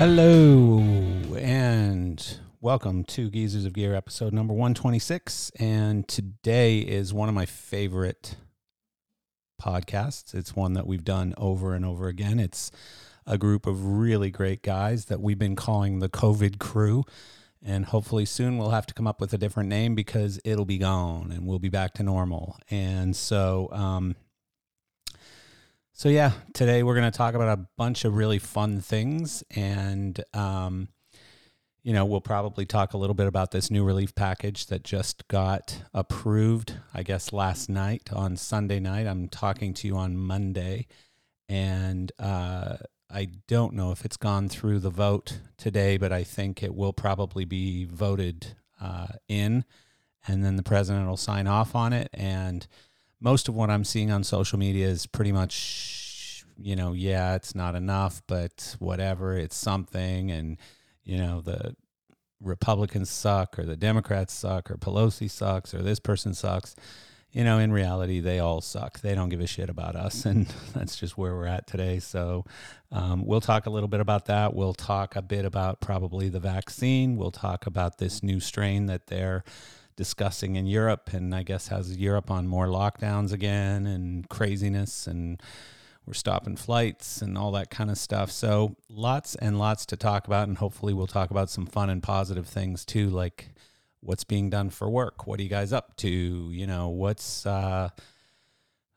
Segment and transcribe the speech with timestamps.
[0.00, 0.49] Hello
[2.70, 5.50] welcome to Geezers of Gear episode number 126.
[5.58, 8.36] And today is one of my favorite
[9.60, 10.36] podcasts.
[10.36, 12.38] It's one that we've done over and over again.
[12.38, 12.70] It's
[13.26, 17.02] a group of really great guys that we've been calling the COVID crew.
[17.60, 20.78] And hopefully soon we'll have to come up with a different name because it'll be
[20.78, 22.56] gone and we'll be back to normal.
[22.70, 24.14] And so, um,
[25.92, 30.22] so yeah, today we're going to talk about a bunch of really fun things, and
[30.32, 30.86] um,
[31.82, 35.26] you know we'll probably talk a little bit about this new relief package that just
[35.28, 36.74] got approved.
[36.94, 39.06] I guess last night on Sunday night.
[39.06, 40.86] I'm talking to you on Monday,
[41.48, 42.76] and uh,
[43.10, 46.92] I don't know if it's gone through the vote today, but I think it will
[46.92, 49.64] probably be voted uh, in,
[50.26, 52.66] and then the president will sign off on it and
[53.20, 57.54] most of what I'm seeing on social media is pretty much, you know, yeah, it's
[57.54, 60.30] not enough, but whatever, it's something.
[60.30, 60.56] And,
[61.04, 61.74] you know, the
[62.40, 66.74] Republicans suck or the Democrats suck or Pelosi sucks or this person sucks.
[67.32, 69.00] You know, in reality, they all suck.
[69.00, 70.26] They don't give a shit about us.
[70.30, 72.00] And that's just where we're at today.
[72.00, 72.44] So
[72.90, 74.54] um, we'll talk a little bit about that.
[74.54, 77.16] We'll talk a bit about probably the vaccine.
[77.16, 79.44] We'll talk about this new strain that they're
[79.96, 85.40] discussing in Europe, and I guess has Europe on more lockdowns again and craziness, and
[86.10, 88.32] we're stopping flights and all that kind of stuff.
[88.32, 92.02] So lots and lots to talk about, and hopefully we'll talk about some fun and
[92.02, 93.50] positive things too, like
[94.00, 95.28] what's being done for work.
[95.28, 96.08] What are you guys up to?
[96.08, 97.90] You know, what's uh,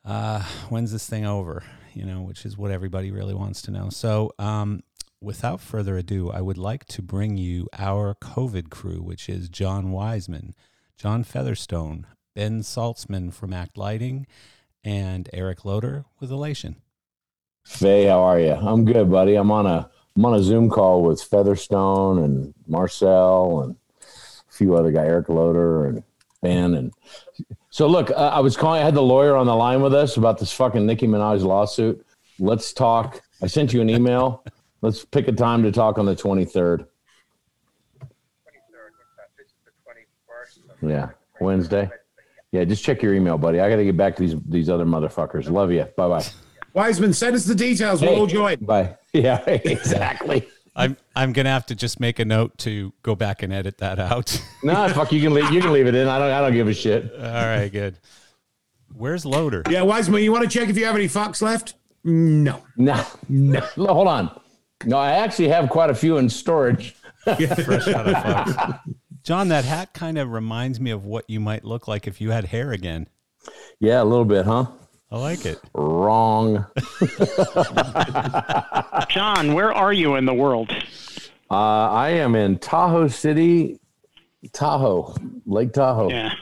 [0.04, 1.62] uh, when's this thing over?
[1.94, 3.92] You know, which is what everybody really wants to know.
[3.92, 4.82] So, um,
[5.22, 9.92] without further ado, I would like to bring you our COVID crew, which is John
[9.92, 10.56] Wiseman.
[10.98, 14.26] John Featherstone, Ben Saltzman from Act Lighting,
[14.84, 16.78] and Eric Loader with Elation.
[17.66, 18.52] Faye, how are you?
[18.52, 19.36] I'm good, buddy.
[19.36, 24.76] I'm on a I'm on a Zoom call with Featherstone and Marcel and a few
[24.76, 26.04] other guy, Eric Loader and
[26.42, 26.76] Ben.
[26.76, 26.94] And
[27.70, 28.82] so, look, uh, I was calling.
[28.82, 32.06] I had the lawyer on the line with us about this fucking Nicki Minaj lawsuit.
[32.38, 33.22] Let's talk.
[33.42, 34.44] I sent you an email.
[34.82, 36.86] Let's pick a time to talk on the 23rd.
[40.82, 41.10] Yeah,
[41.40, 41.90] Wednesday.
[42.52, 43.62] Yeah, just check your email, buddy.
[43.62, 45.50] I got to get back to these these other motherfuckers.
[45.50, 45.86] Love you.
[45.96, 46.26] Bye bye.
[46.74, 48.02] Wiseman, send us the details.
[48.02, 48.58] We'll all join.
[48.60, 48.98] Bye.
[49.14, 50.48] Yeah, exactly.
[50.76, 54.00] I'm I'm gonna have to just make a note to go back and edit that
[54.00, 54.42] out.
[54.64, 55.12] nah, fuck.
[55.12, 55.52] You can leave.
[55.52, 56.08] You can leave it in.
[56.08, 56.32] I don't.
[56.32, 57.14] I don't give a shit.
[57.14, 58.00] All right, good.
[58.92, 59.62] Where's Loader?
[59.70, 61.76] Yeah, Wiseman, you want to check if you have any fucks left?
[62.04, 62.64] No.
[62.76, 63.06] No.
[63.30, 63.60] No.
[63.78, 64.42] Hold on.
[64.86, 66.96] No, I actually have quite a few in storage.
[67.24, 68.80] Fresh out of fucks.
[69.24, 72.32] John, that hat kind of reminds me of what you might look like if you
[72.32, 73.08] had hair again.
[73.80, 74.66] Yeah, a little bit, huh?
[75.14, 75.60] I like it.
[75.76, 76.66] Wrong.
[79.10, 80.72] John, where are you in the world?
[81.52, 83.80] Uh, I am in Tahoe City,
[84.54, 85.16] Tahoe,
[85.46, 86.10] Lake Tahoe.
[86.10, 86.34] Yeah.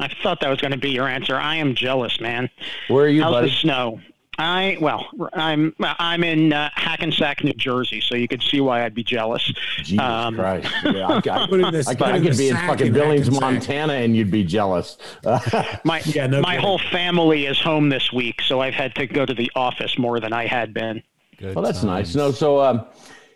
[0.00, 1.34] I thought that was going to be your answer.
[1.34, 2.50] I am jealous, man.
[2.88, 3.48] Where are you, How's buddy?
[3.48, 4.00] the snow?
[4.40, 8.94] I well, I'm I'm in uh, Hackensack, New Jersey, so you could see why I'd
[8.94, 9.52] be jealous.
[9.82, 10.66] Jesus Um, Christ!
[10.84, 13.26] Yeah, I, I, Put in this- I, could- I could be in fucking in Billings,
[13.26, 13.40] Hackensack.
[13.42, 14.96] Montana, and you'd be jealous.
[15.84, 16.60] My Yeah, no my kidding.
[16.66, 20.20] whole family is home this week, so I've had to go to the office more
[20.20, 21.02] than I had been.
[21.38, 21.54] Good.
[21.54, 22.14] well, that's nice.
[22.14, 22.86] No, so um,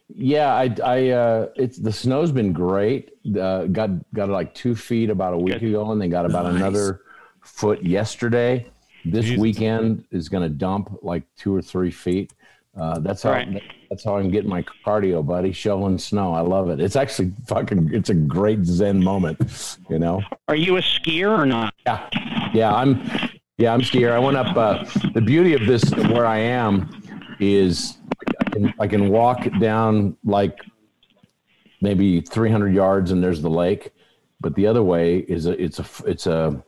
[0.09, 3.11] yeah, I, I, uh, it's the snow's been great.
[3.39, 5.69] Uh, got got like two feet about a week Good.
[5.71, 6.57] ago, and then got about Nice.
[6.57, 7.03] another
[7.43, 8.67] foot yesterday.
[9.05, 9.41] This Jesus.
[9.41, 12.33] weekend is going to dump like two or three feet.
[12.77, 13.63] Uh, that's how Right.
[13.89, 15.53] that's how I'm getting my cardio, buddy.
[15.53, 16.81] Shoveling snow, I love it.
[16.81, 17.91] It's actually fucking.
[17.93, 20.23] It's a great zen moment, you know.
[20.49, 21.73] Are you a skier or not?
[21.87, 22.09] Yeah,
[22.53, 23.01] yeah, I'm.
[23.59, 24.11] Yeah, I'm skier.
[24.11, 24.57] I went up.
[24.57, 27.01] Uh, the beauty of this, where I am,
[27.39, 27.99] is
[28.47, 30.59] I can, I can walk down like
[31.81, 33.93] maybe 300 yards, and there's the lake.
[34.41, 36.65] But the other way is a, it's a it's a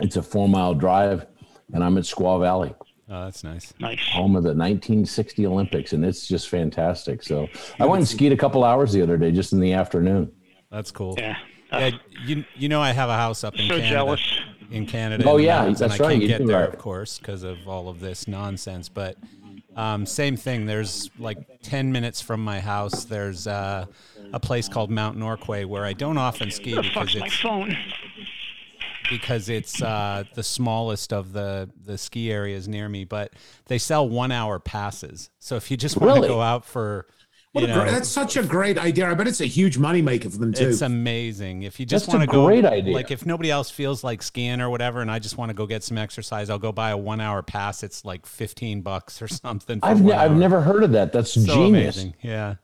[0.00, 1.26] it's a four mile drive,
[1.72, 2.74] and I'm at Squaw Valley,
[3.08, 3.72] Oh, that's nice.
[3.78, 4.00] Nice.
[4.08, 7.22] home of the 1960 Olympics, and it's just fantastic.
[7.22, 7.46] So
[7.78, 10.32] I went and skied a couple hours the other day, just in the afternoon.
[10.72, 11.14] That's cool.
[11.16, 11.36] Yeah.
[11.70, 11.90] Uh, Yeah,
[12.24, 13.88] you you know I have a house up in so Canada.
[13.88, 14.20] jealous.
[14.72, 15.22] In Canada.
[15.28, 16.68] Oh, in yeah, mountains, and that's I right, can't you get there, right.
[16.68, 18.88] of course, because of all of this nonsense.
[18.88, 19.16] But
[19.76, 20.64] Um, same thing.
[20.66, 23.04] There's like 10 minutes from my house.
[23.04, 23.84] There's uh,
[24.32, 27.36] a place called Mount Norquay where I don't often ski The because fuck's my it's
[27.40, 27.76] phone?
[29.10, 33.04] Because it's uh, the smallest of the the ski areas near me.
[33.04, 33.32] But
[33.66, 35.30] they sell one hour passes.
[35.38, 36.28] So if you just want Really?
[36.28, 37.06] to go out for,
[37.54, 39.08] you know, great, that's such a great idea.
[39.10, 40.68] I bet it's a huge moneymaker for them too.
[40.68, 41.62] It's amazing.
[41.62, 42.92] If you just want to go, great idea.
[42.92, 45.66] like if nobody else feels like skiing or whatever, and I just want to go
[45.66, 47.82] get some exercise, I'll go buy a one hour pass.
[47.82, 49.80] It's like fifteen bucks or something.
[49.82, 51.12] I've ne- I've never heard of that.
[51.12, 51.96] That's so genius.
[51.96, 52.14] amazing.
[52.22, 52.56] Yeah,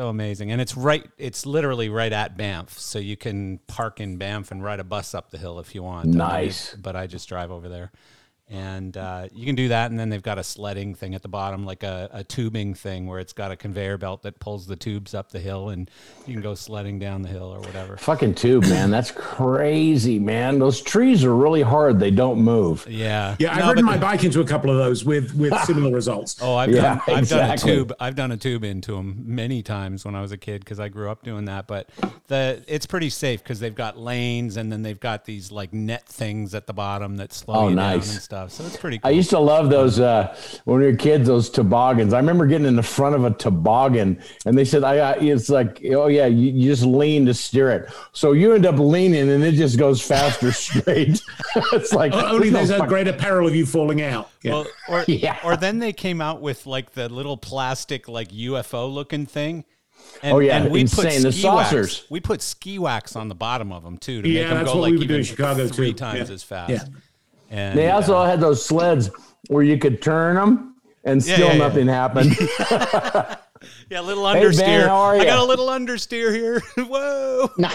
[0.00, 1.04] so amazing, and it's right.
[1.18, 5.14] It's literally right at Banff, so you can park in Banff and ride a bus
[5.14, 6.06] up the hill if you want.
[6.06, 6.74] Nice.
[6.74, 7.92] but I just drive over there.
[8.52, 11.28] And uh, you can do that, and then they've got a sledding thing at the
[11.28, 14.74] bottom, like a, a tubing thing, where it's got a conveyor belt that pulls the
[14.74, 15.88] tubes up the hill, and
[16.26, 17.96] you can go sledding down the hill or whatever.
[17.96, 18.90] Fucking tube, man.
[18.90, 20.58] That's crazy, man.
[20.58, 22.00] Those trees are really hard.
[22.00, 22.84] They don't move.
[22.90, 23.36] Yeah.
[23.38, 25.92] yeah, I've No, ridden but- my bike into a couple of those with with similar
[25.94, 26.36] results.
[26.42, 27.38] Oh, I've Yeah, done I've exactly.
[27.38, 30.36] done a tube I've done a tube into them many times when I was a
[30.36, 31.68] kid because I grew up doing that.
[31.68, 31.88] But
[32.26, 36.08] the it's pretty safe because they've got lanes and then they've got these like net
[36.08, 38.06] things at the bottom that slow Oh, you nice.
[38.06, 38.39] down and stuff.
[38.48, 41.26] So it's pretty I used to love those uh, when we were kids.
[41.28, 42.12] Those toboggans.
[42.12, 45.48] I remember getting in the front of a toboggan, and they said, "I got." It's
[45.48, 47.90] like, oh yeah, you, you just lean to steer it.
[48.12, 51.20] So you end up leaning, and it just goes faster straight.
[51.72, 54.30] it's like Only no there's a fuck- greater peril of you falling out.
[54.42, 54.52] Yeah.
[54.52, 55.38] Well, or Yeah.
[55.44, 59.64] or then they came out with like the little plastic like UFO looking thing.
[60.22, 61.04] And, Oh, yeah, and we insane.
[61.12, 62.04] put The ski wax.
[62.10, 64.68] We put ski wax on the bottom of them too to Yeah, make them that's
[64.70, 65.98] go what like we would do even in Chicago, three too.
[65.98, 66.34] times Yeah.
[66.34, 66.70] as fast.
[66.72, 66.78] Yeah.
[67.50, 69.10] And They also uh, had those sleds
[69.48, 71.58] where you could turn them, and Yeah, still yeah, yeah.
[71.58, 72.36] nothing happened.
[73.90, 74.58] yeah, a little Hey, understeer.
[74.60, 76.60] Ben, how are I got a little understeer here.
[76.86, 77.50] Whoa.
[77.58, 77.68] No.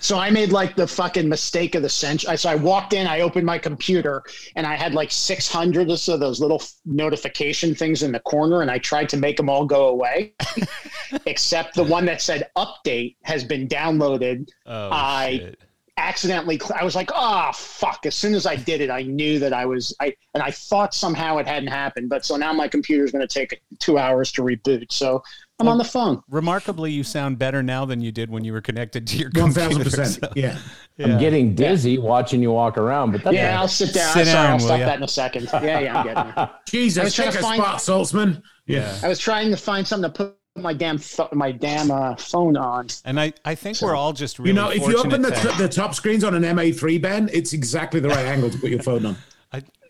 [0.00, 2.36] So I made like the fucking mistake of the century.
[2.36, 4.22] So I walked in, I opened my computer,
[4.56, 8.62] and I had like 600 or so of those little notification things in the corner,
[8.62, 10.32] and I tried to make them all go away,
[11.26, 14.48] except the one that said update has been downloaded.
[14.66, 15.58] Oh, I- shit.
[15.98, 19.38] Accidentally, cl- I was like, "Oh fuck!" As soon as I did it, I knew
[19.38, 22.08] that I was I, and I thought somehow it hadn't happened.
[22.08, 24.90] But so now my computer's going to take two hours to reboot.
[24.90, 25.22] So
[25.60, 26.22] I'm on the phone.
[26.30, 29.60] Remarkably, you sound better now than you did when you were connected to your computer.
[29.60, 30.08] thousand percent.
[30.24, 30.58] so- Yeah.
[30.96, 31.06] yeah.
[31.06, 34.14] I'm getting dizzy watching you walk around, but that's Yeah, I'll sit down.
[34.14, 34.86] Sit Sorry, down, I'll stop ya?
[34.86, 35.48] that in a second.
[35.52, 36.34] Yeah, yeah, I'm getting there.
[36.36, 38.42] I Jesus, was take a find- spot, Saltzman.
[38.66, 38.98] Yeah.
[39.02, 42.56] I was trying to find something to put my damn pho- my damn uh, phone
[42.56, 42.88] on.
[43.04, 45.52] And I, I think we're all just really You know, if you open the, fortunate
[45.56, 48.70] t- the top screens on an MA3, Ben, it's exactly the right angle to put
[48.70, 49.16] your phone on.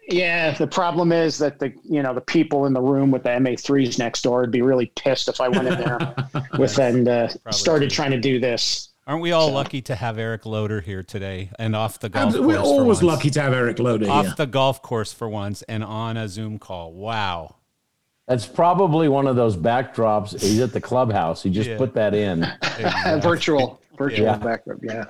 [0.09, 3.29] Yeah, the problem is that the you know the people in the room with the
[3.31, 6.14] MA3s next door would be really pissed if I went in there
[6.59, 7.94] with and uh, started too.
[7.94, 8.91] trying to do this.
[9.06, 12.41] Aren't we all lucky to have Eric Loader here today and off the golf We're
[12.56, 12.56] course?
[12.56, 13.03] for always once?
[13.03, 14.35] lucky to have Eric Loader Off here.
[14.37, 16.93] the golf course for once and on a Zoom call.
[16.93, 17.55] Wow.
[18.32, 20.40] That's probably one of those backdrops.
[20.40, 21.43] He's at the clubhouse.
[21.43, 21.76] He just Yeah.
[21.76, 22.44] put that in.
[22.44, 24.37] Uh, virtual, virtual Yeah.
[24.38, 24.79] backup.
[24.82, 25.05] Yeah.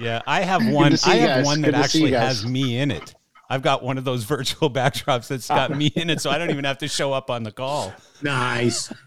[0.00, 0.96] Yeah, I have one.
[1.04, 1.44] I have guys.
[1.44, 3.14] one that to see you actually has me in it.
[3.50, 6.48] I've got one of those virtual backdrops that's got me in it, so I don't
[6.48, 7.92] even have to show up on the call.
[8.22, 8.90] Nice.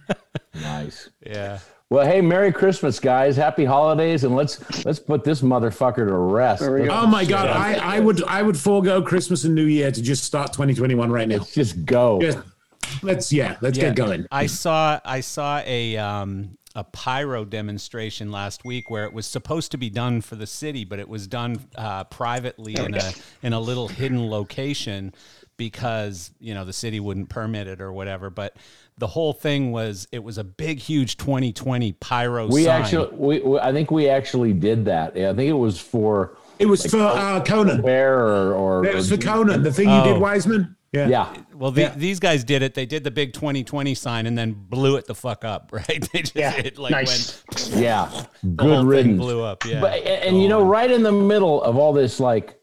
[0.62, 1.09] Nice.
[1.25, 1.57] Yeah.
[1.89, 3.35] Well, hey, Merry Christmas, guys!
[3.35, 6.62] Happy holidays, and let's let's put this motherfucker to rest.
[6.62, 6.91] There go.
[6.94, 10.23] Oh my God, I, I would I would forego Christmas and New Year to just
[10.23, 11.38] start 2021 right now.
[11.39, 12.21] Let's just go.
[12.21, 12.38] Just,
[13.04, 13.86] let's yeah, let's Yeah.
[13.86, 14.26] get going.
[14.32, 19.72] I saw I saw a um a pyro demonstration last week where it was supposed
[19.72, 23.54] to be done for the city, but it was done uh, privately in a in
[23.54, 25.13] a little hidden location
[25.58, 28.30] because you know the city wouldn't permit it or whatever.
[28.30, 28.58] But
[28.98, 32.48] the whole thing was it was a big, huge 2020 pyro.
[32.48, 32.82] we sign.
[32.82, 35.15] actually, we, we, I think we actually did that.
[35.15, 37.82] Yeah, I think it was for It was for uh, Conan.
[37.82, 40.20] Bear or, or It was for Conan, the thing you did, Oh.
[40.20, 40.75] Wiseman.
[40.96, 41.08] Yeah.
[41.08, 41.36] yeah.
[41.54, 42.74] Well, the, these guys did it.
[42.74, 46.10] They did the big 2020 sign and then blew it the fuck up, right?
[46.14, 47.44] They just Yeah, it like nice.
[47.54, 48.25] went Yeah,
[48.56, 49.20] good whole riddance.
[49.20, 49.66] blew up.
[49.66, 52.60] Yeah, But and, and you know, right in the middle of all this, like,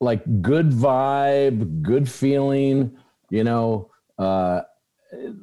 [0.00, 2.96] like good vibe, good feeling.
[3.30, 4.60] You know, uh,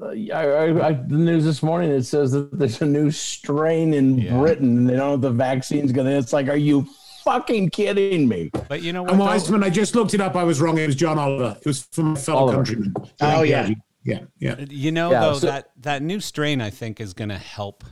[0.03, 4.17] I, I, I, the news this morning it says that there's a new strain in
[4.19, 4.37] Yeah.
[4.37, 6.11] Britain, and they don't know if the vaccine's gonna.
[6.11, 6.87] It's like, are you
[7.23, 8.51] fucking kidding me?
[8.69, 9.11] but you know what?
[9.11, 9.25] And though?
[9.25, 10.35] Wiseman, I just looked it up.
[10.35, 10.77] I was wrong.
[10.77, 11.57] It was John Oliver.
[11.59, 12.57] It was from a fellow Oliver.
[12.57, 12.93] countryman.
[13.21, 13.69] Oh, yeah.
[14.03, 14.19] Yeah.
[14.39, 14.55] Yeah.
[14.69, 17.83] You know, Yeah, though so- that that new strain, I think, is going to help.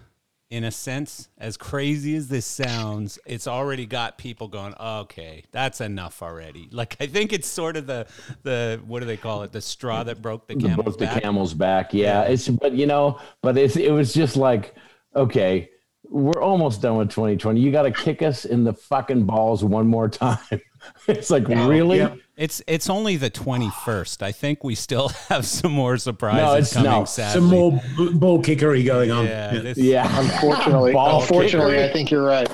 [0.49, 4.73] In a sense, as crazy as this sounds, it's already got people going.
[4.77, 6.67] Okay, that's enough already.
[6.73, 8.05] Like I think it's sort of the
[8.43, 9.53] the what do they call it?
[9.53, 11.93] The straw that broke the The camel's broke the camel's back.
[11.93, 14.75] Yeah, it's but you know, but it's it was just like,
[15.15, 15.69] okay,
[16.11, 17.59] we're almost done with 2020.
[17.59, 20.37] You got to kick us in the fucking balls one more time.
[21.07, 21.97] it's like really.
[21.99, 22.15] yeah.
[22.37, 24.21] It's it's only the twenty first.
[24.23, 26.91] I think we still have some more surprises No, it's- coming.
[26.91, 27.05] no.
[27.05, 29.25] Sadly, Some more b- ball kickery going on.
[29.25, 30.07] Yeah, this Yeah.
[30.19, 31.89] Unfortunately, Ball unfortunately, kickery.
[31.89, 32.49] I think you're right.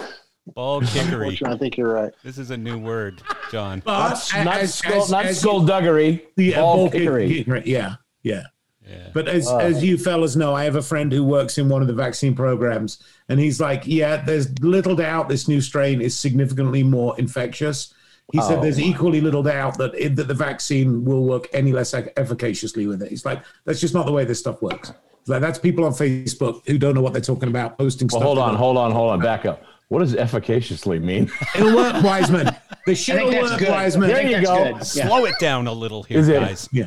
[0.55, 1.39] ball kickery.
[1.45, 2.11] I think you're right.
[2.23, 3.21] This is a new word,
[3.51, 3.81] John.
[3.85, 7.63] But Not, as- not, as- skull, as- not as- skullduggery, Yeah, ball ball kick- kickery.
[7.65, 8.43] Yeah, yeah.
[8.89, 9.09] Yeah.
[9.13, 11.87] But as, as you fellas know, I have a friend who works in one of
[11.87, 16.83] the vaccine programs, and he's like, "Yeah, there's little doubt this new strain is significantly
[16.83, 17.93] more infectious."
[18.33, 18.83] He said Oh, there's my.
[18.85, 23.09] equally little doubt that it, that the vaccine will work any less efficaciously with it.
[23.09, 24.91] He's like, "That's just not the way this stuff works."
[25.21, 28.19] He's like that's people on Facebook who don't know what they're talking about, posting Well,
[28.21, 28.23] stuff.
[28.23, 29.19] hold on, hold on, hold on.
[29.19, 29.63] Back up.
[29.89, 31.31] What does efficaciously mean?
[31.55, 32.49] It'll work, Wiseman.
[32.85, 33.69] The shit think will work, good.
[33.69, 34.09] Wiseman.
[34.09, 34.63] There you go.
[34.63, 34.75] good.
[34.75, 35.07] Yeah.
[35.07, 36.39] Slow it down a little here, Is it?
[36.41, 36.67] guys.
[36.73, 36.85] Yeah.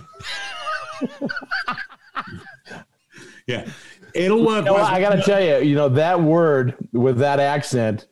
[3.50, 3.68] yeah.
[4.14, 4.64] It'll work.
[4.64, 8.06] You know, I got to tell you, you know, that word with that accent,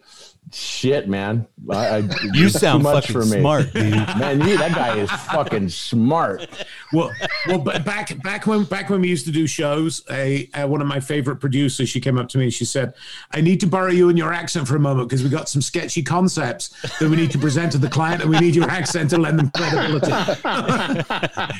[0.53, 1.47] shit, man.
[1.71, 1.99] I, I,
[2.33, 3.41] You sound much fucking for me.
[3.41, 3.91] smart, dude.
[4.19, 6.47] Man, you, that guy is fucking smart.
[6.93, 7.13] well,
[7.47, 10.81] well, but back back when back when we used to do shows, a, uh one
[10.81, 12.95] of my favorite producers, she came up to me and she said,
[13.33, 15.61] "I need to borrow you and your accent for a moment because we got some
[15.63, 19.11] sketchy concepts that we need to present to the client, and we need your accent
[19.11, 20.13] to lend them credibility."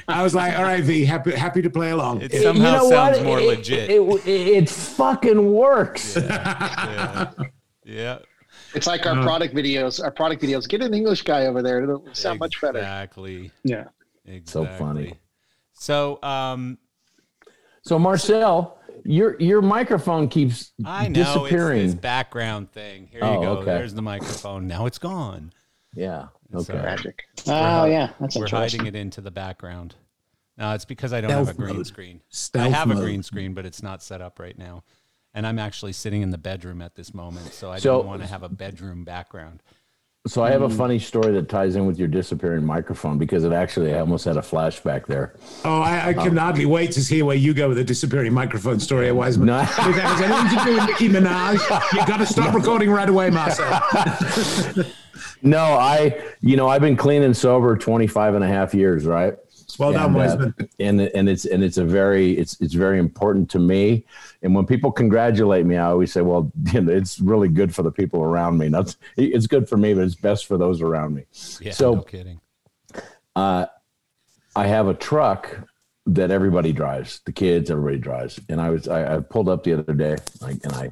[0.09, 2.89] I was like, "All right, V, happy happy to play along." It You somehow know
[2.91, 3.27] sounds what?
[3.27, 3.91] more It- legit.
[3.91, 6.17] It, it, it fucking works.
[6.17, 7.33] yeah.
[7.85, 8.19] yeah.
[8.75, 10.03] It's like our product videos.
[10.03, 10.69] Our product videos.
[10.69, 11.83] Get an English guy over there.
[11.83, 12.79] It'll sound much better.
[12.79, 13.51] Exactly.
[13.65, 13.85] Yeah.
[14.27, 14.43] Exactly.
[14.47, 15.15] So funny.
[15.73, 16.79] So, um,
[17.83, 21.87] So, Marcel, your your microphone keeps I know it's disappearing.
[21.87, 23.09] this background thing.
[23.11, 23.51] Here you Oh, go.
[23.59, 23.65] okay.
[23.67, 24.67] There's the microphone.
[24.67, 25.53] Now it's gone.
[25.95, 26.27] yeah.
[26.55, 26.79] Okay.
[26.79, 27.25] uh, Magic.
[27.47, 28.81] Oh yeah, that's We're interesting.
[28.81, 29.95] hiding it into the background.
[30.57, 31.87] No, it's because I don't have a green mode.
[31.87, 32.17] screen.
[32.17, 34.83] I Stealth have a green screen, but it's not set up right now.
[35.39, 38.23] And I'm actually sitting in the bedroom at this moment, so I So- didn't want
[38.23, 39.63] to have a bedroom background.
[40.27, 40.77] So I have a mm.
[40.77, 44.37] funny story that ties in with your disappearing microphone because it actually I almost had
[44.37, 45.35] a flashback there.
[45.65, 48.35] Oh, I, I can um, hardly wait to hear where you go with the disappearing
[48.35, 49.47] microphone story, Wiseman.
[49.47, 49.61] No.
[49.61, 53.09] If that has anything to do with Nicki Minaj, you got to stop recording right
[53.09, 53.81] away, Marcel.
[55.43, 59.35] No, I, you know, I've been clean and sober 25 and a half years, right?
[59.79, 63.51] Well done, and, uh, and and it's and it's a very it's it's very important
[63.51, 64.05] to me.
[64.43, 67.83] And when people congratulate me, I always say, well, you know, it's really good for
[67.83, 68.69] the people around me.
[68.69, 71.25] Not it's good for me, but it's best for those around me.
[71.61, 72.41] Yeah, So- no kidding.
[74.57, 75.69] I have a truck
[76.07, 78.41] that everybody drives, the kids, everybody drives.
[78.49, 80.91] And I was I, I pulled up the other day, like, and I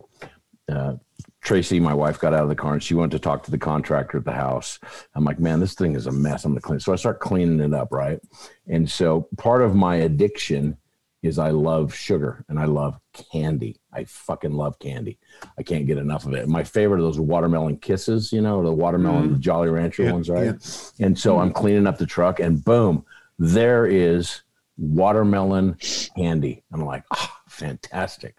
[0.72, 0.96] uh,
[1.46, 3.56] Tracy, my wife, got out of the car and she went to talk to the
[3.56, 4.80] contractor at the house.
[5.14, 6.44] I'm like, man, this thing is a mess.
[6.44, 6.80] I'm gonna clean.
[6.80, 8.18] So I start cleaning it up, right?
[8.66, 10.76] And so part of my addiction
[11.22, 13.76] is I love sugar and I love candy.
[13.92, 15.20] I fucking love candy.
[15.56, 16.48] I can't get enough of it.
[16.48, 20.54] My favorite are those watermelon kisses, you know, the watermelon Jolly Rancher Yeah, ones, right?
[20.98, 23.04] And so I'm cleaning up the truck and boom,
[23.38, 24.42] there is
[24.78, 25.76] watermelon
[26.16, 26.64] candy.
[26.72, 28.34] I'm like, ah, fantastic.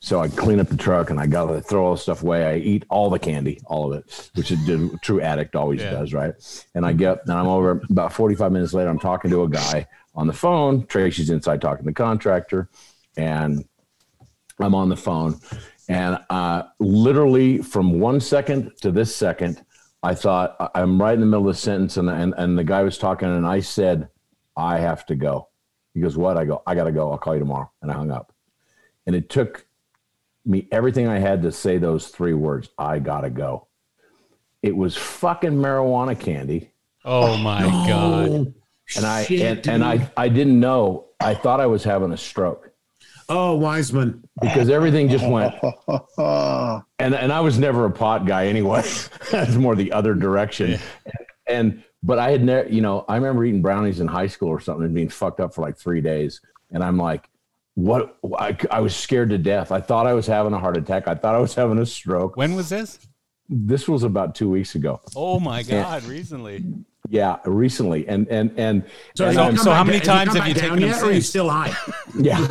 [0.00, 2.46] So I clean up the truck and I got to throw all the stuff away.
[2.46, 4.56] I eat all the candy, all of it, which a
[5.02, 5.90] true addict always Yeah.
[5.90, 6.34] does, right?
[6.74, 9.86] And I get, and I'm over about 45 minutes later, I'm talking to a guy
[10.14, 10.86] on the phone.
[10.86, 12.68] Tracy's inside talking to the contractor
[13.16, 13.64] and
[14.58, 15.40] I'm on the phone.
[15.88, 19.64] And uh, literally from one second to this second,
[20.02, 22.82] I thought I'm right in the middle of the sentence, and, and and the guy
[22.82, 24.08] was talking, and I said,
[24.56, 25.48] "I have to go."
[25.92, 27.10] He goes, "What?" I go, "I gotta go.
[27.10, 28.32] I'll call you tomorrow." And I hung up.
[29.06, 29.66] And it took
[30.44, 32.68] me everything I had to say those three words.
[32.78, 33.66] I gotta go.
[34.62, 36.70] It was fucking marijuana candy,
[37.04, 38.28] Oh my god.
[38.28, 38.54] Oh,
[38.96, 39.84] and I shit, and, and.
[39.84, 41.06] I I didn't know.
[41.20, 42.70] I thought I was having a stroke
[43.28, 44.24] Oh, Wiseman.
[44.40, 45.54] because everything just went.
[46.98, 48.82] And and I was never a pot guy anyway.
[49.32, 50.78] It's more the other direction.
[51.46, 54.60] And but I had never, you know, I remember eating brownies in high school or
[54.60, 56.40] something and being fucked up for like three days.
[56.70, 57.28] And I'm like,
[57.74, 58.16] what?
[58.38, 59.72] I, I was scared to death.
[59.72, 61.08] I thought I was having a heart attack.
[61.08, 62.36] I thought I was having a stroke.
[62.36, 62.98] When was this?
[63.48, 65.00] This was about two weeks ago.
[65.16, 66.64] Oh my god, recently.
[67.08, 68.06] Yeah, recently.
[68.06, 68.84] And and and,
[69.16, 70.78] So, and have you I'm- so how many da- times come have you back taken
[70.80, 71.74] down yet, or are you still high?
[72.20, 72.46] Yeah.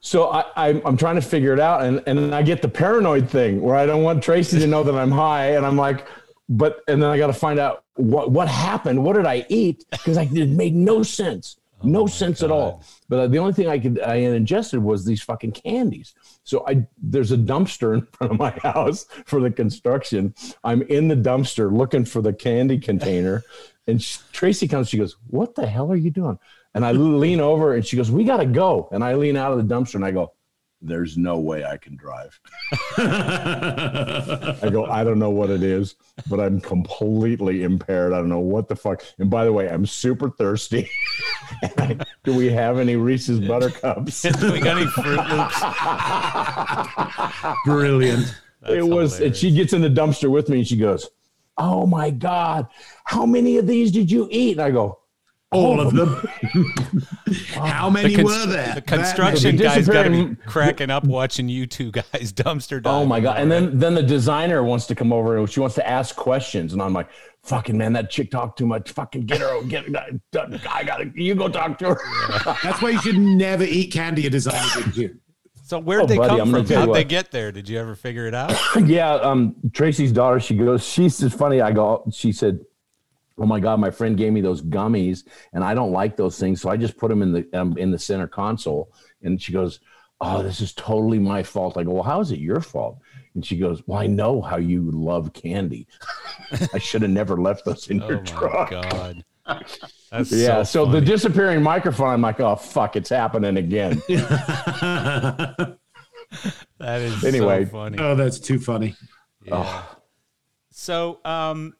[0.00, 3.28] so I, I'm, I'm trying to figure it out, and and I get the paranoid
[3.28, 6.06] thing where I don't want Tracy to know that I'm high, and I'm like,
[6.48, 9.02] but and then I got to find out what what happened.
[9.02, 9.84] What did I eat?
[9.90, 12.82] Because I it made no sense, no sense at all.
[13.08, 16.14] But uh, the only thing I could I had ingested was these fucking candies.
[16.42, 20.34] So I there's a dumpster in front of my house for the construction.
[20.62, 23.44] I'm in the dumpster looking for the candy container,
[23.86, 24.88] and sh- Tracy comes.
[24.88, 26.38] She goes, "What the hell are you doing?"
[26.74, 29.52] And I lean over, and she goes, "We got to go." And I lean out
[29.52, 30.32] of the dumpster, and I go,
[30.84, 32.38] there's no way I can drive.
[32.98, 35.96] I go, I don't know what it is,
[36.28, 38.12] but I'm completely impaired.
[38.12, 39.02] I don't know what the fuck.
[39.18, 40.90] And by the way, I'm super thirsty.
[42.24, 44.24] Do we have any Reese's Buttercups?
[44.42, 45.28] we got any Froot
[47.42, 47.58] Loops?
[47.64, 48.34] Brilliant.
[48.60, 51.08] That's it was, and she gets in the dumpster with me and she goes,
[51.56, 52.66] Oh my God,
[53.04, 54.52] how many of these did you eat?
[54.52, 54.98] And I go,
[55.54, 56.28] All of them.
[57.54, 58.74] How many cons- were there?
[58.74, 62.92] The construction The guy's got to be cracking up watching you two guys dumpster dive.
[62.92, 63.38] Oh my god!
[63.38, 66.72] And then then the designer wants to come over and she wants to ask questions,
[66.72, 67.08] and I'm like,
[67.42, 68.90] "Fucking man, that chick talked too much.
[68.90, 69.62] Fucking get her.
[69.64, 69.84] Get
[70.70, 71.10] I gotta.
[71.14, 72.00] You go talk to her."
[72.62, 75.18] That's why you should never eat candy a designer gives you.
[75.66, 76.76] So where'd Oh, they buddy, come I'm from?
[76.76, 77.50] How'd they get there?
[77.50, 78.54] Did you ever figure it out?
[78.84, 80.38] yeah, um, Tracy's daughter.
[80.38, 80.86] She goes.
[80.86, 81.62] She's just funny.
[81.62, 82.04] I go.
[82.12, 82.60] She said,
[83.38, 86.60] "Oh my god, my friend gave me those gummies, and I don't like those things,
[86.60, 89.80] so I just put them in the um, in the center console." And she goes,
[90.20, 92.98] "Oh, this is totally my fault." I go, "Well, how is it your fault?"
[93.34, 95.86] And she goes, "Well, I know how you love candy.
[96.74, 98.70] I should have never left those in your truck.
[98.72, 99.24] Oh your my truck." god.
[100.10, 104.00] That's Yeah, so, the disappearing microphone, I'm like, oh fuck, it's happening again.
[104.08, 105.76] that
[106.80, 107.64] is Anyway.
[107.64, 107.98] so funny.
[107.98, 108.94] oh, that's too funny.
[109.44, 109.82] Yeah.
[110.70, 111.74] So, um,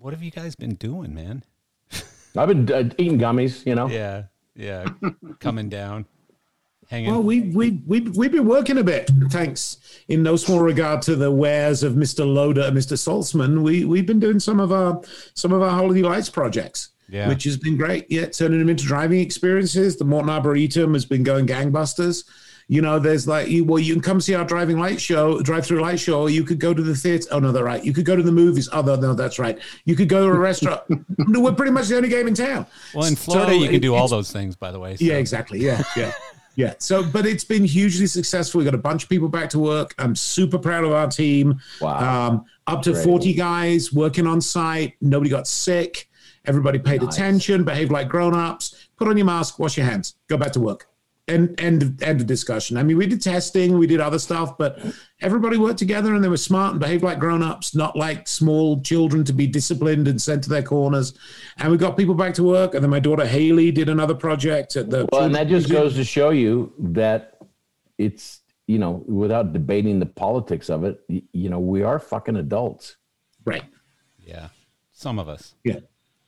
[0.00, 1.44] what have you guys been doing, man?
[2.36, 3.88] I've been uh, eating gummies, you know.
[3.88, 4.86] Yeah, yeah,
[5.40, 6.06] coming down,
[6.88, 7.10] hanging.
[7.10, 9.78] Well, we we we we've been working a bit, thanks
[10.08, 12.24] in no small regard to the wares of Mr.
[12.26, 12.96] Loader and Mr.
[12.96, 13.62] Saltzman.
[13.62, 15.00] We we've been doing some of our
[15.34, 17.28] some of our holiday lights projects, Yeah.
[17.28, 18.06] which has been great.
[18.08, 19.96] Yeah, turning them into driving experiences.
[19.96, 22.24] The Morton Arboretum has been going gangbusters.
[22.72, 25.66] You know, there's like you well, you can come see our driving light show, drive
[25.66, 27.26] through light show, or you could go to the theater.
[27.32, 27.84] Oh no, they're right.
[27.84, 28.68] You could go to the movies.
[28.72, 29.58] Oh no, no, that's right.
[29.86, 30.82] You could go to a restaurant.
[31.18, 32.66] no, we're pretty much the only game in town.
[32.94, 34.94] well, in Florida, So you can it- do all those things, by the way.
[34.94, 35.58] so- yeah, exactly.
[35.58, 36.12] Yeah, yeah,
[36.54, 36.74] yeah.
[36.78, 38.60] So, but it's been hugely successful.
[38.60, 39.92] We got a bunch of people back to work.
[39.98, 41.58] I'm super proud of our team.
[41.80, 42.28] Wow.
[42.28, 43.04] Um, up to Great.
[43.04, 44.94] 40 guys working on site.
[45.00, 46.08] Nobody got sick.
[46.44, 47.16] Everybody paid Nice.
[47.16, 48.86] attention, behaved like grown-ups.
[48.96, 50.86] Put on your mask, wash your hands, go back to work.
[51.30, 52.76] End, end, end of discussion.
[52.76, 54.80] I mean, we did testing, we did other stuff, but
[55.20, 59.24] everybody worked together and they were smart and behaved like grown-ups, not like small children
[59.24, 61.16] to be disciplined and sent to their corners.
[61.58, 62.74] And we got people back to work.
[62.74, 65.08] And then my daughter Haley did another project at the.
[65.12, 67.38] Well, and that just Children's goes to show you that
[67.96, 68.40] it's
[68.70, 72.96] you know, without debating the politics of it, you know, we are fucking adults.
[73.44, 73.64] Right.
[74.16, 74.50] yeah.
[74.92, 75.56] Some of us.
[75.64, 75.80] Yeah.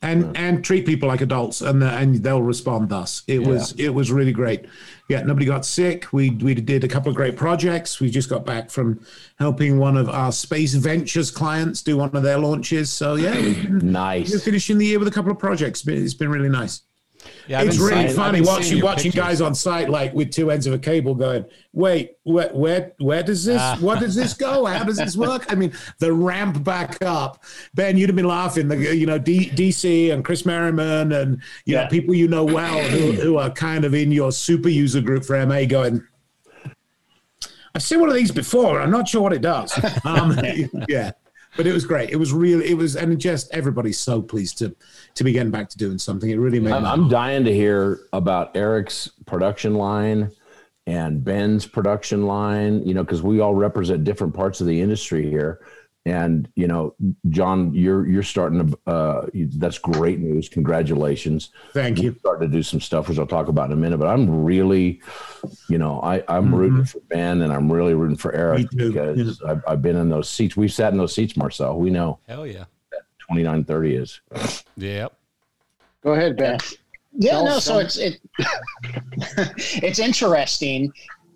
[0.03, 3.23] And and treat people like adults, and the, and they'll respond thus.
[3.29, 4.67] It was it was really great.
[5.09, 6.13] Yeah, nobody got sick.
[6.13, 8.01] We we did a couple of great projects.
[8.01, 9.05] We just got back from
[9.39, 12.91] helping one of our space ventures clients do one of their launches.
[12.91, 13.83] So yeah, we've
[14.33, 15.87] we're finishing the year with a couple of projects.
[15.87, 16.83] It's been really nice.
[17.49, 19.15] Yeah, I've it's been really seeing- I've funny watching watching pictures.
[19.25, 23.23] guys on site like with two ends of a cable going, wait, where where where
[23.23, 23.77] does this Ah.
[23.81, 24.65] what does this go?
[24.67, 25.47] How does this work?
[25.51, 27.43] I mean, the ramp back up.
[27.75, 28.69] Ben, you'd have been laughing.
[28.69, 32.79] The you know D, DC and Chris Merriman and you know people you know well
[32.85, 36.03] who, who are kind of in your super user group for MA going.
[37.75, 38.81] I've seen one of these before.
[38.81, 39.73] I'm not sure what it does.
[40.05, 40.39] Um,
[40.89, 41.13] yeah,
[41.57, 42.11] but it was great.
[42.11, 44.75] It was really, it was, and just everybody's so pleased to
[45.15, 46.31] to be getting back to doing something.
[46.31, 50.31] It really made I'm, me I'm dying to hear about Eric's production line
[50.87, 55.29] and Ben's production line, you know, because we all represent different parts of the industry
[55.29, 55.61] here.
[56.05, 56.95] And you know,
[57.29, 58.79] John, you're you're starting to.
[58.91, 60.49] Uh, that's great news.
[60.49, 61.51] Congratulations.
[61.73, 62.11] Thank you.
[62.11, 63.99] We're starting to do some stuff, which I'll talk about in a minute.
[63.99, 65.01] But I'm really,
[65.69, 68.77] you know, I I'm rooting for Ben, and I'm really rooting for Eric Mm-hmm.
[68.79, 70.57] Me too, because I've, I've been in those seats.
[70.57, 71.79] We've sat in those seats, Marcel.
[71.79, 72.65] We know Hell yeah.
[73.31, 74.21] 2930 is.
[74.77, 75.13] Yep.
[76.03, 76.59] Go ahead, Ben.
[77.15, 77.57] Yeah, Tell no.
[77.57, 78.21] us So it's it,
[79.83, 80.93] it's interesting.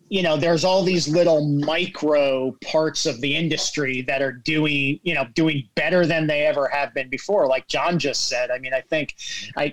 [0.08, 5.14] You know, there's all these little micro parts of the industry that are doing, you
[5.14, 7.46] know, doing better than they ever have been before.
[7.48, 8.50] Like John just said.
[8.50, 9.16] I mean, I think,
[9.56, 9.72] I,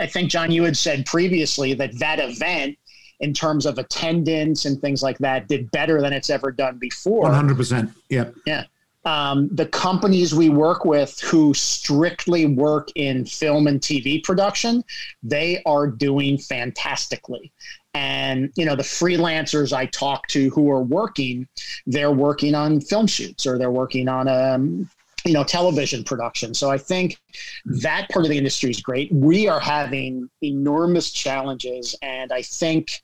[0.00, 2.76] I think John, you had said previously that that event,
[3.20, 7.22] in terms of attendance and things like that, did better than it's ever done before
[7.22, 7.92] One hundred percent.
[8.08, 8.30] Yeah.
[8.46, 8.64] Yeah.
[9.04, 14.84] um, the companies we work with who strictly work in film and TV production,
[15.22, 17.52] they are doing fantastically.
[17.94, 21.46] And you know the freelancers I talk to who are working,
[21.86, 24.88] they're working on film shoots or they're working on um,
[25.24, 26.54] you know television production.
[26.54, 27.20] So I think
[27.66, 29.12] that part of the industry is great.
[29.12, 33.02] We are having enormous challenges, and I think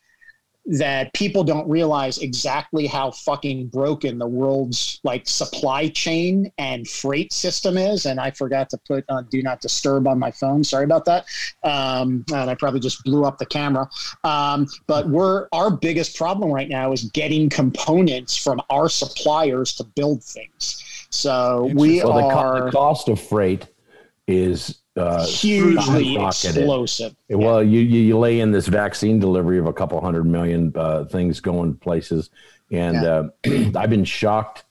[0.69, 7.33] that people don't realize exactly how fucking broken the world's like supply chain and freight
[7.33, 8.05] system is.
[8.05, 10.63] And I forgot to put on do not disturb on my phone.
[10.63, 11.25] Sorry about that.
[11.65, 13.89] Um, and I probably just blew up the camera.
[14.25, 19.85] Um, but we're our biggest problem right now is getting components from our suppliers to
[19.85, 21.07] build things.
[21.11, 23.67] So we well, the, co- are the cost of freight
[24.27, 26.57] is uh, hugely skyrocketed.
[26.57, 27.17] explosive.
[27.29, 31.05] Well, you, you you lay in this vaccine delivery of a couple hundred million uh,
[31.05, 32.31] things going places,
[32.71, 33.29] and uh,
[33.77, 34.65] I've been shocked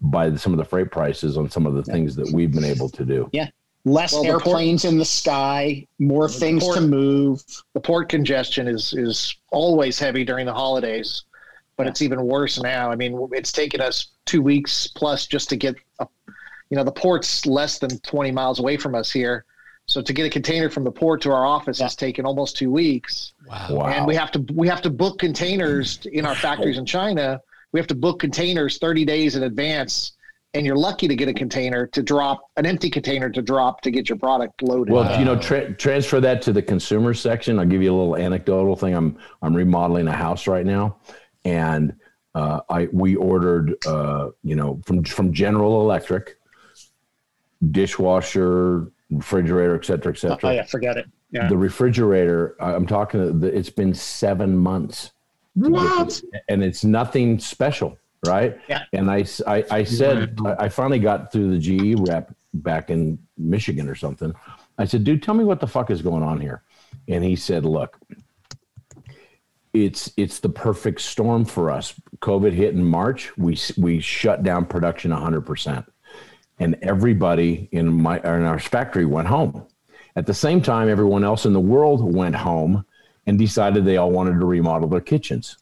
[0.00, 2.88] by some of the freight prices on some of the things that we've been able
[2.88, 3.28] to do.
[3.32, 3.48] Yeah.
[3.86, 7.42] Less Well, the port- airplanes in the sky, more the things port- to move.
[7.72, 11.24] the port congestion is is always heavy during the holidays,
[11.78, 12.90] but it's even worse now.
[12.90, 16.06] I mean, it's taken us two weeks plus just to get a,
[16.68, 19.46] you know, the port's less than 20 miles away from us here.
[19.90, 22.70] So to get a container from the port to our office has taken almost two
[22.70, 23.32] weeks.
[23.44, 23.66] Wow.
[23.70, 23.86] Wow.
[23.86, 27.40] And we have to we have to book containers in our factories in China.
[27.72, 30.12] We have to book containers 30 days in advance.
[30.54, 33.90] And you're lucky to get a container to drop an empty container to drop to
[33.90, 34.92] get your product loaded.
[34.92, 37.58] Well, you know, tra- transfer that to the consumer section.
[37.58, 38.94] I'll give you a little anecdotal thing.
[38.94, 40.98] I'm I'm remodeling a house right now,
[41.44, 41.94] and
[42.34, 46.36] uh, I we ordered uh, you know from from General Electric,
[47.70, 50.50] dishwasher, refrigerator, et cetera, et oh, cetera.
[50.50, 51.06] Oh yeah, forget it.
[51.30, 51.48] Yeah.
[51.48, 53.42] The refrigerator, I- I'm talking.
[53.44, 55.12] It's been seven months,
[55.54, 56.20] What?
[56.48, 58.58] and it's nothing special, right?
[58.68, 58.84] Yeah.
[58.92, 63.88] And I, said, I said, I finally got through the GE rep back in Michigan
[63.88, 64.32] or something.
[64.78, 66.62] I said, dude, tell me what the fuck is going on here.
[67.08, 67.98] And he said, look,
[69.72, 71.94] it's it's the perfect storm for us.
[72.18, 73.36] COVID hit in March.
[73.38, 75.84] We we shut down production 100 percent,
[76.60, 79.66] and everybody in my in our factory went home.
[80.14, 82.84] At the same time, everyone else in the world went home
[83.26, 85.56] and decided they all wanted to remodel their kitchens.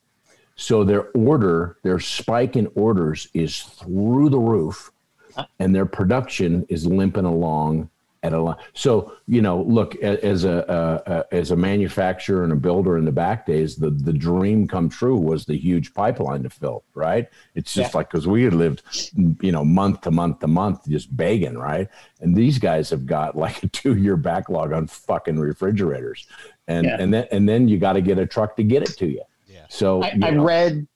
[0.57, 4.91] So their order, their spike in orders is through the roof,
[5.37, 5.45] uh.
[5.61, 7.89] and their production is limping along
[8.23, 8.57] at a line.
[8.75, 10.65] So you know, look as a,
[11.09, 14.67] a, a as a manufacturer and a builder in the back days, the the dream
[14.67, 16.85] come true was the huge pipeline to fill.
[16.95, 17.29] Right?
[17.55, 18.83] It's just like because we had lived,
[19.43, 21.57] you know, month to month to month, just begging.
[21.57, 21.89] Right?
[22.21, 26.27] And these guys have got like a two year backlog on fucking refrigerators,
[26.67, 26.97] and Yeah.
[26.99, 29.23] and then and then you got to get a truck to get it to you.
[29.47, 29.67] Yeah.
[29.69, 30.87] So I, you I read.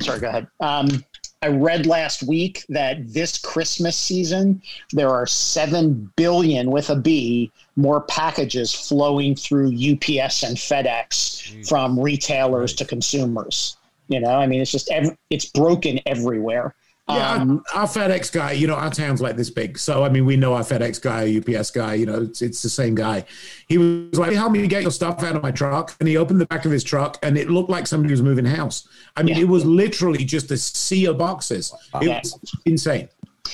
[0.00, 0.46] Sorry, go ahead.
[0.60, 1.04] Um,
[1.42, 7.50] I read last week that this Christmas season there are seven billion with a B
[7.74, 13.76] more packages flowing through UPS and FedEx from retailers to consumers.
[14.08, 16.74] You know, I mean, it's just ev- it's broken everywhere.
[17.08, 19.76] Yeah, Um, our, our FedEx guy, you know, our town's like this big.
[19.76, 22.68] So, I mean, we know our FedEx guy, UPS guy, you know, it's, it's the
[22.68, 23.24] same guy.
[23.66, 25.96] He was like, help me get your stuff out of my truck.
[25.98, 28.44] And he opened the back of his truck and it looked like somebody was moving
[28.44, 28.88] house.
[29.16, 29.42] I mean, Yeah.
[29.42, 31.74] it was literally just a sea of boxes.
[31.96, 32.20] It Yeah.
[32.22, 33.08] was insane.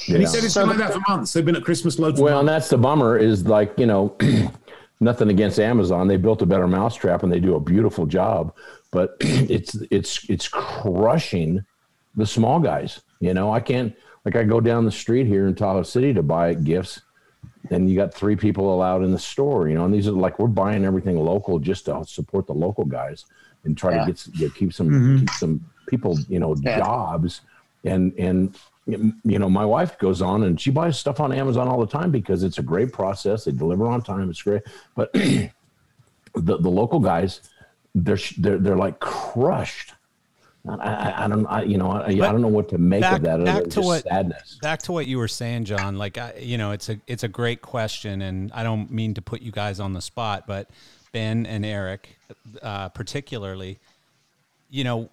[0.08, 1.32] And he said it's So been like that for months.
[1.32, 2.20] They've been at Christmas loads.
[2.20, 4.14] Well, and that's the bummer is like, you know,
[5.00, 6.06] nothing against Amazon.
[6.06, 8.52] They built a better mousetrap and they do a beautiful job,
[8.90, 11.64] but it's it's it's crushing
[12.14, 13.00] the small guys.
[13.20, 16.22] You know, I can't like I go down the street here in Tahoe City to
[16.22, 17.00] buy gifts
[17.70, 20.38] and you got three people allowed in the store, you know, and these are like
[20.38, 23.24] we're buying everything local just to support the local guys
[23.64, 24.00] and try Yeah.
[24.00, 25.18] to get s- you know, keep some Mhm.
[25.20, 26.78] keep some people, you know, Yeah.
[26.78, 27.40] jobs
[27.84, 31.78] and and you know, my wife goes on and she buys stuff on Amazon all
[31.80, 33.44] the time because it's a great process.
[33.44, 34.30] They deliver on time.
[34.30, 34.62] It's great.
[34.94, 35.50] But the,
[36.34, 37.40] the local guys,
[37.94, 39.92] they're, they're, they're like crushed.
[40.68, 43.16] I, I, I don't, I, you know, I, I don't know what to make back-
[43.18, 43.34] of that.
[43.34, 44.58] other back to just what- sadness.
[44.62, 45.96] back to what you were saying, John.
[45.98, 49.22] Like, I, you know, it's a it's a great question, and I don't mean to
[49.22, 50.68] put you guys on the spot, but
[51.12, 52.18] Ben and Eric,
[52.62, 53.78] uh, particularly,
[54.70, 55.08] you know,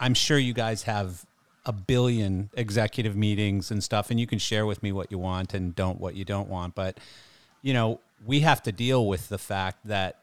[0.00, 1.24] I'm sure you guys have
[1.64, 5.52] a billion executive meetings and stuff, and you can share with me what you want
[5.54, 6.74] and don't what you don't want.
[6.74, 6.98] But
[7.62, 10.20] you know, we have to deal with the fact that,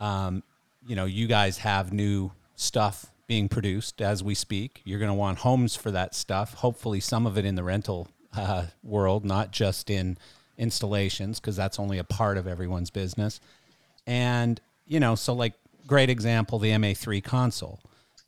[0.00, 0.42] um,
[0.86, 4.82] you know, you guys have new stuff being produced as we speak.
[4.84, 6.54] You're going to want homes for that stuff.
[6.54, 10.18] Hopefully, some of it in the rental uh, world, not just in
[10.58, 13.38] installations, because that's only a part of everyone's business.
[14.04, 15.52] And, you know, so like,
[15.86, 17.78] great example, the MA3 console.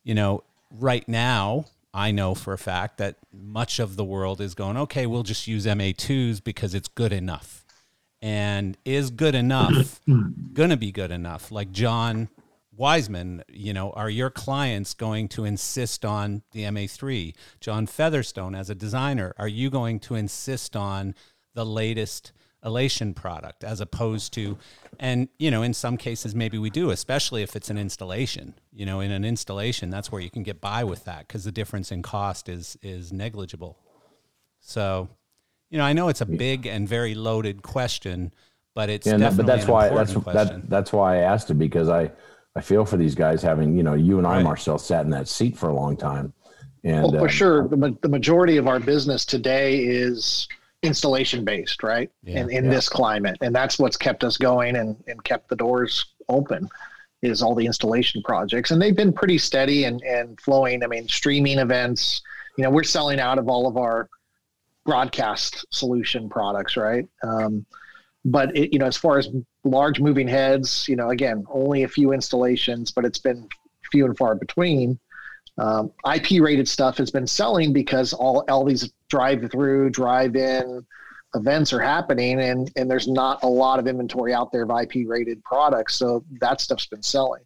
[0.05, 4.55] You know, right now, I know for a fact that much of the world is
[4.55, 7.65] going, okay, we'll just use MA2s because it's good enough.
[8.21, 9.99] And is good enough
[10.53, 11.51] going to be good enough?
[11.51, 12.29] Like John
[12.75, 17.35] Wiseman, you know, are your clients going to insist on the MA3?
[17.59, 21.13] John Featherstone, as a designer, are you going to insist on
[21.53, 22.31] the latest
[22.65, 24.57] elation product as opposed to
[24.97, 28.85] and you know in some cases maybe we do especially if it's an installation you
[28.85, 31.91] know in an installation that's where you can get by with that because the difference
[31.91, 33.77] in cost is is negligible
[34.61, 35.09] so
[35.69, 38.33] you know i know it's a big and very loaded question
[38.73, 40.61] but it's Yeah, definitely but that's why that's question.
[40.61, 42.11] that, that's why I asked it because I
[42.55, 44.43] I feel for these guys having you know you and I Right.
[44.43, 46.33] Marcel sat in that seat for a long time,
[46.83, 50.47] and Well, for uh, sure, the, ma- the majority of our business today is
[50.83, 52.11] installation based, right?
[52.23, 52.39] Yeah.
[52.41, 52.71] and in Yeah.
[52.71, 56.69] this climate, and that's what's kept us going and, and kept the doors open
[57.21, 60.83] is all the installation projects, and they've been pretty steady and, and flowing.
[60.83, 62.21] I mean, streaming events,
[62.57, 64.09] you know, we're selling out of all of our
[64.85, 67.07] broadcast solution products, right?
[67.23, 67.65] Um,
[68.25, 69.29] but it, you know, as far as
[69.63, 73.47] large moving heads, you know, again, only a few installations, but it's been
[73.91, 74.99] few and far between.
[75.57, 80.83] Um, IP rated stuff has been selling because all all these drive through, drive in
[81.35, 85.07] events are happening, and and there's not a lot of inventory out there of IP
[85.07, 87.43] rated products, so that stuff's been selling.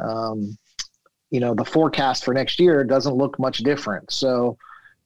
[0.00, 0.56] Um,
[1.30, 4.56] you know, the forecast for next year doesn't look much different, so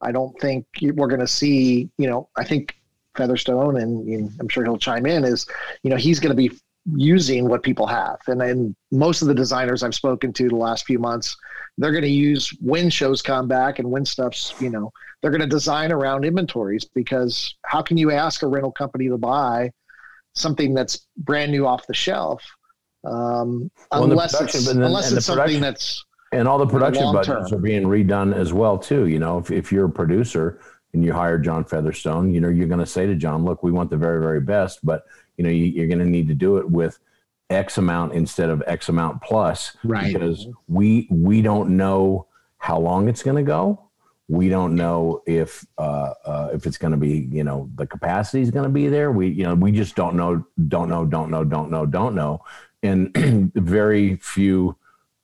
[0.01, 1.89] I don't think we're going to see.
[1.97, 2.78] You know, I think
[3.19, 5.45] Featherstone, and, and I'm sure he'll chime in, is
[5.83, 6.51] you know he's going to be
[6.95, 10.85] using what people have, and then most of the designers I've spoken to the last
[10.85, 11.35] few months
[11.79, 15.41] they're going to use when shows come back and when stuff's you know they're going
[15.41, 19.71] to design around inventories because how can you ask a rental company to buy
[20.35, 22.43] something that's brand new off the shelf
[23.05, 27.11] um, Well, and the unless it's, then- unless it's something that's and all the production
[27.11, 27.57] budgets term.
[27.59, 29.07] are being redone as well too.
[29.07, 30.59] You know, if if you're a producer
[30.93, 33.71] and you hire John Featherstone, you know you're going to say to John, "Look, we
[33.71, 35.03] want the very very best, but
[35.37, 36.99] you know you, you're going to need to do it with."
[37.49, 40.13] X amount instead of X amount plus, Right.
[40.13, 42.27] Because we we don't know
[42.59, 43.89] how long it's going to go.
[44.27, 48.43] We don't know if uh, uh, if it's going to be you know the capacity
[48.43, 49.11] is going to be there.
[49.11, 52.43] We you know we just don't know, don't know, don't know, don't know, don't know,
[52.83, 53.11] and
[53.55, 54.75] very few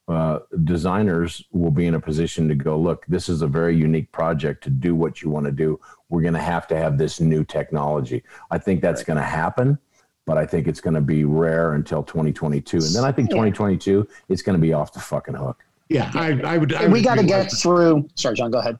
[0.07, 3.05] uh, designers will be in a position to go look.
[3.07, 5.79] This is a very unique project to do what you want to do.
[6.09, 8.23] We're going to have to have this new technology.
[8.51, 9.79] I think that's going to happen
[10.25, 12.77] but I think it's going to be rare until 2022.
[12.77, 13.35] And then I think Yeah.
[13.35, 15.63] 2022, it's going to be off the fucking hook.
[15.89, 16.73] Yeah, I, I would.
[16.73, 17.55] I And we got to get that.
[17.57, 18.09] through.
[18.15, 18.49] Sorry, John.
[18.49, 18.79] Go ahead.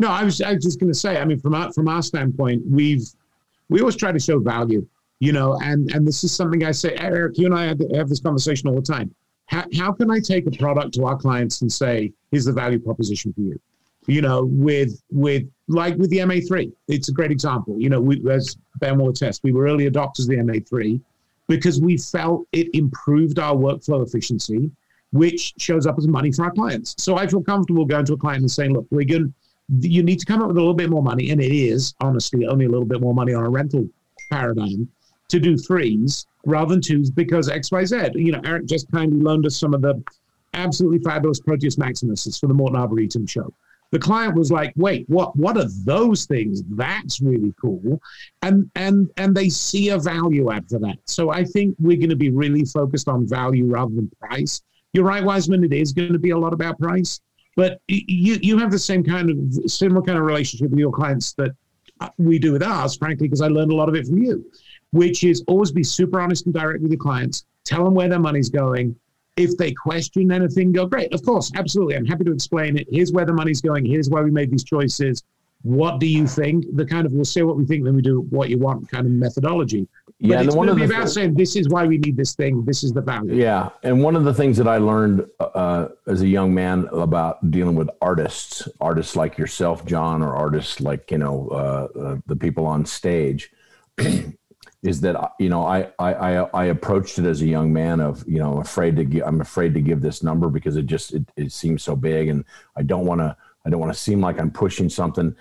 [0.00, 1.20] No, I was I was just going to say.
[1.20, 3.08] I mean, from our from our standpoint, we've
[3.68, 4.84] we always try to show value,
[5.20, 7.38] you know, and and this is something I say, Eric.
[7.38, 9.14] You and I have, have this conversation all the time.
[9.48, 12.78] How how can I take a product to our clients and say, here's the value
[12.78, 13.60] proposition for you,
[14.06, 17.78] you know, with with like with the MA3, it's a great example.
[17.78, 21.00] You know, we, as Ben will attest, we were early adopters of the MA3
[21.46, 24.70] because we felt it improved our workflow efficiency,
[25.12, 26.94] which shows up as money for our clients.
[26.98, 29.32] So I feel comfortable going to a client and saying, look, we're going
[29.80, 32.46] you need to come up with a little bit more money, and it is honestly
[32.46, 33.88] only a little bit more money on a rental
[34.30, 34.88] paradigm
[35.28, 38.10] to do threes rather than twos because X, Y, Z.
[38.14, 40.02] You know, Eric just kindly loaned us some of the
[40.54, 43.52] absolutely fabulous Proteus Maximuses for the Morton Arboretum show.
[43.90, 45.34] The client was like, "Wait, what?
[45.36, 46.62] What are those things?
[46.68, 48.00] That's really cool,"
[48.42, 50.98] and and and they see a value add for that.
[51.06, 54.60] So I think we're going to be really focused on value rather than price.
[54.92, 55.64] You're right, Wiseman.
[55.64, 57.20] It is going to be a lot about price,
[57.56, 61.32] but you you have the same kind of similar kind of relationship with your clients
[61.34, 61.52] that
[62.00, 64.44] uh, we do with ours, frankly, because I learned a lot of it from you,
[64.92, 67.44] which is always be super honest and direct with your clients.
[67.64, 68.96] Tell them where their money's going.
[69.36, 71.96] If they question anything, go, great, of course, absolutely.
[71.96, 72.88] I'm happy to explain it.
[72.90, 73.84] Here's where the money's going.
[73.84, 75.22] Here's why we made these choices.
[75.62, 76.64] What do you think?
[76.76, 79.06] The kind of we'll say what we think, then we do what you want kind
[79.06, 79.88] of methodology.
[80.06, 81.84] But Yeah, and it's one going of to the about th- saying this is why
[81.84, 82.64] we need this thing.
[82.64, 83.34] This is the value.
[83.34, 87.50] yeah, and one of the things that I learned uh, as a young man about
[87.50, 92.36] dealing with artists, artists like yourself, John, or artists like you know uh, uh, the
[92.36, 93.50] people on stage,
[94.82, 98.24] is that you know I, I I I approached it as a young man of
[98.28, 101.28] you know afraid to give I'm afraid to give this number because it just it,
[101.36, 102.44] it seems so big and
[102.76, 103.36] I don't want to
[103.66, 105.34] I don't want to seem like I'm pushing something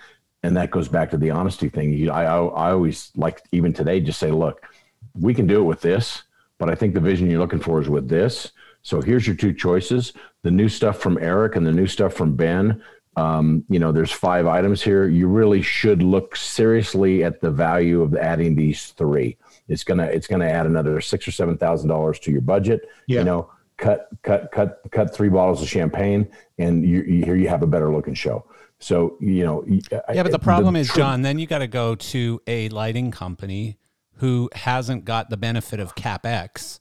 [0.44, 1.94] and that goes back to the honesty thing.
[1.94, 4.66] You, I, I I always like even today just say look
[5.14, 6.24] we can do it with this
[6.58, 8.52] but I think the vision you're looking for is with this.
[8.82, 12.36] So here's your two choices: the new stuff from Eric and the new stuff from
[12.36, 12.82] Ben.
[13.18, 15.08] Um, you know, there's five items here.
[15.08, 19.38] You really should look seriously at the value of adding these three.
[19.68, 22.88] It's gonna it's gonna add another six or seven thousand dollars to your budget.
[23.08, 23.20] Yeah.
[23.20, 27.50] You know, cut cut cut cut three bottles of champagne, and you, you, here you
[27.50, 28.46] have a better looking show.
[28.78, 32.40] So you know, Yeah, but the problem is, John, then you got to go to
[32.46, 33.80] a lighting company
[34.18, 36.80] who hasn't got the benefit of CapEx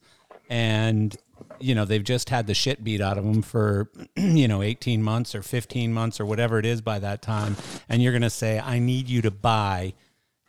[0.51, 1.17] and
[1.61, 5.03] you know, they've just had the shit beat out of them for, you know, 18
[5.03, 7.57] months or 15 months or whatever it is by that time.
[7.89, 9.95] And you're going to say, I need you to buy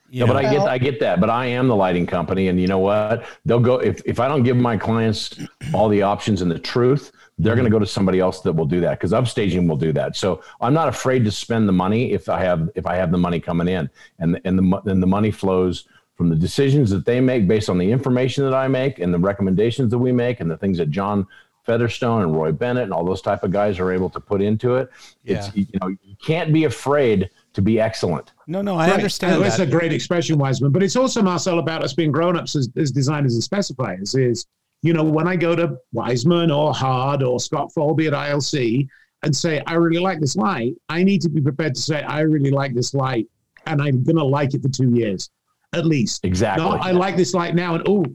[0.10, 1.20] you No, but I get I get that.
[1.20, 3.26] But I am the lighting company, and you know what?
[3.46, 5.38] They'll go if if I don't give my clients
[5.74, 8.66] all the options and the truth, they're going to go to somebody else that will
[8.66, 10.16] do that because upstaging will do that.
[10.16, 13.18] So I'm not afraid to spend the money if I have if I have the
[13.18, 13.90] money coming in,
[14.20, 15.86] and and the and the money flows
[16.18, 19.20] from the decisions that they make based on the information that I make and the
[19.20, 21.28] recommendations that we make and the things that John
[21.64, 24.76] Featherstone and Roy Bennett and all those type of guys are able to put into
[24.78, 24.90] it.
[25.26, 28.32] It's you know you can't be afraid to be excellent.
[28.48, 28.94] no, no, I Right.
[28.94, 29.68] understand And That's that.
[29.68, 30.72] a great expression, Wiseman.
[30.72, 34.18] But it's also, Marcel, about us being grown ups as, as designers and specifiers.
[34.18, 34.46] Is,
[34.82, 38.88] you know, when I go to Wiseman or Hard or Scott Folby at ILC
[39.24, 42.22] and say, I really like this light, I need to be prepared to say, I
[42.22, 43.28] really like this light
[43.66, 45.30] and I'm going to like it for two years
[45.78, 46.26] at least.
[46.26, 46.64] Exactly.
[46.66, 47.76] No, I like this light now.
[47.76, 48.06] And oh,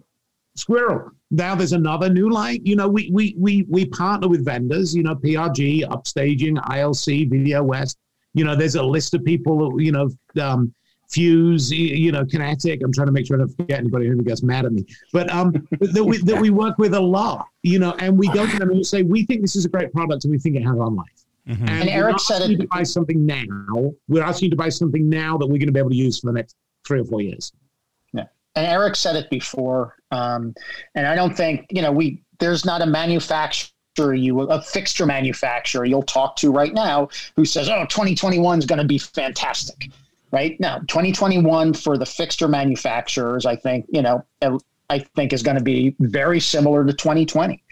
[0.57, 1.11] squirrel.
[1.31, 2.61] Now there's another new light.
[2.64, 4.94] You know, we we we we partner with vendors.
[4.94, 7.98] You know, PRG, Upstaging, ILC, Video West.
[8.35, 9.81] You know, there's a list of people.
[9.81, 10.75] You know, um,
[11.11, 11.70] Fuse.
[11.70, 12.83] You know, Kinetic.
[12.85, 14.85] I'm trying to make sure I don't forget anybody who gets mad at me.
[15.12, 17.46] But um, that we that we work with a lot.
[17.62, 19.68] You know, and we go to them and we say we think this is a
[19.68, 21.07] great product and we think it has on life.
[21.48, 21.61] Mhm.
[21.62, 23.92] And, And we're Eric said asking it- you to buy something now.
[24.09, 26.20] We're asking you to buy something now that we're going to be able to use
[26.20, 26.55] for the next
[26.87, 27.53] three or four years.
[28.12, 30.55] Yeah, and Eric said it before, um,
[30.95, 32.23] and I don't think you know we.
[32.38, 33.71] There's not a manufacturer
[34.14, 38.79] you a fixture manufacturer you'll talk to right now who says, "Oh, 2021 is going
[38.79, 39.90] to be fantastic."
[40.31, 40.59] Right?
[40.59, 44.25] now 2021 for the fixture manufacturers, I think you know.
[44.92, 47.64] I think is going to be very similar to 2020.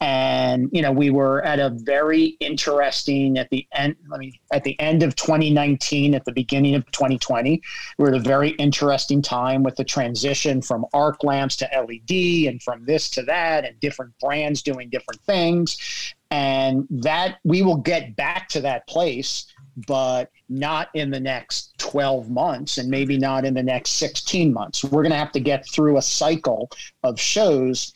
[0.00, 3.94] And you know, we were at a very interesting at the end.
[4.08, 7.60] Let me at the end of 2019, at the beginning of 2020,
[7.98, 12.62] we're at a very interesting time with the transition from arc lamps to LED and
[12.62, 16.14] from this to that, and different brands doing different things.
[16.30, 19.44] And that we will get back to that place,
[19.86, 24.84] but not in the next 12 months and maybe not in the next 16 months.
[24.84, 26.70] We're going to have to get through a cycle
[27.02, 27.92] of shows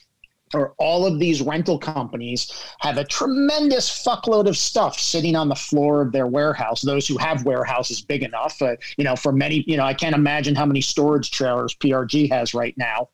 [0.55, 5.55] or all of these rental companies have a tremendous fuckload of stuff sitting on the
[5.55, 6.83] floor of their warehouse.
[6.83, 10.15] Those who have warehouses big enough, uh, you know, for many, you know, I can't
[10.15, 13.09] imagine how many storage trailers PRG has right now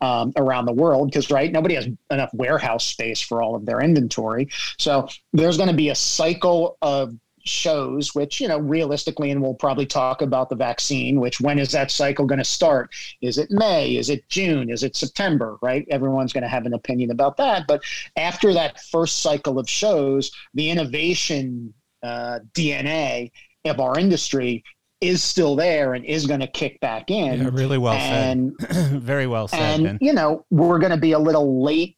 [0.00, 3.80] um, around the world because, right, nobody has enough warehouse space for all of their
[3.80, 4.48] inventory.
[4.78, 7.14] So there's going to be a cycle of
[7.48, 11.72] shows which you know realistically and we'll probably talk about the vaccine which when is
[11.72, 12.90] that cycle going to start?
[13.22, 13.96] Is it may?
[13.96, 14.70] Is it june?
[14.70, 15.58] Is it september?
[15.62, 15.86] Right?
[15.90, 17.66] Everyone's going to have an opinion about that.
[17.66, 17.82] But
[18.16, 23.30] after that first cycle of shows the innovation uh, dna
[23.64, 24.62] of our industry
[25.00, 27.42] is still there and is going to kick back in.
[27.42, 29.00] Yeah, really well and said.
[29.02, 29.98] Very well said, and Ben.
[30.00, 31.96] you know we're going to be a little late.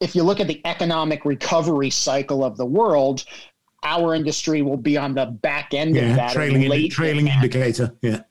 [0.00, 3.24] If you look at the economic recovery cycle of the world
[3.82, 7.92] our industry will be on the back end of that trailing, indi- trailing indicator.
[8.02, 8.22] Yeah.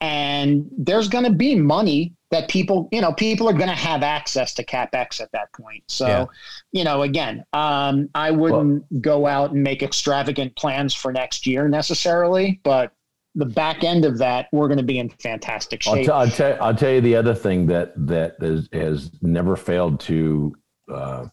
[0.00, 4.02] and there's going to be money that people you know people are going to have
[4.02, 6.24] access to capex at that point so Yeah.
[6.72, 11.68] you know again um, i wouldn't go out and make extravagant plans for next year
[11.68, 12.92] necessarily but
[13.34, 16.30] the back end of that we're going to be in fantastic I'll, shape t- I'll,
[16.30, 20.54] tell, I'll tell you the other thing that that is, has never failed to
[20.92, 21.26] uh,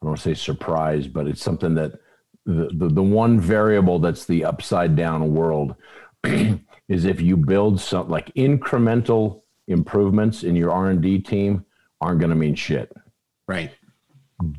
[0.00, 1.92] I don't want to say surprise, but it's something that
[2.46, 5.74] the, the the one variable that's the upside down world
[6.24, 11.64] is if you build some like incremental improvements in your R and D team
[12.00, 12.92] aren't going to mean shit.
[13.46, 13.70] Right.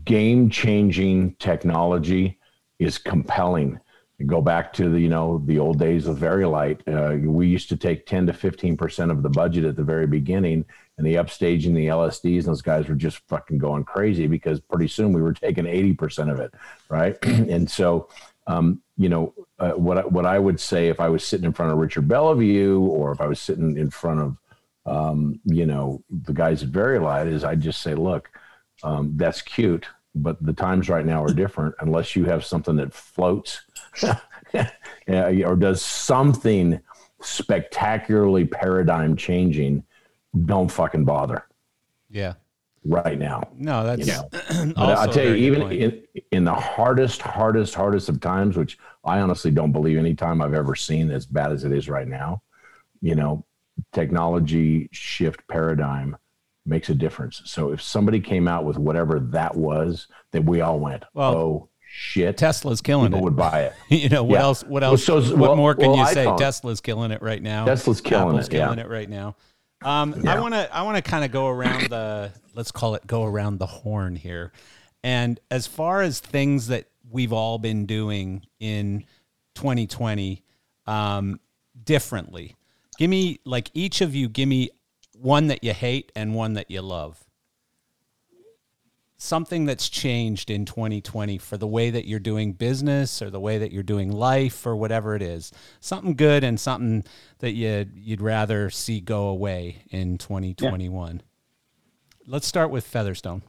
[0.06, 2.39] Game changing technology
[2.80, 3.80] is compelling.
[4.25, 6.86] Go back to the you know the old days of Vari-Lite.
[6.88, 10.06] Uh, we used to take ten to fifteen percent of the budget at the very
[10.06, 10.65] beginning,
[10.99, 14.89] and the upstaging, the LSDs, and those guys were just fucking going crazy because pretty
[14.89, 16.53] soon we were taking eighty percent of it,
[16.89, 17.17] right?
[17.23, 18.09] and so,
[18.47, 21.53] um, you know, uh, what I- what I would say if I was sitting in
[21.53, 24.38] front of Richard Belliveau or if I was sitting in front of,
[24.85, 28.29] um, you know, the guys at Vari-Lite is I'd just say, look,
[28.83, 31.75] um, that's cute, but the times right now are different.
[31.79, 33.62] Unless you have something that floats
[35.07, 36.81] or does something
[37.21, 39.83] spectacularly paradigm changing,
[40.45, 41.43] don't fucking bother
[42.09, 42.33] Yeah.
[42.85, 43.49] right now.
[43.55, 44.21] No, that's Yeah.
[44.77, 45.73] also I'll tell you, even point.
[45.81, 50.41] in, in the hardest, hardest, hardest of times, which I honestly don't believe any time
[50.41, 52.41] I've ever seen as bad as it is right now,
[53.01, 53.45] you know,
[53.93, 56.15] technology shift paradigm
[56.65, 57.41] makes a difference.
[57.45, 61.69] So if somebody came out with whatever that was, that we all went, Well, oh
[61.91, 63.23] shit, Tesla's killing people it.
[63.23, 63.73] would buy it.
[63.89, 64.43] you know what Yeah.
[64.43, 64.63] else?
[64.63, 65.03] What Well, else?
[65.05, 66.25] so- what well- more can well, you say?
[66.37, 67.65] Tesla's killing it right now.
[67.65, 68.65] Tesla's killing Apple's it, yeah.
[68.65, 69.35] killing it right now.
[69.81, 73.07] Um, I want to I want to kind of go around the let's call it
[73.07, 74.51] go around the horn here.
[75.03, 79.05] And as far as things that we've all been doing in
[79.55, 80.43] 2020
[80.86, 81.39] um,
[81.86, 82.57] differently,
[82.99, 84.27] Give me like each of you.
[84.27, 84.71] Give me
[85.13, 87.23] one that you hate and one that you love.
[89.22, 93.57] Something that's changed in 2020 for the way that you're doing business or the way
[93.57, 95.51] that you're doing life or whatever it is.
[95.82, 97.03] Something good and something
[97.39, 101.22] that you you'd rather see go away in 2021.
[102.28, 103.41] Let's start with Featherstone.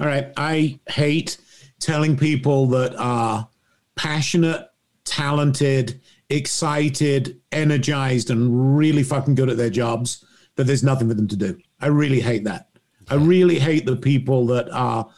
[0.00, 0.32] All right.
[0.38, 1.36] I hate
[1.78, 3.50] telling people that are
[3.96, 4.66] passionate,
[5.04, 6.00] talented,
[6.30, 10.24] excited, energized, and really fucking good at their jobs
[10.54, 11.58] that there's nothing for them to do.
[11.82, 12.69] I really hate that.
[13.10, 15.08] I really hate the people that are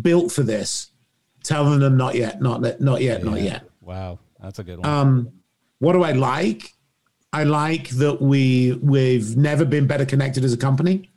[0.00, 0.90] built for this,
[1.44, 3.64] telling them not yet, not yet, not yet, not yet.
[3.80, 4.88] Wow, that's a good one.
[4.88, 5.32] Um,
[5.78, 6.72] what do I like?
[7.32, 11.10] I like that we we've never been better connected as a company.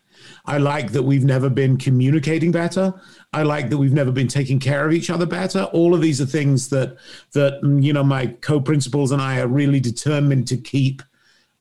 [0.45, 2.93] I like that we've never been communicating better.
[3.33, 5.63] I like that we've never been taking care of each other better.
[5.65, 6.97] All of these are things that
[7.33, 11.01] that you know my co-principals and I are really determined to keep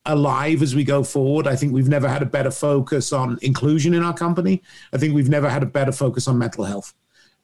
[0.06, 1.46] alive as we go forward.
[1.46, 4.62] I think we've never had a better focus on inclusion in our company.
[4.92, 6.92] I think we've never had a better focus on mental health.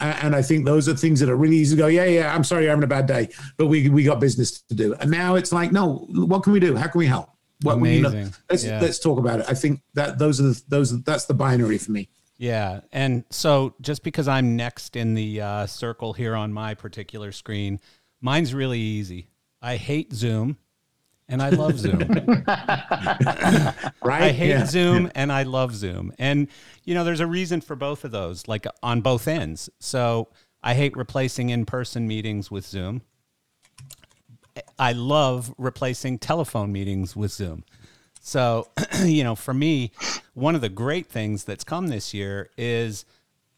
[0.01, 2.43] And I think those are things that are really easy to go, yeah, yeah, I'm
[2.43, 4.95] sorry you're having a bad day, but we, we got business to do.
[4.95, 6.75] And now it's like, no, what can we do?
[6.75, 7.29] How can we help?
[7.63, 8.81] What you know, let's Yeah.
[8.81, 9.47] let's talk about it.
[9.47, 12.09] I think that those are the, those that's the binary for me.
[12.39, 17.33] Yeah, and so just because I'm next in the uh, circle here on my particular
[17.33, 17.79] screen,
[18.23, 19.29] mine's really easy.
[19.61, 20.57] I hate Zoom,
[21.31, 21.99] and I love Zoom.
[24.03, 24.23] Right?
[24.23, 24.65] I hate Yeah.
[24.67, 26.13] Zoom and I love Zoom.
[26.19, 26.49] And
[26.85, 29.71] you know, there's a reason for both of those, like on both ends.
[29.79, 30.29] So
[30.63, 33.03] I hate replacing in-person meetings with Zoom.
[34.79, 37.65] I love replacing telephone meetings with Zoom.
[38.21, 38.69] So,
[39.05, 39.93] you know, for me,
[40.35, 43.05] one of the great things that's come this year is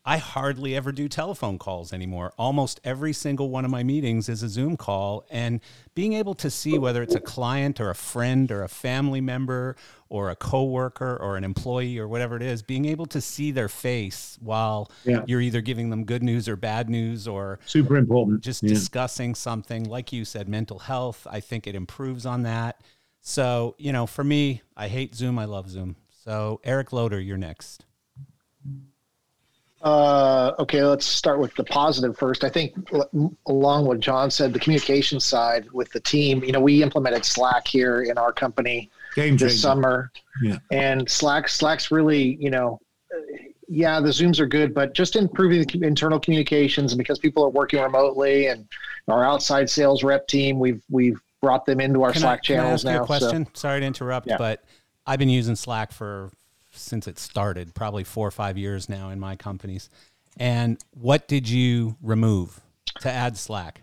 [0.04, 2.32] I hardly ever do telephone calls anymore.
[2.36, 5.24] Almost every single one of my meetings is a Zoom call.
[5.30, 5.60] And
[5.94, 9.76] being able to see whether it's a client or a friend or a family member
[10.08, 13.68] or a coworker or an employee or whatever it is, being able to see their
[13.68, 15.22] face while Yeah.
[15.26, 18.40] you're either giving them good news or bad news or Super important.
[18.42, 18.70] just Yeah.
[18.70, 22.80] discussing something like you said mental health i think it improves on that
[23.20, 27.36] so you know for me i hate zoom i love zoom so eric loader you're
[27.38, 27.84] next
[29.82, 32.44] Uh, okay, let's start with the positive first.
[32.44, 36.44] I think, l- along what John said, the communication side with the team.
[36.44, 39.56] You know, we implemented Slack here in our company Game this changer.
[39.58, 40.12] summer,
[40.42, 40.58] Yeah.
[40.70, 42.80] and Slack Slack's really, you know,
[43.12, 43.18] uh,
[43.68, 47.48] yeah, the Zooms are good, but just improving the internal communications, and because people are
[47.50, 48.68] working remotely, and
[49.08, 52.54] our outside sales rep team, we've we've brought them into our can, I, Slack can
[52.54, 53.02] I channels ask you now.
[53.02, 54.36] a question sorry to interrupt Yeah.
[54.38, 54.62] but
[55.08, 56.30] i've been using slack for
[56.72, 59.88] since it started probably four or five years now in my companies
[60.38, 62.60] and what did you remove
[63.00, 63.82] to add slack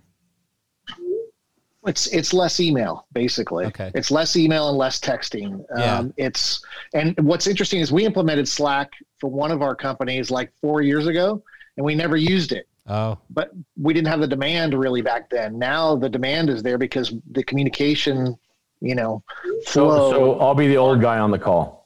[1.88, 3.66] It's it's less email basically.
[3.66, 3.92] Okay.
[3.96, 5.64] It's less email and less texting.
[5.78, 6.00] Yeah.
[6.00, 6.62] Um, it's
[6.94, 11.08] and what's interesting is we implemented Slack for one of our companies like four years
[11.08, 11.42] ago,
[11.78, 12.68] and we never used it.
[12.88, 15.58] oh But we didn't have the demand really back then.
[15.58, 18.36] Now the demand is there because the communication,
[18.82, 19.24] you know,
[19.64, 21.79] So, so I'll be the old guy on the call.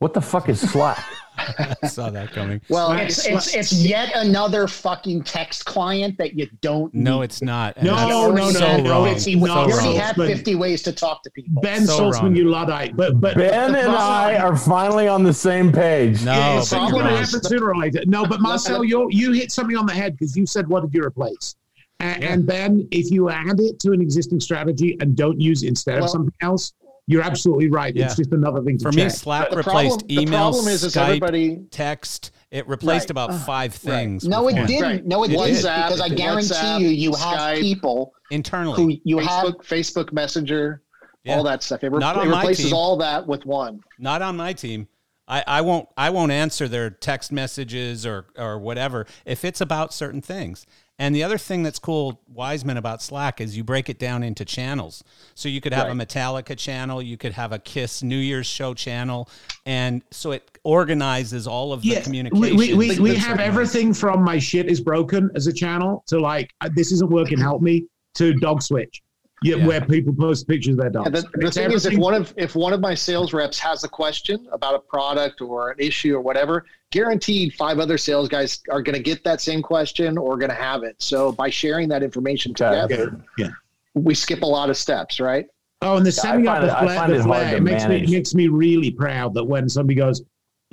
[0.00, 1.04] What the fuck is Slack?
[1.36, 6.46] i saw that coming well, It's, it's it's yet another fucking text client that you
[6.62, 6.92] don't.
[6.94, 7.24] no need.
[7.24, 9.08] it's not And No, no, no, so no, wrong.
[9.08, 11.60] it's See, not you already had 50 ways to talk to people.
[11.62, 12.36] Ben So Saltzman, wrong.
[12.36, 12.96] you luddite.
[12.96, 16.24] But but Ben and I are finally on the same page.
[16.24, 18.02] no Yeah, it's but going to happen sooner or later.
[18.06, 20.92] No, but Marcel, you you hit something on the head because you said, "What did
[20.94, 21.56] you replace?"
[22.00, 25.68] And, and then, if you add it to an existing strategy and don't use it
[25.68, 26.72] instead Well- of something else,
[27.06, 27.94] you're absolutely right.
[27.94, 28.06] Yeah.
[28.06, 29.04] It's just another thing to For check.
[29.04, 32.30] me, Slack the replaced problem, the email, problem is, is Skype, everybody text.
[32.50, 33.10] It replaced Right.
[33.10, 34.26] about five things.
[34.26, 34.82] No, it didn't.
[34.82, 35.06] Right.
[35.06, 35.46] No, it, It didn't.
[35.46, 35.62] did.
[35.62, 38.76] Because I guarantee WhatsApp, you, you have Skype, people internally.
[38.76, 39.54] who you Facebook, have.
[39.66, 40.82] Facebook Messenger,
[41.24, 41.36] Yeah.
[41.36, 41.84] all that stuff.
[41.84, 42.74] It, re- Not it my replaces team.
[42.74, 43.80] all that with one.
[43.98, 44.88] Not on my team.
[45.28, 49.94] I, I won't I won't answer their text messages or or whatever if it's about
[49.94, 50.66] certain things.
[51.00, 54.44] And the other thing that's cool, Wiseman, about Slack is you break it down into
[54.44, 55.02] channels.
[55.34, 58.74] So you could have a Metallica channel, you could have a Kiss New Year's show
[58.74, 59.26] channel,
[59.64, 62.54] and so it organizes all of the yeah, communication.
[62.54, 66.20] we, we, we, we have everything from my shit is broken as a channel to
[66.20, 67.86] like uh, this isn't working, help me
[68.16, 69.00] to dog switch.
[69.42, 69.66] Yeah, Yeah.
[69.66, 71.06] where people post pictures of their dogs.
[71.06, 73.84] And the, the thing is, if one of if one of my sales reps has
[73.84, 78.60] a question about a product or an issue or whatever, guaranteed five other sales guys
[78.70, 80.96] are going to get that same question or going to have it.
[80.98, 83.48] So by sharing that information together, Yeah.
[83.94, 85.46] we skip a lot of steps, right?
[85.82, 87.56] Oh, and the setting up find the it- I flare, find the it hard flare
[87.56, 88.10] it makes me, manage.
[88.10, 90.22] makes me really proud that when somebody goes,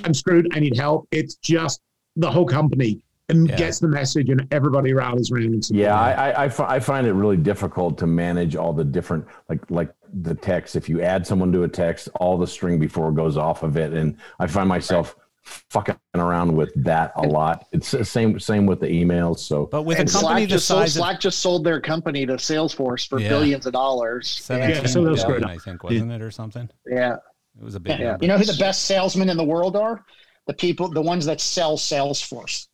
[0.04, 1.80] I'm screwed, I need help, it's just
[2.18, 3.00] the whole company
[3.30, 3.56] and Yeah.
[3.58, 5.54] gets the message, and everybody rallies around.
[5.54, 9.26] And Yeah, I, I, I, I find it really difficult to manage all the different
[9.50, 10.76] like like the text.
[10.76, 13.94] If you add someone to a text, all the string before goes off of it,
[13.94, 15.16] and I find myself
[15.70, 17.68] fucking around with that a lot.
[17.72, 19.40] It's the same same with the emails.
[19.40, 21.64] So But with and a company Slack the just sold size of Slack just sold
[21.64, 23.30] their company to Salesforce for Yeah.
[23.30, 24.30] billions of dollars.
[24.30, 25.52] 17 Yeah, so that's billion, great.
[25.56, 26.70] I think, wasn't it, or something?
[26.86, 27.16] Yeah.
[27.60, 28.12] It was a big Yeah.
[28.12, 28.26] number.
[28.26, 30.04] You know who the best salesmen in the world are?
[30.48, 32.68] The people, the ones that sell Salesforce.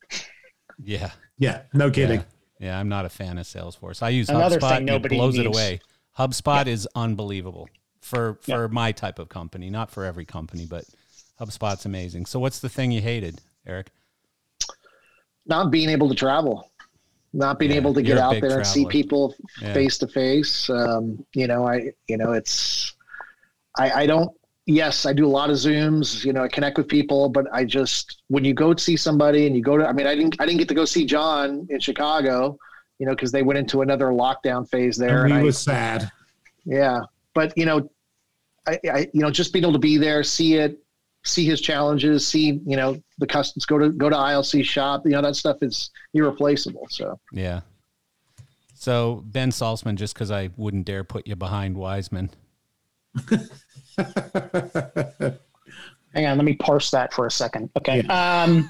[0.81, 1.11] Yeah.
[1.37, 2.19] yeah, no kidding.
[2.19, 2.25] Yeah.
[2.59, 4.01] Yeah, I'm not a fan of Salesforce.
[4.01, 4.77] I use Another HubSpot.
[4.77, 5.81] thing nobody it blows it away.
[6.17, 7.67] HubSpot is unbelievable
[7.99, 10.85] for for my type of company, not for every company, but
[11.41, 12.25] HubSpot's amazing.
[12.25, 13.91] So, what's the thing you hated, Eric?
[15.45, 16.71] Not being able to travel,
[17.33, 19.35] not being Yeah, able to get out big there and see people
[19.73, 20.69] face to face.
[20.69, 22.93] Um, You know, I, you know, it's,
[23.77, 24.31] I, I don't,
[24.65, 27.65] yes, I do a lot of Zooms, you know, I connect with people, but I
[27.65, 30.45] just, when you go see somebody and you go to, I mean, I didn't, I
[30.45, 32.57] didn't get to go see John in Chicago,
[32.99, 35.23] you know, cause they went into another lockdown phase there.
[35.23, 36.11] And and we I, were sad.
[36.65, 37.01] Yeah,
[37.33, 37.89] but you know,
[38.65, 40.79] I, I you know just being able to be there, see it,
[41.25, 45.11] see his challenges, see you know the customs go to go to ILC shop, you
[45.11, 46.87] know that stuff is irreplaceable.
[46.89, 47.61] So Yeah.
[48.75, 52.31] So, Ben Saltzman, just because I wouldn't dare put you behind Wiseman.
[56.13, 57.69] Hang on, let me parse that for a second.
[57.77, 58.01] Okay.
[58.03, 58.69] Um,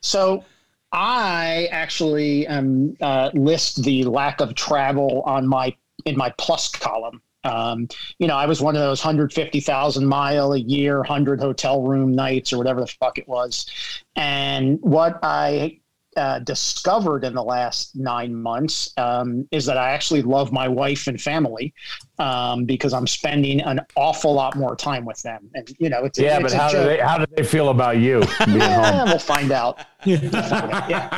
[0.00, 0.44] so
[0.92, 7.22] I actually um, uh, list the lack of travel on my in my plus column.
[7.44, 12.12] Um, you know, I was one of those 150,000 mile a year, 100 hotel room
[12.12, 13.66] nights or whatever the fuck it was.
[14.14, 15.80] And what I
[16.16, 21.06] uh, discovered in the last nine months um, is that I actually love my wife
[21.06, 21.72] and family
[22.18, 25.48] um, because I'm spending an awful lot more time with them.
[25.54, 27.70] And, you know, it's, yeah, it's but a how do they how do they feel
[27.70, 29.08] about you being Yeah, home?
[29.08, 29.78] we'll find out.
[30.04, 30.18] Yeah,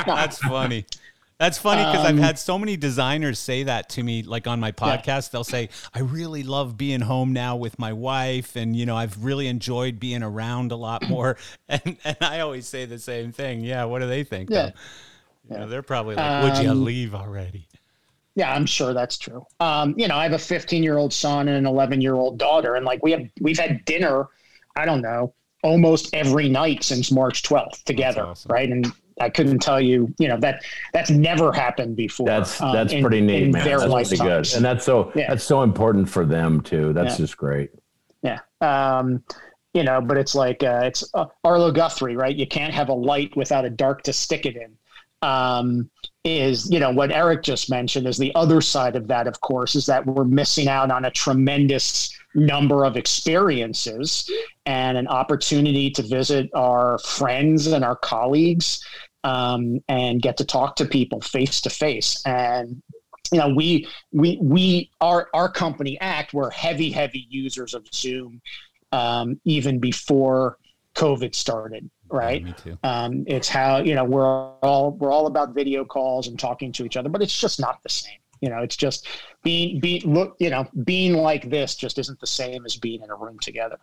[0.05, 0.85] no, That's funny.
[1.37, 4.59] That's funny because I've Um, had so many designers say that to me, like on
[4.61, 5.31] my podcast.
[5.31, 8.55] They'll say, I really love being home now with my wife.
[8.55, 11.37] And, you know, I've really enjoyed being around a lot more.
[11.67, 13.61] And, and I always say the same thing.
[13.61, 13.83] Yeah.
[13.85, 14.49] What do they think?
[14.49, 14.71] Yeah.
[15.49, 15.55] though?
[15.55, 17.67] You know, they're probably like, would you Um, leave already?
[18.35, 19.45] Yeah, I'm sure that's true.
[19.59, 22.37] Um, you know, I have a 15 year old son and an 11 year old
[22.37, 24.27] daughter, and like we have, we've had dinner.
[24.75, 25.33] I don't know,
[25.63, 28.51] almost every night since March 12th together, awesome.
[28.51, 28.69] right?
[28.69, 28.91] And
[29.21, 30.63] I couldn't tell you, you know, that
[30.93, 32.27] that's never happened before.
[32.27, 33.63] That's um, that's in- pretty neat, man.
[33.65, 35.29] That's pretty good, and that's so Yeah.
[35.29, 36.91] that's so important for them too.
[36.93, 37.23] That's Yeah.
[37.25, 37.69] just great.
[38.21, 38.39] Yeah.
[38.61, 39.23] Um,
[39.73, 42.35] you know, but it's like uh, it's uh, Arlo Guthrie, right?
[42.35, 44.71] You can't have a light without a dark to stick it in.
[45.21, 45.89] Um,
[46.23, 49.75] is you know what Eric just mentioned is the other side of that, of course,
[49.75, 54.29] is that we're missing out on a tremendous number of experiences
[54.65, 58.83] and an opportunity to visit our friends and our colleagues
[59.25, 62.21] um, and get to talk to people face to face.
[62.25, 62.81] And
[63.31, 68.39] you know we we we our our company act we're heavy heavy users of zoom
[68.91, 70.57] um, even before
[70.93, 72.43] covid started right?
[72.43, 72.77] Me too.
[72.83, 76.85] um, it's how you know we're all we're all about video calls and talking to
[76.85, 78.19] each other but it's just not the same.
[78.41, 79.07] You know it's just
[79.43, 83.09] being be look you know being like this just isn't the same as being in
[83.09, 83.77] a room together.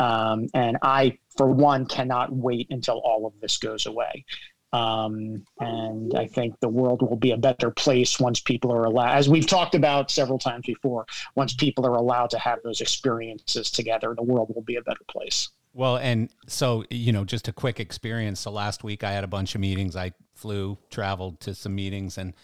[0.00, 4.24] Um, and i for one cannot wait until all of this goes away
[4.72, 9.16] um, and I think the world will be a better place once people are allowed,
[9.16, 13.70] as we've talked about several times before, once people are allowed to have those experiences
[13.70, 15.48] together, the world will be a better place.
[15.74, 18.40] Well, and so, you know, just a quick experience.
[18.40, 19.96] So last week I had a bunch of meetings.
[19.96, 22.34] I flew, traveled to some meetings, and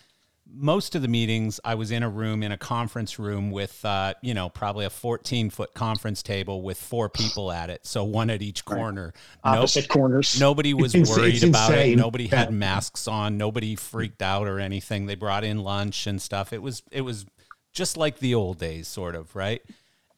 [0.57, 4.15] most of the meetings I was in a room, in a conference room with, uh,
[4.23, 7.85] you know, probably a 14 foot conference table with four people at it.
[7.87, 9.13] So one at each corner.
[9.45, 9.55] Nope.
[9.57, 10.39] Opposite corners.
[10.39, 11.97] Nobody was It's- worried it's about it.
[11.97, 13.37] Nobody had masks on.
[13.37, 15.07] Nobody freaked out or anything.
[15.07, 16.53] They brought in lunch and stuff.
[16.53, 17.27] It was it was
[17.73, 19.63] just like the old days, sort of, right?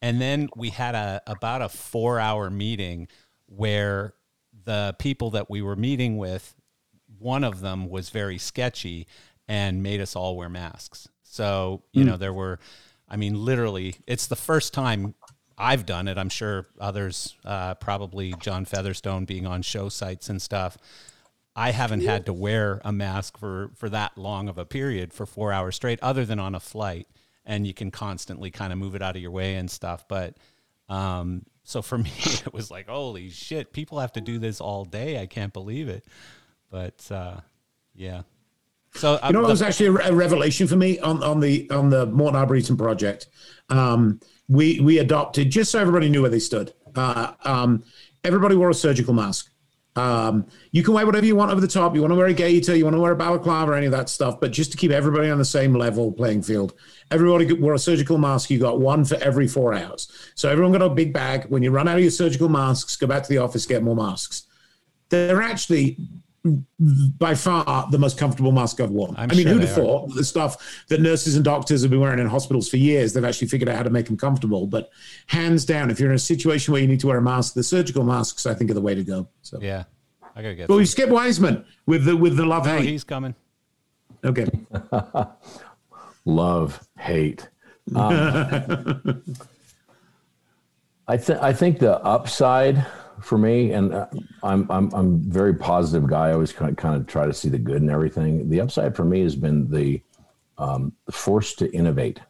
[0.03, 3.09] And then we had a about a four hour meeting
[3.47, 4.13] where
[4.65, 6.55] the people that we were meeting with,
[7.19, 9.07] one of them was very sketchy
[9.49, 11.09] and made us all wear masks.
[11.23, 12.59] So, you know, there were,
[13.09, 15.15] I mean, literally, it's the first time
[15.59, 16.19] I've done it.
[16.19, 20.79] I'm sure others, uh, probably John Featherstone being on show sites and stuff.
[21.55, 25.25] I haven't had to wear a mask for, for that long of a period for
[25.25, 27.07] four hours straight, other than on a flight.
[27.47, 30.07] And you can constantly kind of move it out of your way and stuff.
[30.09, 30.37] But
[30.89, 34.85] um, so for me, it was like, holy shit, people have to do this all
[34.85, 35.21] day.
[35.21, 36.05] I can't believe it.
[36.71, 37.41] But uh,
[37.95, 38.23] yeah.
[38.97, 41.41] So You know, um, it was actually a, re- a revelation for me on, on
[41.41, 43.29] the on the Morton Arboretum project.
[43.69, 46.73] Um, we we adopted just so everybody knew where they stood.
[46.95, 47.85] Uh, um,
[48.25, 49.51] everybody wore a surgical mask.
[49.97, 51.95] Um, you can wear whatever you want over the top.
[51.95, 53.93] You want to wear a gaiter, you want to wear a balaclava, or any of
[53.93, 56.75] that stuff, but just to keep everybody on the same level playing field.
[57.11, 58.51] Everybody wore a surgical mask.
[58.51, 60.13] You got one for every four hours.
[60.35, 61.47] So everyone got a big bag.
[61.47, 63.97] When you run out of your surgical masks, go back to the office, get more
[63.97, 64.43] masks.
[65.09, 65.99] They're actually
[67.19, 69.15] by far the most comfortable mask I've worn.
[69.17, 69.75] I'm i mean, sure who'd have are.
[69.83, 73.25] thought the stuff that nurses and doctors have been wearing in hospitals for years, they've
[73.25, 74.67] actually figured out how to make them comfortable.
[74.67, 74.91] But
[75.27, 77.63] hands down, if you're in a situation where you need to wear a mask, the
[77.63, 79.29] surgical masks, I think, are the way to go.
[79.43, 79.85] So, Yeah,
[80.35, 80.69] I gotta get.
[80.69, 80.91] but we some.
[80.93, 82.89] skip Wiseman with the with the love Oh, hate.
[82.89, 83.35] he's coming.
[84.25, 84.47] Okay,
[86.25, 87.49] love hate
[87.95, 89.23] um,
[91.09, 92.85] i think i think the upside
[93.27, 94.07] for me and uh,
[94.45, 96.29] i'm i'm i'm a very positive guy.
[96.29, 98.49] I always kind of, kind of try to see the good in everything.
[98.49, 100.01] The upside for me has been the
[100.59, 102.21] um, force to innovate.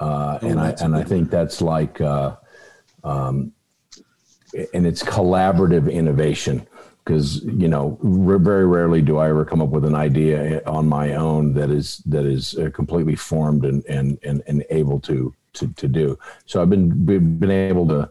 [0.00, 2.36] Uh, and i and i think that's like uh,
[3.02, 3.52] um,
[4.74, 6.66] and it's collaborative innovation.
[7.02, 11.14] Because you know very rarely do I ever come up with an idea on my
[11.14, 15.68] own that is that is uh, completely formed and and and, and able to, to
[15.74, 16.18] to do.
[16.46, 18.10] So I've been been been able to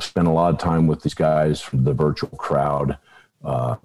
[0.00, 2.98] spend a lot of time with these guys from the virtual crowd.
[3.44, 3.76] Uh,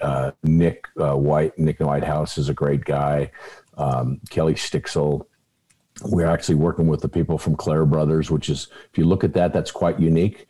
[0.00, 3.30] uh, Nick uh, White, Nick Whitehouse is a great guy.
[3.76, 5.26] Um, Kelly Stixel,
[6.04, 9.34] we're actually working with the people from Clair Brothers, which is, if you look at
[9.34, 10.46] that, that's quite unique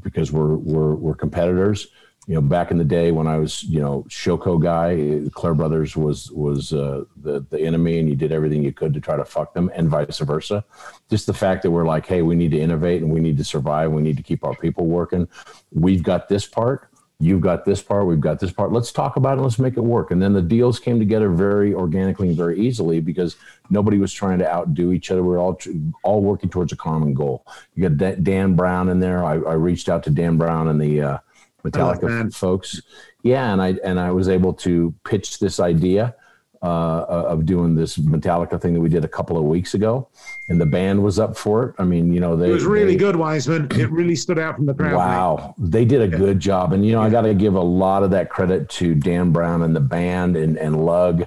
[0.00, 1.88] because we're we're we're competitors.
[2.28, 5.96] You know, back in the day when I was, you know, Showco guy, Clair Brothers
[5.96, 9.24] was was uh, the the enemy, and you did everything you could to try to
[9.24, 10.64] fuck them, and vice versa.
[11.10, 13.44] Just the fact that we're like, hey, we need to innovate and we need to
[13.44, 15.26] survive, we need to keep our people working.
[15.72, 18.72] We've got this part, you've got this part, we've got this part.
[18.72, 19.42] Let's talk about it.
[19.42, 20.12] Let's make it work.
[20.12, 23.36] And then the deals came together very organically and very easily because
[23.70, 25.22] nobody was trying to outdo each other.
[25.24, 25.58] We are all
[26.04, 27.44] all working towards a common goal.
[27.74, 29.24] You got Dan Brown in there.
[29.24, 31.18] I, I reached out to Dan Brown and the uh,
[31.64, 32.30] Metallica Dan.
[32.30, 32.80] folks.
[33.22, 36.14] Yeah, and I and I was able to pitch this idea
[36.62, 40.08] uh, of doing this Metallica thing that we did a couple of weeks ago,
[40.48, 41.74] and the band was up for it.
[41.78, 43.68] I mean, you know, they it was really they- good, Wiseman.
[43.72, 44.94] It really stood out from the crowd.
[44.94, 48.02] Wow, they did a good job, and you know I got to give a lot
[48.02, 51.24] of that credit to Dan Brown and the band and and Lug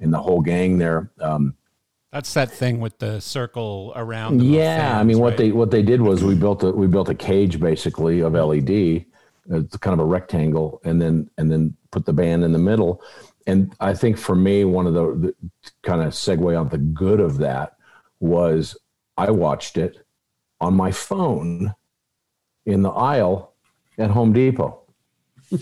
[0.00, 1.10] and the whole gang there.
[1.20, 1.54] Um,
[2.12, 4.38] That's that thing with the circle around.
[4.38, 5.38] them of yeah, I mean what right?
[5.38, 9.06] they what they did was we built a we built a cage basically of LED,
[9.50, 13.02] it's kind of a rectangle, and then and then put the band in the middle.
[13.46, 15.34] And I think for me, one of the, the
[15.82, 17.76] kind of segue on the good of that
[18.20, 18.76] was
[19.16, 20.06] I watched it
[20.60, 21.74] on my phone
[22.64, 23.54] in the aisle
[23.98, 24.80] at Home Depot.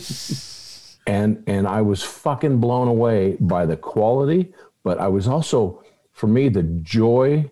[1.06, 4.54] and and I was fucking blown away by the quality,
[4.84, 7.50] but I was also for me the joy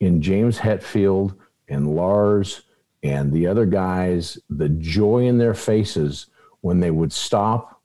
[0.00, 1.36] in James Hetfield
[1.68, 2.62] and Lars
[3.02, 6.26] and the other guys, the joy in their faces
[6.60, 7.80] when they would stop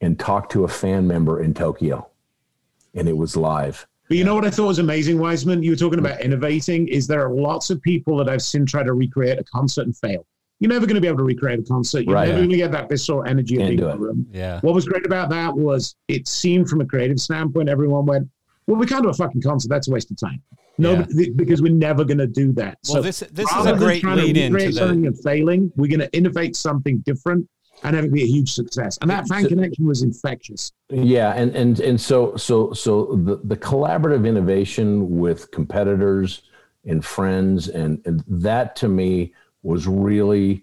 [0.00, 2.08] and talk to a fan member in Tokyo.
[2.94, 3.86] And it was live.
[4.08, 5.62] But you know what I thought was amazing, Wiseman?
[5.62, 6.86] You were talking about innovating.
[6.88, 9.96] Is there are lots of people that I've seen try to recreate a concert and
[9.96, 10.24] fail.
[10.60, 12.04] You're never going to be able to recreate a concert.
[12.04, 12.28] You're Right.
[12.28, 14.26] never going to get that visceral energy of being in the room.
[14.32, 14.60] Yeah.
[14.60, 18.28] What was great about that was it seemed from a creative standpoint, everyone went,
[18.66, 19.68] "Well, we can't do a fucking concert.
[19.68, 20.40] That's a waste of time."
[20.78, 21.06] No,
[21.36, 22.78] because we're never going to do that.
[22.88, 25.08] Well, this this is rather a than great trying lead into recreate something the.
[25.08, 27.48] and failing, we're going to innovate something different
[27.82, 28.98] and have it be a huge success.
[29.00, 30.72] And that fan So- connection was infectious.
[30.90, 36.42] Yeah, and and and so so so the the collaborative innovation with competitors
[36.84, 40.62] and friends and, and that to me was really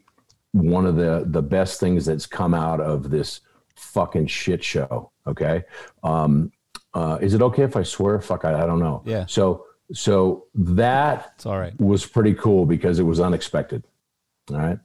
[0.54, 3.42] one of the the best things that's come out of this
[3.76, 5.12] fucking shit show.
[5.28, 5.64] Okay,
[6.04, 6.52] um,
[6.94, 8.22] uh, is it okay if I swear?
[8.22, 9.02] Fuck, I, I don't know.
[9.06, 9.26] Yeah.
[9.28, 11.80] So so that It's all right.
[11.80, 13.84] was pretty cool because it was unexpected.
[14.52, 14.80] All right.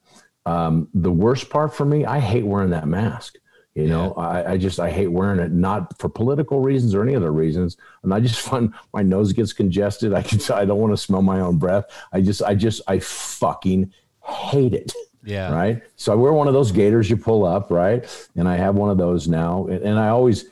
[0.46, 3.36] Um, the worst part for me, I hate wearing that mask.
[3.74, 7.14] You know, I, I just I hate wearing it, not for political reasons or any
[7.14, 7.76] other reasons.
[8.02, 10.12] And I just find my nose gets congested.
[10.14, 11.84] I can I don't want to smell my own breath.
[12.12, 13.92] I just I just I fucking
[14.24, 14.92] hate it.
[15.22, 15.52] Yeah.
[15.52, 15.82] Right.
[15.96, 18.04] So I wear one of those gaiters you pull up, right?
[18.36, 19.66] And I have one of those now.
[19.66, 20.46] And, and I always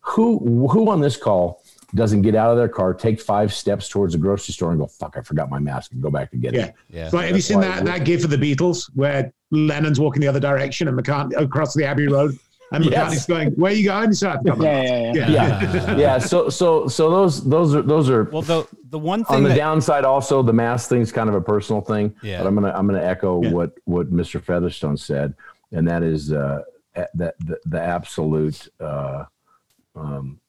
[0.00, 1.62] who who on this call
[1.94, 4.86] doesn't get out of their car, take five steps towards a grocery store and go,
[4.86, 6.64] fuck, I forgot my mask and go back and get Yeah.
[6.66, 6.74] it.
[6.90, 7.08] Yeah.
[7.10, 10.40] So have you seen that, that gif of the Beatles where Lennon's walking the other
[10.40, 12.36] direction and McCartney across the Abbey Road
[12.72, 12.92] and Yes.
[13.14, 15.72] McCartney's going, "Where are you going?" He's like, "I've got my Yeah, yeah, yeah.
[15.72, 15.96] Yeah.
[15.96, 16.18] yeah.
[16.18, 19.50] So so so those those are those are Well, the the one thing on the
[19.50, 22.12] that downside also the mask thing's kind of a personal thing.
[22.24, 22.38] Yeah.
[22.42, 23.52] But I'm gonna I'm gonna echo Yeah.
[23.52, 24.42] what what Mr.
[24.42, 25.34] Featherstone said,
[25.70, 26.62] and that is uh
[27.14, 29.24] that the, the absolute uh
[29.94, 30.40] um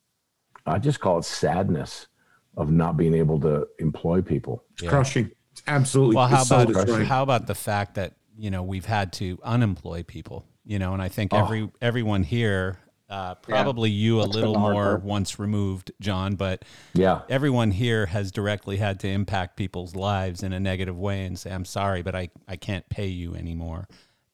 [0.67, 2.07] I just call it sadness
[2.55, 4.63] of not being able to employ people.
[4.79, 5.31] It's crushing.
[5.51, 6.15] It's absolutely.
[6.15, 7.05] well, how about destroying.
[7.05, 10.45] how about the fact that you know we've had to unemploy people.
[10.65, 11.37] You know, and I think Oh.
[11.43, 12.77] every everyone here,
[13.09, 15.03] uh, probably you a That's little more part.
[15.03, 17.21] once removed, John, but Yeah.
[17.29, 21.51] everyone here has directly had to impact people's lives in a negative way and say,
[21.53, 23.87] "I'm sorry, but I I can't pay you anymore."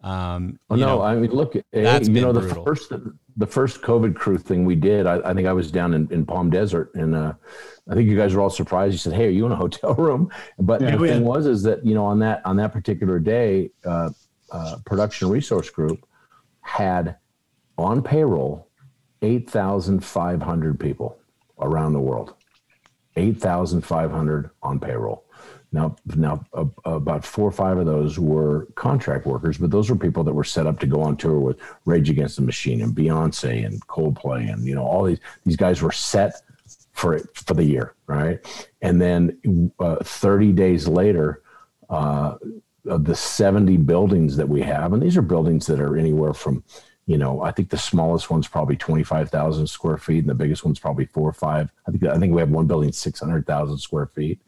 [0.04, 2.64] Um, Well, you no, know, I mean, look, hey, that's you know, the brutal.
[2.66, 2.92] first
[3.36, 5.08] the first COVID crew thing we did.
[5.08, 7.34] I, I think I was down in, in Palm Desert, and uh,
[7.90, 8.94] I think you guys were all surprised.
[8.94, 10.30] You said, "Hey, are you in a hotel room?"
[10.60, 13.18] But Yeah, the thing had- was, is that you know, on that on that particular
[13.20, 14.10] day, uh,
[14.52, 16.06] uh, Production Resource Group
[16.62, 17.16] had
[17.78, 18.68] on payroll
[19.22, 21.18] eight thousand five hundred people
[21.60, 22.34] around the world.
[23.16, 25.24] Eight thousand five hundred on payroll.
[25.74, 29.96] Now, now uh, about four or five of those were contract workers, but those were
[29.96, 32.96] people that were set up to go on tour with Rage Against the Machine and
[32.96, 36.36] Beyonce and Coldplay, and you know all these these guys were set
[36.94, 38.40] for it for the year, right?
[38.84, 41.42] And then uh, 30 days later,
[41.90, 42.36] uh,
[42.88, 46.64] of the 70 buildings that we have, and these are buildings that are anywhere from,
[47.06, 50.80] you know, I think the smallest one's probably 25,000 square feet, and the biggest one's
[50.80, 51.72] probably four or five.
[51.88, 54.40] I think I think we have one building 600,000 square feet.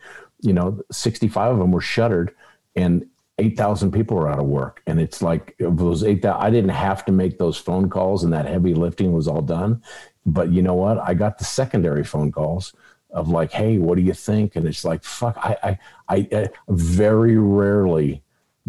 [0.46, 2.36] You know, 65 of them were shuttered,
[2.76, 3.06] and
[3.38, 4.82] 8,000 people were out of work.
[4.88, 8.32] And it's like of those 8,000, I didn't have to make those phone calls, and
[8.34, 9.82] that heavy lifting was all done.
[10.26, 10.98] But you know what?
[11.00, 12.74] I got the secondary phone calls
[13.12, 14.56] of like, hey, what do you think?
[14.56, 15.80] And it's like, fuck, I, I,
[16.10, 18.22] I, I very rarely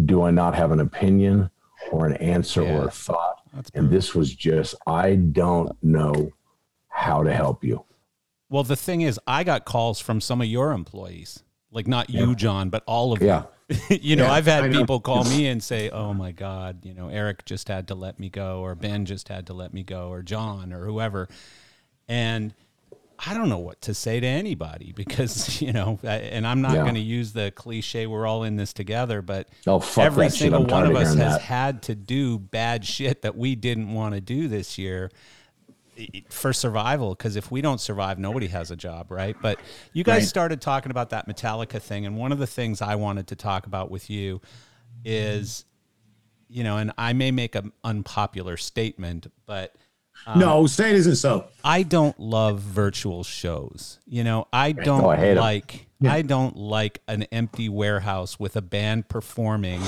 [0.04, 1.50] do I not have an opinion
[1.90, 2.78] or an answer Yeah.
[2.78, 3.42] or a thought.
[3.74, 6.30] And this was just, I don't know
[6.88, 7.84] how to help you.
[8.50, 12.34] Well, the thing is, I got calls from some of your employees, like not you,
[12.34, 13.42] John, but all of Yeah.
[13.42, 13.46] you.
[14.00, 14.78] you know, Yeah, I've had know.
[14.80, 18.20] people call me and say, "Oh my God, you know, Eric just had to let
[18.20, 21.28] me go, or Ben just had to let me go, or John, or whoever,"
[22.08, 22.54] and
[23.18, 26.74] I don't know what to say to anybody because you know, I- and I'm not
[26.74, 26.82] Yeah.
[26.82, 30.84] going to use the cliche "we're all in this together," but Oh, every single one
[30.84, 31.40] of of us has that.
[31.42, 35.10] had to do bad shit that we didn't want to do this year
[36.30, 39.36] for survival because if we don't survive nobody has a job right?
[39.40, 39.60] But
[39.92, 40.28] you guys Right.
[40.28, 43.66] started talking about that metallica thing and one of the things i wanted to talk
[43.66, 44.40] about with you
[45.04, 45.64] is
[46.48, 49.74] you know and i may make an unpopular statement but
[50.26, 51.46] um, no, say it isn't so.
[51.62, 53.98] i don't love virtual shows.
[54.06, 58.62] You know i don't Oh, I like i don't like an empty warehouse with a
[58.62, 59.82] band performing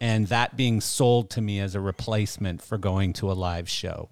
[0.00, 4.08] and that being sold to me as a replacement for going to a live show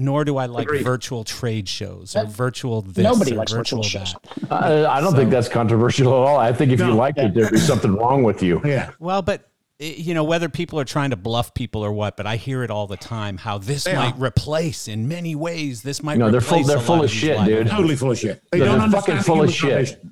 [0.00, 0.82] nor do I like Agreed.
[0.84, 4.16] virtual trade shows or virtual this Nobody or likes virtual virtual shows.
[4.48, 4.52] that.
[4.52, 6.36] I, I don't think that's controversial at all.
[6.38, 6.96] I think if you No.
[6.96, 8.60] liked it, there'd be something wrong with you.
[8.64, 8.90] Yeah.
[8.98, 9.48] Well, but
[9.80, 12.62] eh, you know whether people are trying to bluff people or what, but I hear
[12.64, 15.82] it all the time how this They might replace in many ways.
[15.82, 17.66] This might No, they're full- they're full of these shit, live dude.
[17.68, 18.42] Totally full of shit.
[18.50, 20.02] They They're don't fucking full of shit.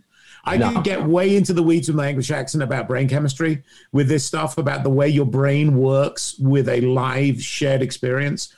[0.44, 0.72] I No.
[0.72, 3.62] could get way into the weeds with my English accent about brain chemistry
[3.92, 8.54] with this stuff about the way your brain works with a live shared experience.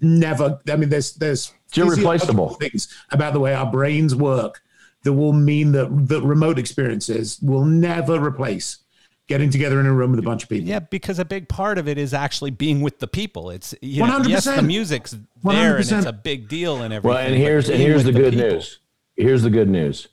[0.00, 0.58] Never.
[0.70, 2.48] I mean, there's there's irreplaceable.
[2.48, 4.62] physiological things about the way our brains work
[5.04, 8.78] that will mean that that remote experiences will never replace
[9.28, 10.66] getting together in a room with a bunch of people.
[10.68, 13.50] Yeah, because a big part of it is actually being with the people.
[13.50, 14.66] It's you know, yes, the 100%.
[14.66, 16.06] music's there and it's 100%.
[16.06, 17.14] a big deal and everything.
[17.16, 18.78] Well, and here's and here's with the good people- news.
[19.16, 20.08] Here's the good news.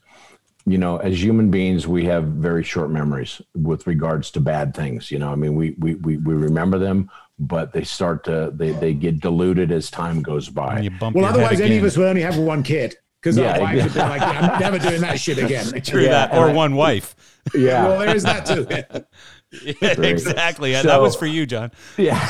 [0.68, 5.12] You know, as human beings, we have very short memories with regards to bad things.
[5.12, 7.10] You know, I mean, we we we, we remember them,
[7.40, 10.90] but they start to they they get diluted as time goes by.
[11.14, 13.94] Well, otherwise, any of us will only have one kid because Yeah, our wives would
[13.94, 16.76] be like, "I'm never doing that shit again." True Yeah, that, or and I- one
[16.76, 17.16] wife.
[17.54, 18.66] Yeah, Well, there is that too.
[18.70, 20.72] Yeah, exactly.
[20.72, 21.72] Yeah, that was for you, John.
[21.98, 22.26] Yeah.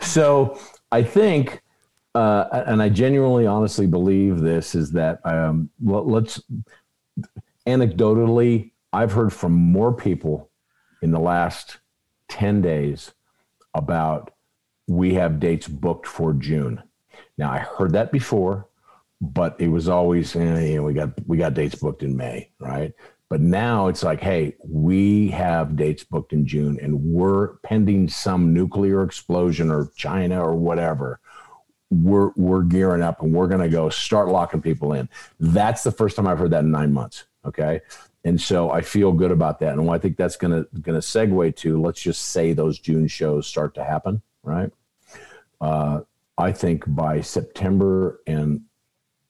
[0.00, 0.58] so
[0.90, 1.60] I think,
[2.14, 6.40] uh, and I genuinely, honestly believe this is that um, well, let's
[7.66, 10.50] anecdotally, I've heard from more people
[11.02, 11.78] in the last
[12.28, 13.12] 10 days
[13.76, 14.32] about
[14.88, 16.82] we have dates booked for June.
[17.38, 18.68] Now I heard that before,
[19.20, 22.50] but it was always, eh, you know, we got, we got dates booked in May.
[22.58, 22.92] Right.
[23.28, 28.54] But now it's like, hey, we have dates booked in June and we're pending some
[28.54, 31.18] nuclear explosion or China or whatever.
[31.90, 35.08] We're, we're gearing up and we're going to go start locking people in.
[35.40, 37.24] That's the first time I've heard that in nine months.
[37.44, 37.80] Okay.
[38.26, 39.78] And so I feel good about that.
[39.78, 43.06] And I think that's going to, going to segue to, let's just say those June
[43.06, 44.20] shows start to happen.
[44.42, 44.72] Right.
[45.60, 46.00] Uh,
[46.36, 48.62] I think by September and,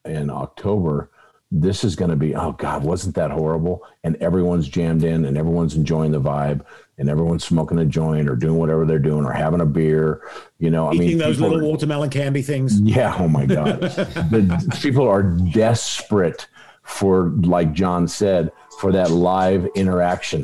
[0.06, 1.10] and October,
[1.52, 5.38] this is going to be oh god wasn't that horrible and everyone's jammed in and
[5.38, 6.64] everyone's enjoying the vibe
[6.98, 10.28] and everyone's smoking a joint or doing whatever they're doing or having a beer
[10.58, 12.80] you know i Eating mean those little are- watermelon candy things.
[12.80, 16.48] yeah oh my god the people are desperate
[16.86, 20.42] for, like John said, for that live interaction.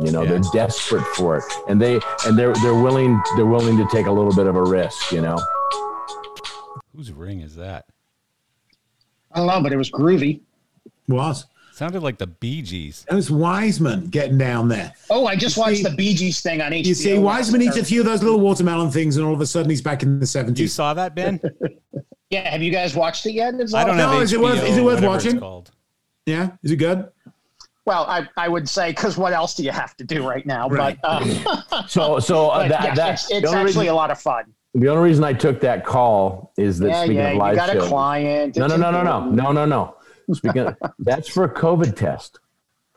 [0.00, 0.30] You know, Yeah.
[0.30, 4.12] they're desperate for it, and they and they're they're willing they're willing to take a
[4.12, 5.10] little bit of a risk.
[5.12, 5.38] You know.
[6.94, 7.86] Whose ring is that?
[9.32, 10.40] I don't know, but it was groovy.
[11.08, 11.46] Was
[11.76, 13.04] Sounded like the Bee Gees.
[13.10, 14.94] it was Wiseman getting down there?
[15.10, 16.86] Oh, I just You watched see- the Bee Gees thing on HBO.
[16.86, 19.46] You see, Wiseman eats a few of those little watermelon things, and all of a
[19.46, 20.58] sudden he's back in the 70s.
[20.58, 21.38] You saw that, Ben?
[22.30, 23.54] Yeah, have you guys watched it yet?
[23.54, 25.38] It's I don't all- have is it worth- HBO, is it worth it's watching?
[25.38, 25.70] called.
[26.26, 27.08] Yeah, is it good?
[27.84, 30.68] Well, I, I would say because what else do you have to do right now?
[30.68, 30.98] Right.
[31.02, 31.08] But,
[31.70, 34.10] uh, So so uh, but that, yeah, that it's, the it's actually reason- a lot
[34.10, 34.44] of fun.
[34.74, 37.56] The only reason I took that call is that Yeah, speaking yeah, of you live
[37.56, 38.56] got a client.
[38.56, 39.94] No, no, no, no, no, no, no, no.
[40.32, 42.38] Speaking, of, that's for a COVID test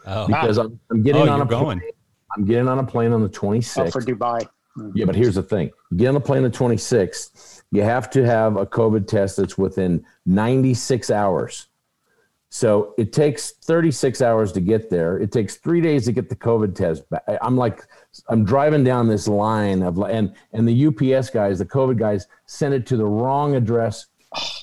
[0.06, 1.80] Oh, because I'm, I'm getting oh on you're a going.
[1.80, 1.92] plane.
[2.38, 3.92] I'm getting on a plane on the Oh, 26th.
[3.92, 4.48] for Dubai.
[4.78, 4.92] Mm.
[4.96, 7.64] yeah, but here's the thing: you get on the plane on the 26th.
[7.72, 11.68] You have to have a COVID test that's within 96 hours.
[12.52, 15.20] So it takes 36 hours to get there.
[15.20, 17.24] It takes three days to get the COVID test back.
[17.28, 17.84] I- I'm like,
[18.30, 22.74] I'm driving down this line of, and and the UPS guys, the COVID guys, sent
[22.74, 24.08] it to the wrong address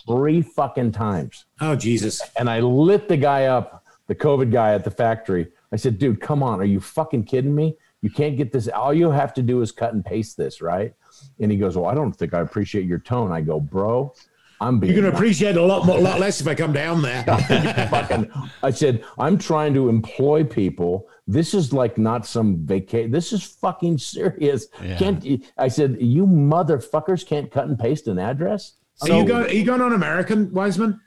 [0.06, 1.46] three fucking times.
[1.60, 2.22] Oh Jesus!
[2.38, 5.48] And I lit the guy up, the COVID guy at the factory.
[5.72, 6.60] I said, dude, come on.
[6.60, 7.76] Are you fucking kidding me?
[8.02, 8.68] You can't get this.
[8.68, 10.94] All you have to do is cut and paste this, right?
[11.40, 13.32] And he goes, Well, I don't think I appreciate your tone.
[13.32, 14.14] I go, Bro,
[14.60, 16.72] I'm being You're going to appreciate it a lot more, lot less if I come
[16.72, 17.24] down there.
[17.90, 18.30] fucking.
[18.62, 21.08] I said, I'm trying to employ people.
[21.26, 23.10] This is like not some vacation.
[23.10, 24.68] This is fucking serious.
[24.82, 24.98] Yeah.
[24.98, 28.74] Can't I said, You motherfuckers can't cut and paste an address?
[29.02, 29.44] Are you going?
[29.44, 31.00] Are you going on American Wiseman?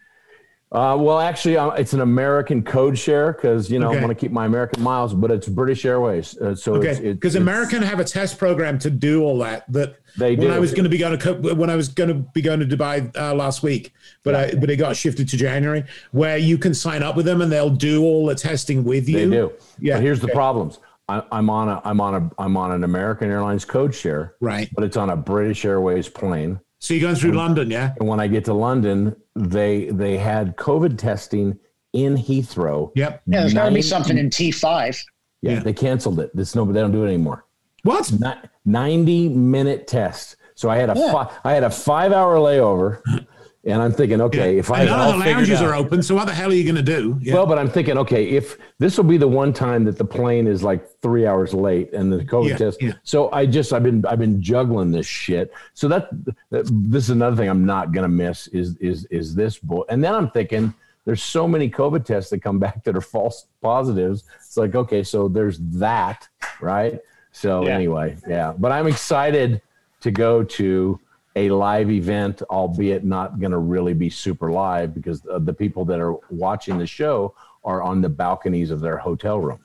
[0.71, 3.97] Uh, well, actually, uh, it's an American code share because you know Okay.
[3.97, 6.37] I want to keep my American miles, but it's British Airways.
[6.37, 9.63] Uh, so Okay, because it's- American have a test program to do all that.
[9.73, 10.53] That They when do.
[10.53, 12.59] I was going to be going to co- when I was going to be going
[12.59, 16.59] to Dubai uh, last week, but I but it got shifted to January, where you
[16.59, 19.17] can sign up with them and they'll do all the testing with you.
[19.27, 19.51] they do.
[19.79, 20.77] Yeah, But here's the problems.
[21.07, 24.69] I, I'm on a I'm on a I'm on an American Airlines code share, Right.
[24.75, 26.59] but it's on a British Airways plane.
[26.80, 27.93] So you're going through London, yeah?
[27.99, 31.57] And when I get to London, they they had COVID testing
[31.93, 32.91] in Heathrow.
[32.95, 33.21] Yep.
[33.27, 35.03] Yeah, there's got to be something in T5.
[35.41, 35.59] Yeah, Yeah.
[35.59, 36.34] they canceled it.
[36.36, 37.45] This no, they don't do it anymore.
[37.84, 38.11] What?
[38.19, 38.34] Ni-
[38.65, 40.38] 90 minute test.
[40.55, 41.11] So I had a Yeah.
[41.11, 43.01] fi- I had a five hour layover,
[43.66, 46.26] and I'm thinking, okay, if I And none of the lounges are open, so what
[46.28, 47.18] the hell are you going to do?
[47.22, 47.34] Yeah.
[47.34, 50.47] Well, but I'm thinking, okay, if this will be the one time that the plane
[50.47, 52.93] is like three hours late and the COVID Yeah, test, yeah.
[53.03, 55.51] so I just I've been I've been juggling this shit.
[55.74, 56.10] So that,
[56.51, 59.86] that this is another thing I'm not gonna miss is is is this bull.
[59.89, 63.45] And then I'm thinking, there's so many COVID tests that come back that are false
[63.62, 64.24] positives.
[64.38, 66.28] It's like okay, so there's that,
[66.62, 66.99] right?
[67.34, 67.76] So Yeah.
[67.76, 68.53] anyway, yeah.
[68.57, 69.62] But I'm excited
[70.01, 70.97] to go to
[71.39, 75.85] a live event, albeit not going to really be super live because uh, the people
[75.85, 77.33] that are watching the show
[77.63, 79.59] are on the balconies of their hotel room.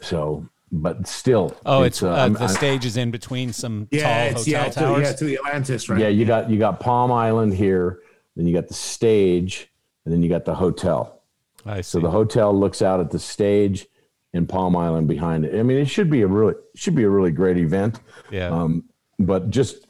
[0.00, 4.02] So, but still, Oh, it's, uh, I'm- the I'm- stage is in between some yeah,
[4.30, 6.00] tall it's, hotel yeah, to, yeah, to the Atlantis, right?
[6.00, 7.98] yeah, you got you got Palm Island here,
[8.36, 9.70] then you got the stage,
[10.04, 11.20] and then you got the hotel.
[11.66, 13.86] I So the hotel looks out at the stage
[14.32, 15.58] and Palm Island behind it.
[15.58, 18.00] I mean, it should be a really should be a really great event.
[18.30, 18.48] yeah.
[18.48, 18.84] Um,
[19.18, 19.86] but just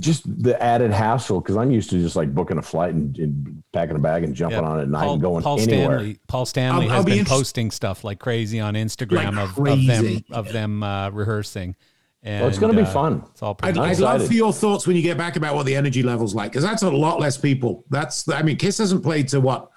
[0.00, 3.62] just the added hassle because I'm used to just like booking a flight and, and
[3.72, 4.64] packing a bag and jumping Yeah.
[4.68, 5.98] on it at night Paul, and going Paul anywhere.
[5.98, 6.18] Stanley.
[6.28, 9.48] Paul Stanley I'll- has I'll be been interest- posting stuff like crazy on Instagram Like
[9.48, 11.76] of, of them of them uh, rehearsing.
[12.22, 13.22] And, Well, it's going to be uh, fun.
[13.30, 13.78] It's all I'd, pretty.
[13.78, 16.34] I'm I'd love for your thoughts when you get back about what the energy level's
[16.34, 17.84] like, because that's a lot less people.
[17.90, 19.68] That's, I mean, Kiss hasn't played to what,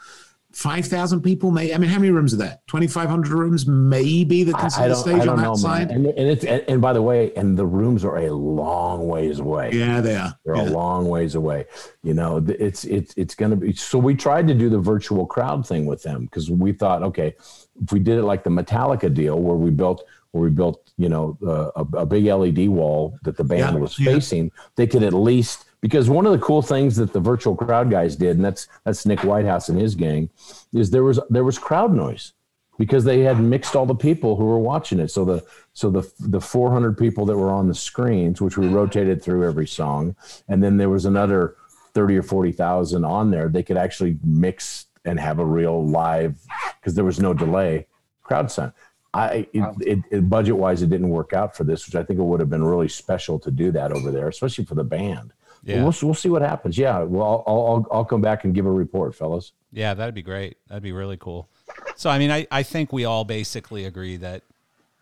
[0.54, 1.52] 5,000 people?
[1.52, 2.60] may I mean, how many rooms are there?
[2.68, 5.88] 2,500 rooms, maybe that can see the stage on that know, side.
[5.90, 5.98] man.
[5.98, 9.40] And, and it's and, and by the way, and the rooms are a long ways
[9.40, 9.72] away.
[9.74, 10.38] Yeah, they are.
[10.46, 10.70] They're Yeah.
[10.70, 11.66] a long ways away.
[12.04, 13.74] You know, it's it's it's going to be.
[13.74, 17.36] So we tried to do the virtual crowd thing with them because we thought, okay,
[17.82, 21.10] if we did it like the Metallica deal, where we built where we built, you
[21.10, 24.14] know, uh, a, a big LED wall that the band Yeah, was yeah.
[24.14, 27.90] facing, they could at least because one of the cool things that the virtual crowd
[27.90, 30.30] guys did, and that's that's Nick Whitehouse and his gang,
[30.74, 32.34] is there was there was crowd noise
[32.78, 35.10] because they had mixed all the people who were watching it.
[35.10, 39.22] So the so the the 400 people that were on the screens, which we rotated
[39.22, 40.16] through every song,
[40.48, 41.56] and then there was another
[41.94, 43.50] 30 or 40 thousand on there.
[43.50, 46.38] They could actually mix and have a real live
[46.80, 47.88] because there was no delay
[48.24, 48.74] crowd sound.
[49.14, 52.20] I it, it, it budget wise, it didn't work out for this, which I think
[52.20, 55.34] it would have been really special to do that over there, especially for the band.
[55.64, 55.84] Yeah.
[55.84, 56.78] we'll we'll see what happens.
[56.78, 59.54] Yeah, well, I'll, I'll I'll come back and give a report, fellas.
[59.72, 60.58] Yeah, that'd be great.
[60.68, 61.50] That'd be really cool.
[61.96, 64.44] So, I mean, I, I think we all basically agree that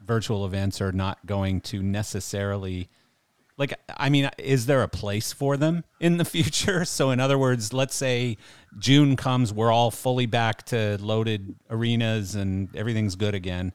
[0.06, 2.90] virtual events are not going to necessarily
[3.60, 6.86] like I mean, is there a place for them in the future?
[6.86, 8.38] So in other words, let's say
[8.80, 13.74] June comes, we're all fully back to loaded arenas and everything's good again.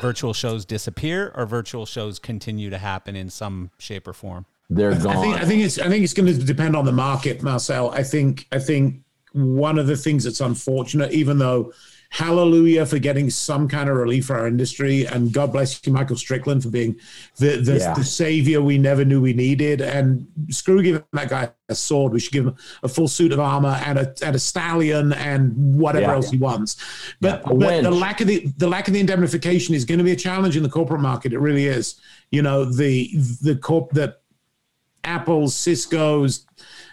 [0.00, 4.46] Virtual shows disappear or virtual shows continue to happen in some shape or form?
[4.68, 5.22] They're I gone.
[5.22, 7.90] think I think it's I think it's going to depend on the market, Marcel.
[7.90, 9.02] I think I think
[9.32, 11.72] one of the things that's unfortunate, even though
[12.10, 16.16] hallelujah for getting some kind of relief for our industry, and God bless you, Michael
[16.16, 16.96] Strickland, for being
[17.36, 17.94] the the, Yeah.
[17.94, 19.80] the savior we never knew we needed.
[19.80, 22.12] And screw giving that guy a sword.
[22.12, 25.52] We should give him a full suit of armor and a and a stallion and
[25.78, 26.14] whatever Yeah.
[26.14, 26.76] else he wants.
[27.20, 30.04] But, Yeah, but the lack of the the lack of the indemnification is going to
[30.04, 31.32] be a challenge in the corporate market.
[31.32, 31.96] It really is.
[32.30, 33.10] You know the
[33.42, 34.22] the corp that
[35.06, 36.46] Apple's, Cisco's,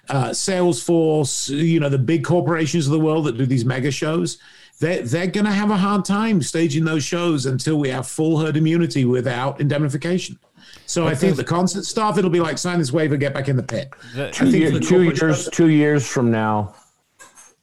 [0.10, 4.38] uh, Salesforce, you know, the big corporations of the world that do these mega shows,
[4.80, 8.40] they're, they're going to have a hard time staging those shows until we have full
[8.40, 10.38] herd immunity without indemnification.
[10.86, 13.56] So I think the concert stuff, it'll be like sign this waiver, get back in
[13.56, 13.92] the pit.
[14.16, 15.50] The- I two, think year- the two years.
[15.50, 16.76] Two years from now,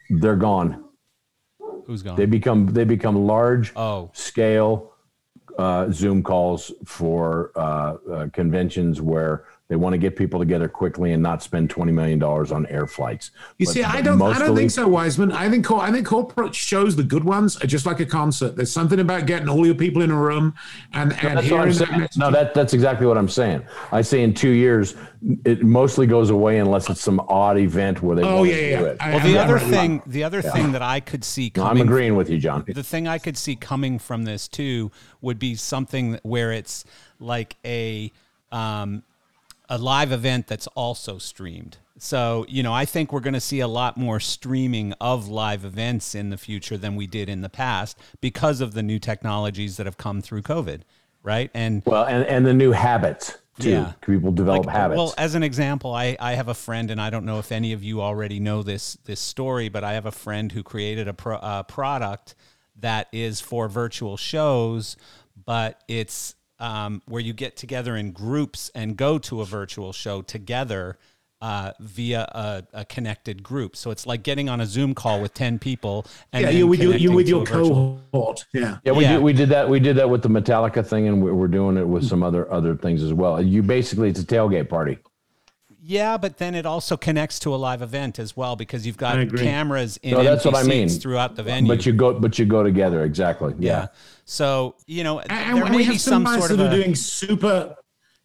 [0.09, 0.85] they're gone.
[1.87, 2.17] Who's gone?
[2.17, 4.93] They become they become large oh, scale
[5.59, 7.61] uh, Zoom calls for uh,
[8.11, 12.19] uh, conventions where they want to get people together quickly and not spend twenty million
[12.19, 13.31] dollars on air flights.
[13.57, 15.31] You But- see, I don't, I don't think so, Wiseman.
[15.31, 18.57] I think, I think corporate shows, the good ones, are just like a concert.
[18.57, 20.55] There's something about getting all your people in a room
[20.93, 23.63] and, and That's hearing that No, that that's exactly what I'm saying.
[23.93, 24.97] I say in two years,
[25.45, 28.61] it mostly goes away unless it's some odd event where they Oh want yeah, to
[28.71, 28.79] yeah.
[28.81, 28.91] do yeah.
[28.91, 28.97] it.
[29.01, 31.81] I- well, I'm- the other thing, the other thing that I could see No, I'm
[31.81, 32.65] agreeing with you, John.
[32.67, 34.91] the thing I could see coming from this too
[35.21, 36.85] would be something where it's
[37.21, 38.11] like a
[38.51, 39.05] um,
[39.71, 41.79] a live event that's also streamed.
[41.97, 45.65] So you know, I think we're going to see a lot more streaming of live
[45.65, 49.77] events in the future than we did in the past because of the new technologies
[49.77, 50.83] that have come through COVID,
[51.23, 51.51] right?
[51.55, 53.71] And Well, and and the new habits too.
[53.71, 53.93] Yeah.
[54.01, 54.99] People develop like, habits.
[54.99, 57.73] Well, as an example, I, I have a friend, and I don't know if any
[57.73, 61.15] of you already know this this story, but I have a friend who created a
[61.15, 62.35] pro, uh, product
[62.77, 64.97] that is for virtual shows,
[65.45, 70.23] but it's um, where you get together in groups and go to a virtual show
[70.23, 70.99] together.
[71.43, 75.33] Uh, via a, a connected group, so it's like getting on a Zoom call with
[75.33, 76.05] ten people,
[76.35, 78.45] and yeah, then you with your, you connecting with your a virtual- cohort.
[78.53, 78.77] Yeah.
[78.85, 79.13] yeah, we yeah.
[79.15, 81.89] did we did that we did that with the Metallica thing, and we're doing it
[81.89, 83.41] with some other other things as well.
[83.43, 84.99] You basically it's a tailgate party.
[85.83, 89.17] Yeah, but then it also connects to a live event as well because you've got
[89.37, 90.89] cameras in No, that's what I mean.
[90.89, 91.69] seats throughout the venue.
[91.73, 93.55] But you go but you go together exactly.
[93.59, 93.71] yeah.
[93.71, 93.87] Yeah.
[94.27, 96.67] So you know, And, there and may we be have some some sort of that
[96.73, 97.77] are a, doing super,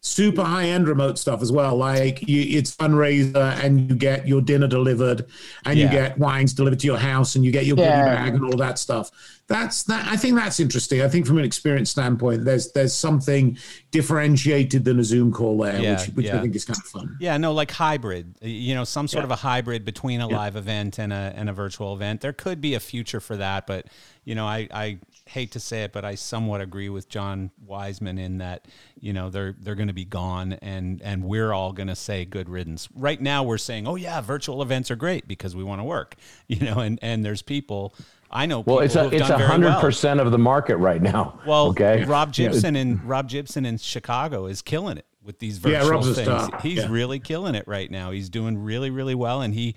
[0.06, 1.76] super high end remote stuff as well.
[1.76, 5.26] Like you, it's fundraiser, and you get your dinner delivered,
[5.64, 5.84] and Yeah.
[5.86, 8.14] you get wines delivered to your house, and you get your goodie Yeah.
[8.14, 9.10] bag and all that stuff.
[9.48, 10.08] That's that.
[10.08, 11.02] I think that's interesting.
[11.02, 13.56] I think from an experience standpoint, there's there's something
[13.92, 16.38] differentiated than a Zoom call there, Yeah, which which yeah.
[16.38, 17.16] I think is kind of fun.
[17.20, 18.34] yeah, no, like hybrid.
[18.42, 21.52] You know, some sort of a hybrid between a live event and a and a
[21.52, 22.20] virtual event.
[22.20, 23.86] There could be a future for that, but
[24.24, 28.16] you know, I I hate to say it, but I somewhat agree with John Wiseman
[28.18, 28.66] in that
[29.00, 32.24] you know they're they're going to be gone, and and we're all going to say
[32.24, 32.88] good riddance.
[32.94, 36.14] Right now, we're saying, oh yeah, virtual events are great because we want to work.
[36.48, 37.94] You know, and and there's people.
[38.30, 38.60] I know.
[38.60, 39.80] Well, people it's a have it's done a hundred well.
[39.80, 41.40] percent of the market right now.
[41.46, 42.04] Well, okay.
[42.04, 46.14] Rob Gibson and Rob Gibson in Chicago is killing it with these virtual Rob's a
[46.14, 46.28] things.
[46.28, 46.86] Uh, He's Yeah.
[46.88, 48.10] really killing it right now.
[48.12, 49.74] He's doing really, really well, and he.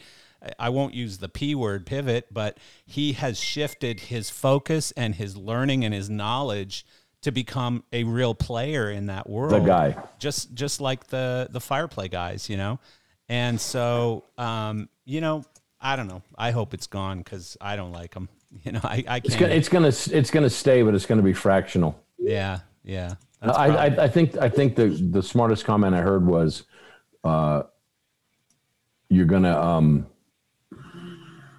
[0.58, 5.36] I won't use the P word pivot, but he has shifted his focus and his
[5.36, 6.86] learning and his knowledge
[7.22, 9.52] to become a real player in that world.
[9.52, 9.98] The guy.
[10.20, 12.80] Just just like the the fireplay guys, you know.
[13.28, 15.44] And so um, you know,
[15.82, 16.24] I don't know.
[16.38, 18.30] I hope it's gone cuz I don't like them.
[18.64, 19.42] You know, I I It's can't.
[19.42, 22.02] gonna it's gonna it's gonna stay, but it's gonna be fractional.
[22.18, 23.16] yeah, yeah.
[23.42, 26.64] I, I I think I think the the smartest comment I heard was,
[27.24, 27.64] uh,
[29.10, 30.08] you're gonna um,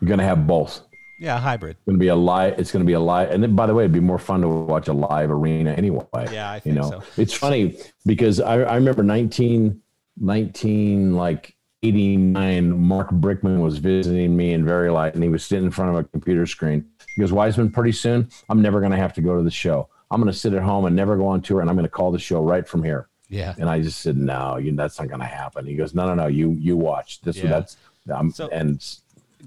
[0.01, 0.81] you're gonna have both.
[1.19, 1.77] yeah, hybrid.
[1.77, 2.59] It's gonna be a live.
[2.59, 3.31] It's gonna be a live.
[3.31, 6.05] And then, by the way, it'd be more fun to watch a live arena anyway.
[6.33, 7.03] Yeah, I you think know, so.
[7.17, 7.77] it's funny
[8.07, 9.81] because I I remember 19,
[10.19, 11.55] 19 like.
[11.83, 15.97] 89 Marc Brickman was visiting me in Vari-Lite and he was sitting in front of
[15.97, 16.85] a computer screen
[17.17, 19.89] he goes wiseman pretty soon i'm never going to have to go to the show
[20.11, 21.89] i'm going to sit at home and never go on tour and i'm going to
[21.91, 23.55] call the show right from here Yeah.
[23.57, 25.65] and I just said, no, you, that's not going to happen.
[25.65, 27.39] He goes, no, no, no, you, you watch this.
[27.39, 27.49] Yeah.
[27.49, 27.79] That's,
[28.13, 28.79] um, So- and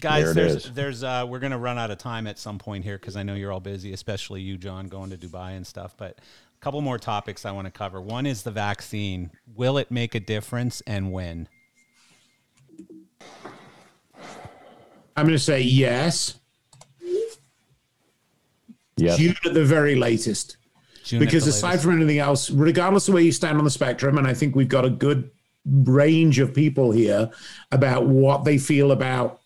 [0.03, 2.97] guys There there's there's uh we're gonna run out of time at some point here
[2.97, 6.19] because i know you're all busy especially you john going to dubai and stuff but
[6.19, 10.13] a couple more topics i want to cover one is the vaccine will it make
[10.13, 11.47] a difference and when
[15.15, 16.35] I'm going to say yes.
[18.97, 20.57] yes, June at the very latest.
[21.03, 21.85] June because the aside latest.
[21.85, 24.69] from anything else, regardless of where you stand on the spectrum, and I think we've
[24.69, 25.29] got a good
[25.65, 27.29] range of people here
[27.71, 29.41] about what they feel about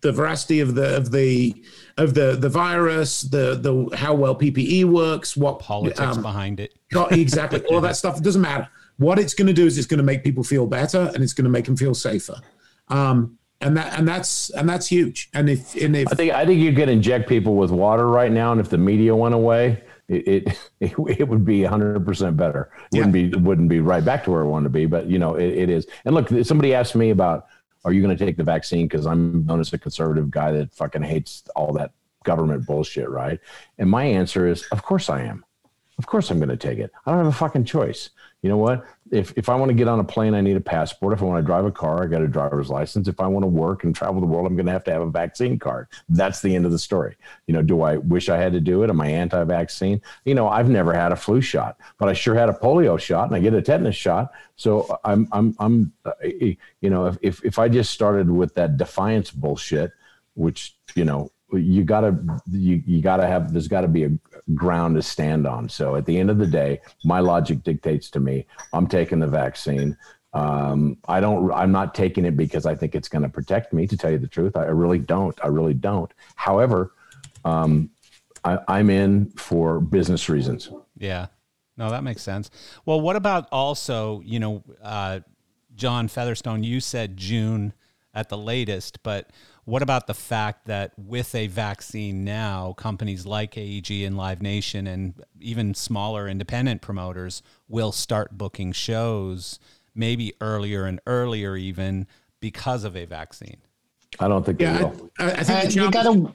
[0.00, 1.54] the veracity of the of the
[1.96, 6.74] of the the virus, the the how well PPE works, what politics um, behind it.
[6.90, 8.18] got- exactly all that stuff.
[8.18, 8.68] It doesn't matter.
[8.96, 11.32] What it's going to do is it's going to make people feel better, and it's
[11.32, 12.34] going to make them feel safer.
[12.88, 15.30] Um, and that and that's and that's huge.
[15.34, 18.30] And if and if I think I think you could inject people with water right
[18.30, 22.36] now, and if the media went away, it it, it, it would be 100 percent
[22.36, 22.70] better.
[22.92, 25.18] It wouldn't be wouldn't be right back to where it wanted to be, but you
[25.18, 25.86] know it, it is.
[26.04, 27.46] And look, somebody asked me about,
[27.88, 28.86] are you going to take the vaccine?
[28.86, 33.40] Because I'm known as a conservative guy that fucking hates all that government bullshit, right?
[33.78, 35.42] And my answer is, of course I am.
[35.96, 36.92] Of course I'm going to take it.
[37.06, 38.10] I don't have a fucking choice.
[38.42, 38.84] You know what?
[39.10, 41.12] If if I want to get on a plane, I need a passport.
[41.12, 43.08] If I want to drive a car, I got a driver's license.
[43.08, 45.02] If I want to work and travel the world, I'm going to have to have
[45.02, 45.88] a vaccine card.
[46.08, 47.16] That's the end of the story.
[47.46, 48.90] You know, do I wish I had to do it?
[48.90, 50.02] Am I anti-vaccine?
[50.24, 53.28] You know, I've never had a flu shot, but I sure had a polio shot
[53.28, 54.32] and I get a tetanus shot.
[54.56, 56.56] So I'm I'm I'm uh, you
[56.90, 59.92] know, if if, if I just started with that defiance bullshit,
[60.34, 62.18] which you know you gotta
[62.50, 64.10] you, you gotta have there's gotta be a
[64.54, 65.68] ground to stand on.
[65.68, 69.26] So at the end of the day my logic dictates to me i'm taking the
[69.26, 69.96] vaccine.
[70.34, 73.86] Um, i don't i'm not taking it because i think it's going to protect me
[73.86, 74.56] to tell you the truth.
[74.56, 76.12] I really don't i really don't.
[76.36, 76.92] However
[77.44, 77.90] um,
[78.44, 80.70] I, i'm in for business reasons.
[80.96, 81.26] Yeah.
[81.78, 82.50] No, that makes sense.
[82.84, 85.20] Well, what about also, you know, uh,
[85.76, 87.72] John Featherstone, you said June
[88.12, 89.30] at the latest, but
[89.68, 94.86] what about the fact that with a vaccine now, companies like AEG and Live Nation
[94.86, 99.58] and even smaller independent promoters will start booking shows
[99.94, 102.06] maybe earlier and earlier even
[102.40, 103.58] because of a vaccine?
[104.20, 105.10] i don't think they yeah, will.
[105.18, 106.34] I, I think Uh, the you challenge, gotta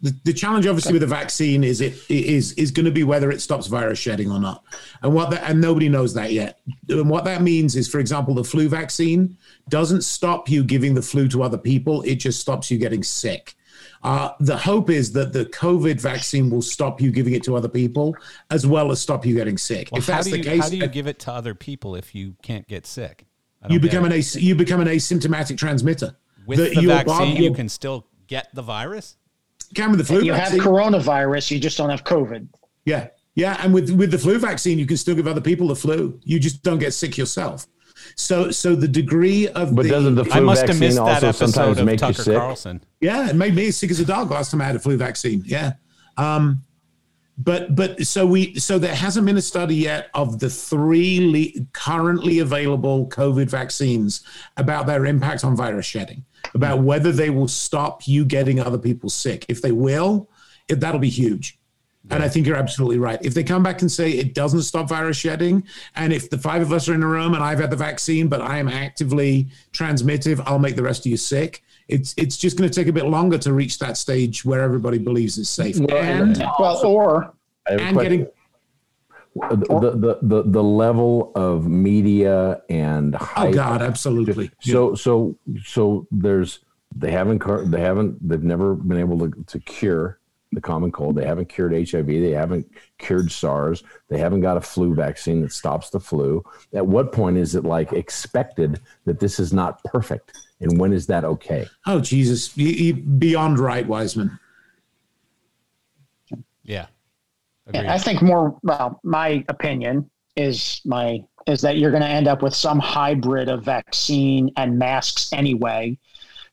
[0.00, 3.30] the, the challenge obviously with the vaccine is it is is going to be whether
[3.32, 4.62] it stops virus shedding or not
[5.02, 8.32] and what that and nobody knows that yet and what that means is for example
[8.32, 9.36] the flu vaccine
[9.68, 13.54] doesn't stop you giving the flu to other people it just stops you getting sick
[14.04, 17.68] uh, the hope is that the COVID vaccine will stop you giving it to other
[17.68, 18.16] people
[18.50, 19.88] as well as stop you getting sick.
[19.92, 21.54] Well, if how that's do the you, case, how do you give it to other
[21.54, 23.26] people if you can't get sick?
[23.68, 26.16] You become an as- you become an asymptomatic transmitter.
[26.46, 29.16] with That the vaccine, body- you can still get the virus.
[29.74, 32.48] Can with the flu you have coronavirus, you just don't have COVID.
[32.84, 33.08] Yeah.
[33.34, 33.56] Yeah.
[33.60, 36.20] And with, with the flu vaccine, you can still give other people the flu.
[36.22, 37.66] You just don't get sick yourself.
[38.16, 40.96] So so the degree of but the, doesn't the I flu must have vaccine missed
[40.96, 42.84] that also episode sometimes of make you Tucker sick Carlson.
[43.00, 44.96] yeah, it made me as sick as a dog last time I had a flu
[44.96, 45.42] vaccine.
[45.46, 45.74] Yeah.
[46.16, 46.64] Um
[47.38, 51.64] but but so we so there hasn't been a study yet of the three le-
[51.72, 54.22] currently available COVID vaccines
[54.56, 56.24] about their impact on virus shedding,
[56.54, 59.44] about whether they will stop you getting other people sick.
[59.48, 60.28] If they will,
[60.68, 61.58] it, that'll be huge.
[62.10, 63.18] And I think you're absolutely right.
[63.22, 65.62] If they come back and say it doesn't stop virus shedding,
[65.94, 68.26] and if the five of us are in a room and I've had the vaccine,
[68.26, 71.62] but I am actively transmittive, I'll make the rest of you sick.
[71.88, 74.98] It's it's just going to take a bit longer to reach that stage where everybody
[74.98, 75.76] believes it's safe.
[75.76, 77.32] And Well, or
[77.68, 78.12] I have a and question.
[78.18, 78.32] getting
[79.34, 83.48] the, the the the level of media and oh, hype.
[83.48, 84.50] oh god, absolutely.
[84.60, 86.60] So so so there's
[86.94, 90.18] they haven't they haven't they've never been able to, to cure
[90.52, 91.16] the common cold.
[91.16, 92.06] They haven't cured HIV.
[92.06, 93.82] They haven't cured SARS.
[94.08, 96.44] They haven't got a flu vaccine that stops the flu.
[96.74, 100.36] At what point is it like expected that this is not perfect?
[100.60, 101.66] And when is that okay?
[101.86, 104.38] Oh Jesus, you, you, beyond right, Wiseman.
[106.62, 106.86] Yeah.
[107.66, 107.86] Agreed.
[107.86, 108.58] I think more.
[108.62, 113.48] Well, my opinion is my is that you're going to end up with some hybrid
[113.48, 115.98] of vaccine and masks anyway,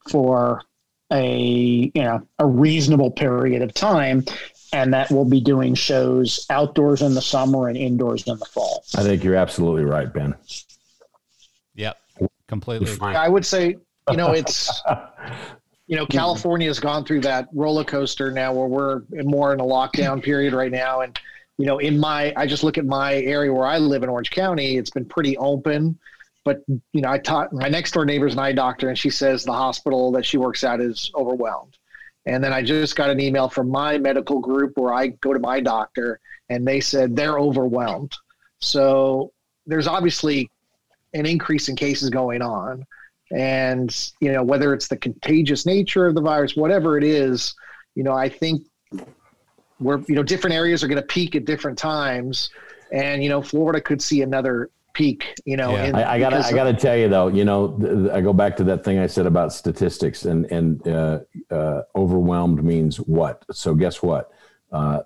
[0.10, 0.62] for
[1.12, 4.24] a you know a reasonable period of time,
[4.74, 8.84] and that we'll be doing shows outdoors in the summer and indoors in the fall.
[8.96, 10.36] I think you're absolutely right, Ben.
[11.76, 11.98] Yep.
[12.48, 13.16] Completely agree.
[13.16, 13.78] I would say,
[14.10, 14.82] you know, it's
[15.90, 16.18] you know, mm-hmm.
[16.18, 20.20] California has gone through that roller coaster now where we're more in a lockdown mm-hmm.
[20.20, 21.02] period right now.
[21.02, 21.20] And,
[21.58, 24.30] you know, in my, I just look at my area where I live in Orange
[24.30, 25.98] County, it's been pretty open.
[26.46, 29.44] But, you know, I taught my next door neighbor's an eye doctor, and she says
[29.44, 31.76] the hospital that she works at is overwhelmed.
[32.28, 35.40] And then I just got an email from my medical group where I go to
[35.40, 36.20] my doctor,
[36.50, 38.16] and they said they're overwhelmed.
[38.60, 39.32] So
[39.66, 40.52] there's obviously
[41.16, 42.86] an increase in cases going on
[43.32, 47.54] and you know whether it's the contagious nature of the virus whatever it is
[47.96, 48.64] you know i think
[49.80, 52.50] we're you know different areas are going to peak at different times
[52.92, 55.86] and you know florida could see another peak you know Yeah.
[55.86, 58.34] in- I, I gotta, I gotta tell you though, you know, th- th- I go
[58.34, 61.20] back to that thing I said about statistics and and uh,
[61.52, 63.46] uh, overwhelmed means what?
[63.52, 64.32] So guess what?
[64.72, 65.02] Uh,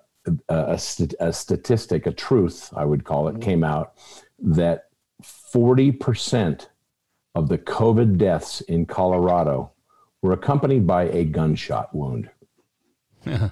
[0.47, 3.93] a, st- a statistic, a truth, I would call it, came out
[4.39, 4.85] that
[5.21, 6.67] 40%
[7.35, 9.71] of the COVID deaths in Colorado
[10.21, 12.29] were accompanied by a gunshot wound.
[13.25, 13.49] Yeah,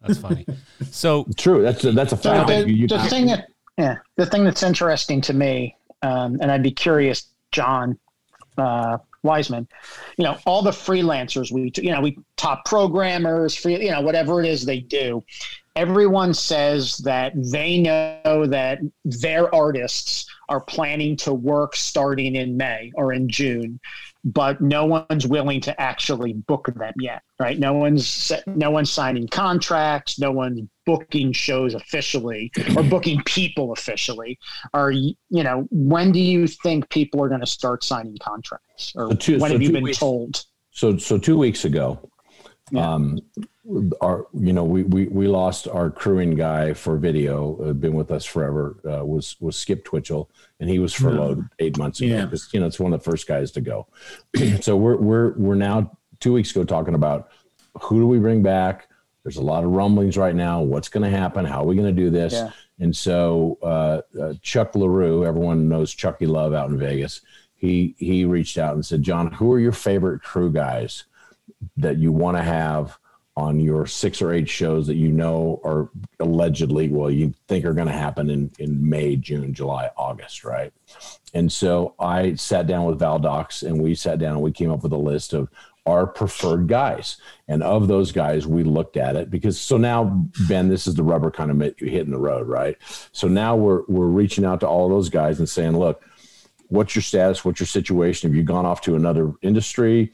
[0.00, 0.46] That's funny.
[0.90, 1.62] So True.
[1.62, 2.48] That's a, that's a So fact.
[2.48, 3.46] the, You- you- the thing that
[3.78, 7.98] yeah, the thing that's interesting to me, um, and I'd be curious, John
[8.58, 9.66] uh, Wiseman,
[10.18, 14.42] you know, all the freelancers we you know we top programmers, free you know whatever
[14.42, 15.22] it is they do.
[15.76, 22.90] Everyone says that they know that their artists are planning to work starting in May
[22.96, 23.78] or in June,
[24.24, 27.56] but no one's willing to actually book them yet, right?
[27.58, 34.38] No one's no one's signing contracts, no one's booking shows officially or booking people officially.
[34.74, 38.92] Are you you know when do you think people are going to start signing contracts,
[38.96, 40.44] or So two- when so have you been weeks- told?
[40.72, 42.09] So so two weeks ago,
[42.70, 42.88] Yeah.
[42.88, 43.18] um,
[44.00, 47.56] our you know we we we lost our crewing guy for video.
[47.62, 48.76] Uh, been with us forever.
[48.84, 52.14] Uh, was was Skip Twitchell, and he was furloughed eight months ago.
[52.14, 52.24] Yeah.
[52.24, 53.86] because you know it's one of the first guys to go.
[54.60, 57.30] so we're we're we're now two weeks ago talking about
[57.82, 58.88] who do we bring back.
[59.22, 60.62] There's a lot of rumblings right now.
[60.62, 61.44] What's going to happen?
[61.44, 62.32] How are we going to do this?
[62.32, 62.50] Yeah.
[62.78, 67.20] And so uh, uh, Chuck Larue, everyone knows Chucky Love out in Vegas.
[67.54, 71.04] He he reached out and said, John, who are your favorite crew guys
[71.76, 72.98] that you want to have
[73.36, 75.88] on your six or eight shows that you know are
[76.18, 80.72] allegedly, well, you think are going to happen in in May, June, July, August, right?
[81.32, 84.70] And so I sat down with val docs and we sat down and we came
[84.70, 85.48] up with a list of
[85.86, 87.16] our preferred guys.
[87.48, 91.02] And of those guys, we looked at it because so now, Ben, this is the
[91.02, 92.76] rubber kind of hitting the road, right?
[93.12, 96.02] So now we're we're reaching out to all those guys and saying, look,
[96.68, 97.44] what's your status?
[97.44, 98.28] What's your situation?
[98.28, 100.12] Have you gone off to another industry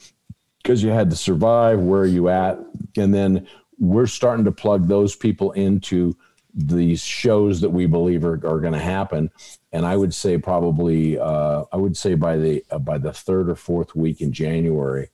[0.67, 1.79] because you had to survive?
[1.79, 2.59] Where are you at?
[2.97, 3.47] And then
[3.79, 6.17] we're starting to plug those people into
[6.53, 9.31] these shows that we believe are, are going to happen.
[9.71, 13.49] And I would say probably, uh, I would say by the uh, by the third
[13.49, 15.11] or fourth week in January,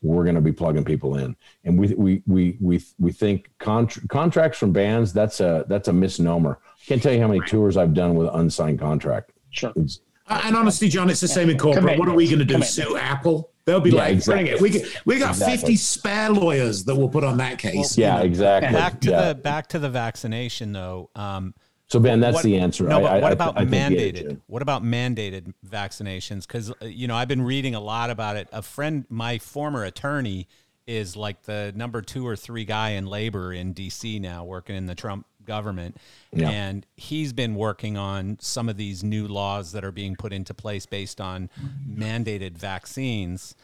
[0.00, 1.36] we're going to be plugging people in.
[1.64, 5.92] And we we we we we think contr contracts from bands that's a that's a
[5.92, 6.58] misnomer.
[6.64, 9.32] I can't tell you how many tours I've done with unsigned contract.
[9.50, 9.74] Sure.
[9.76, 11.98] It's, And honestly, John, it's the same in corporate.
[11.98, 12.62] What are we going to do?
[12.62, 13.50] Sue Apple?
[13.66, 14.44] They'll be Yeah, like, exactly.
[14.44, 14.60] bring it.
[14.60, 15.56] We got, we got Exactly.
[15.56, 17.98] 50 spare lawyers that will put on that case.
[17.98, 18.72] yeah, exactly.
[18.72, 19.28] back to yeah.
[19.28, 21.10] the back to the vaccination though.
[21.16, 21.52] Um,
[21.88, 22.84] So Ben, that's what- the answer.
[22.84, 24.40] No, but I- what I- about I think mandated?
[24.46, 26.46] What about mandated vaccinations?
[26.46, 28.48] Because you know I've been reading a lot about it.
[28.52, 30.46] A friend, my former attorney,
[30.86, 34.20] is like the number two or three guy in labor in D.C.
[34.20, 35.96] now, working in the Trump government,
[36.32, 36.50] Yeah.
[36.50, 40.52] and he's been working on some of these new laws that are being put into
[40.52, 41.48] place based on
[41.88, 43.54] mandated vaccines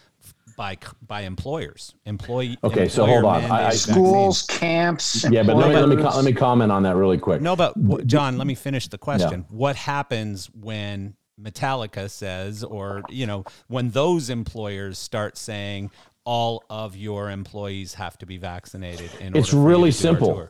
[0.57, 0.77] by
[1.07, 1.95] by employers.
[2.07, 2.57] Employee.
[2.63, 3.43] Okay, so hold on.
[3.43, 3.83] employer-mandated I- I- vaccines.
[3.95, 5.27] Schools, camps.
[5.31, 7.41] Yeah, but let me let me let me comment on that really quick.
[7.43, 9.45] No, but w- John, let me finish the question.
[9.51, 15.91] What happens when Metallica says, or you know, when those employers start saying
[16.25, 19.11] all of your employees have to be vaccinated?
[19.21, 20.49] In It's order really to do simple.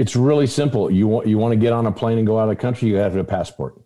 [0.00, 0.90] It's really simple.
[0.90, 2.88] You want you want to get on a plane and go out of the country,
[2.88, 3.78] you have to have a passport.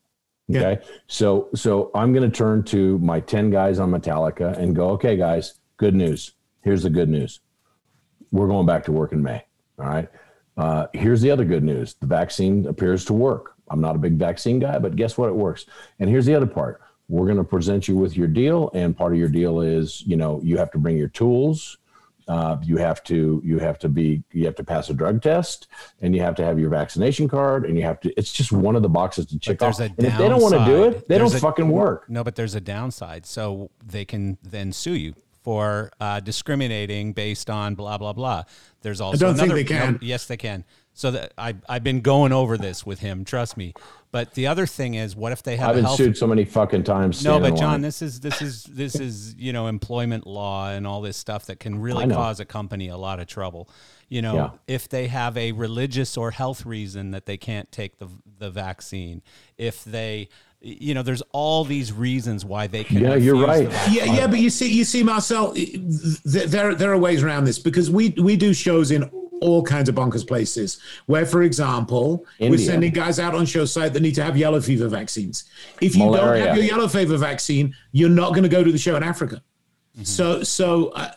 [0.48, 0.80] Okay.
[1.08, 5.16] So so I'm going to turn to my 10 guys on Metallica and go, "Okay,
[5.16, 6.34] guys, good news.
[6.60, 7.40] Here's the good news.
[8.30, 9.44] We're going back to work in May.
[9.80, 10.08] All right.
[10.56, 11.94] Uh, here's the other good news.
[11.94, 13.54] The vaccine appears to work.
[13.68, 15.28] I'm not a big vaccine guy, but guess what?
[15.28, 15.66] It works.
[15.98, 16.80] And here's the other part.
[17.08, 20.16] We're going to present you with your deal, and part of your deal is, you
[20.16, 21.76] know, you have to bring your tools.
[22.26, 25.68] Uh, you have to you have to be you have to pass a drug test,
[26.00, 28.12] and you have to have your vaccination card, and you have to.
[28.16, 29.78] It's just one of the boxes to check off.
[29.78, 32.08] a And if they don't want to do it, they don't a- fucking work.
[32.08, 33.26] No, but there's a downside.
[33.26, 38.44] So they can then sue you for uh, discriminating based on blah blah blah.
[38.80, 39.92] There's also I don't think another, they can.
[39.94, 40.64] no, yes, they can.
[40.96, 43.24] So that I I've been going over this with him.
[43.24, 43.74] Trust me.
[44.12, 46.28] But the other thing is, what if they have I've a been health sued so
[46.28, 47.24] many fucking times.
[47.24, 47.80] no, but John, line.
[47.80, 51.58] this is this is this is you know employment law and all this stuff that
[51.58, 53.68] can really cause a company a lot of trouble.
[54.08, 54.50] You know, Yeah.
[54.68, 58.06] if they have a religious or health reason that they can't take the
[58.38, 59.20] the vaccine,
[59.58, 60.28] if they,
[60.60, 62.98] you know, there's all these reasons why they can.
[62.98, 63.64] Yeah, you're right.
[63.64, 63.94] the vaccine.
[63.94, 65.74] Yeah, yeah, but you see, you see, Marcel, th-
[66.22, 69.10] there there are ways around this because we we do shows in
[69.40, 70.80] all kinds of bonkers places.
[71.06, 74.60] Where, for example, we're sending guys out on show site that need to have yellow
[74.60, 75.44] fever vaccines.
[75.80, 78.78] If you don't have your yellow fever vaccine, you're not going to go to the
[78.78, 79.42] show in Africa.
[80.02, 81.10] So, so uh,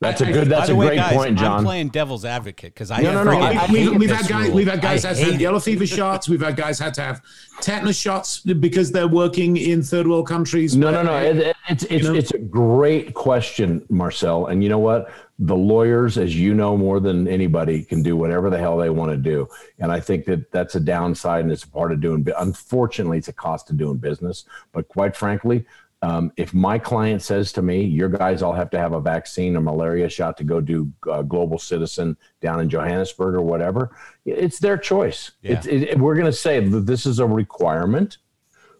[0.00, 0.48] That's a good.
[0.48, 1.64] That's a way, great guys, point, I'm John.
[1.64, 4.48] playing devil's advocate because I No, no, no, freaking I- I we've, we've had guys,
[4.48, 4.56] rule.
[4.56, 5.40] we've had guys I had hate had it.
[5.40, 6.28] yellow fever shots.
[6.28, 7.22] We've had guys had to have
[7.62, 10.76] tetanus shots because they're working in third world countries.
[10.76, 11.16] No, no, no.
[11.16, 12.14] It, it- it's it's know?
[12.14, 14.46] it's a great question, Marcel.
[14.46, 15.10] And you know what?
[15.38, 19.10] The lawyers, as you know more than anybody, can do whatever the hell they want
[19.10, 19.48] to do.
[19.78, 22.26] And I think that that's a downside and it's a part of doing.
[22.38, 24.44] Unfortunately, it's a cost of doing business.
[24.72, 25.66] But quite frankly,
[26.02, 29.56] um, if my client says to me, "Your guys all have to have a vaccine
[29.56, 33.90] or malaria shot to go do uh, Global Citizen down in Johannesburg or whatever,"
[34.24, 35.32] it's their choice.
[35.42, 35.52] Yeah.
[35.52, 38.18] It's, it, we're going to say that this is a requirement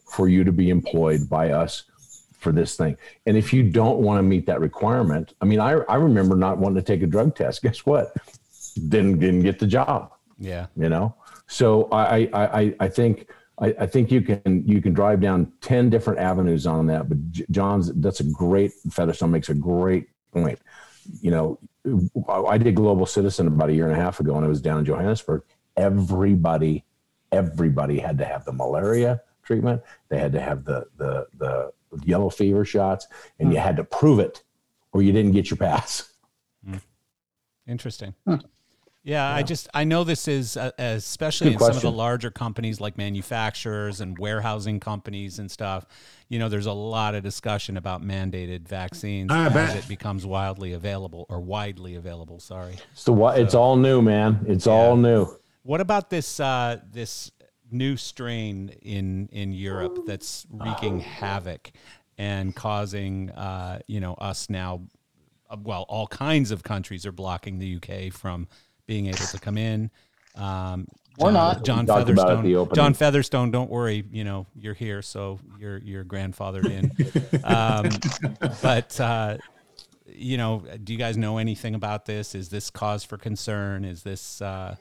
[0.06, 1.84] for you to be employed by us
[2.46, 2.96] for this thing.
[3.26, 6.58] And if you don't want to meet that requirement, I mean, I, I remember not
[6.58, 7.60] wanting to take a drug test.
[7.60, 8.14] Guess what?
[8.88, 10.12] Didn't didn't get the job.
[10.38, 10.66] Yeah.
[10.76, 11.16] You know.
[11.48, 13.28] So I I I, I think.
[13.58, 17.18] I, I think you can you can drive down ten different avenues on that, but
[17.50, 20.58] John's that's a great Featherstone makes a great point.
[21.22, 21.58] You know,
[22.28, 24.80] I did Global Citizen about a year and a half ago, and I was down
[24.80, 25.40] in Johannesburg.
[25.74, 26.84] Everybody,
[27.32, 29.80] everybody had to have the malaria treatment.
[30.10, 31.72] They had to have the the the
[32.04, 33.06] yellow fever shots,
[33.38, 34.42] and you had to prove it,
[34.92, 36.12] or you didn't get your pass.
[37.66, 38.14] Interesting.
[39.02, 42.32] Yeah, I just I know this is uh, especially Good in some of the larger
[42.32, 45.86] companies like manufacturers and warehousing companies and stuff.
[46.28, 49.76] You know, there's a lot of discussion about mandated vaccines I as bet.
[49.76, 52.40] it becomes wildly available or widely available.
[52.40, 52.78] Sorry.
[52.94, 53.38] So what?
[53.38, 54.44] It's all new, man.
[54.48, 55.28] It's all new.
[55.62, 57.30] What about this uh, this
[57.70, 61.72] new strain in in Europe that's wreaking havoc
[62.18, 64.82] and causing uh, you know us now?
[65.50, 68.48] uh, Well, all kinds of countries are blocking the UK from
[68.86, 69.90] being able to come in.
[70.36, 70.86] Um,
[71.18, 71.64] Or John, not.
[71.64, 72.74] John We talked about it at Featherstone.
[72.74, 74.04] John Featherstone, don't worry.
[74.10, 76.92] You know you're here, so you're you're grandfathered in.
[77.44, 77.88] um,
[78.62, 79.38] but uh,
[80.06, 82.34] you know, do you guys know anything about this?
[82.34, 83.84] Is this cause for concern?
[83.84, 84.76] Is this uh,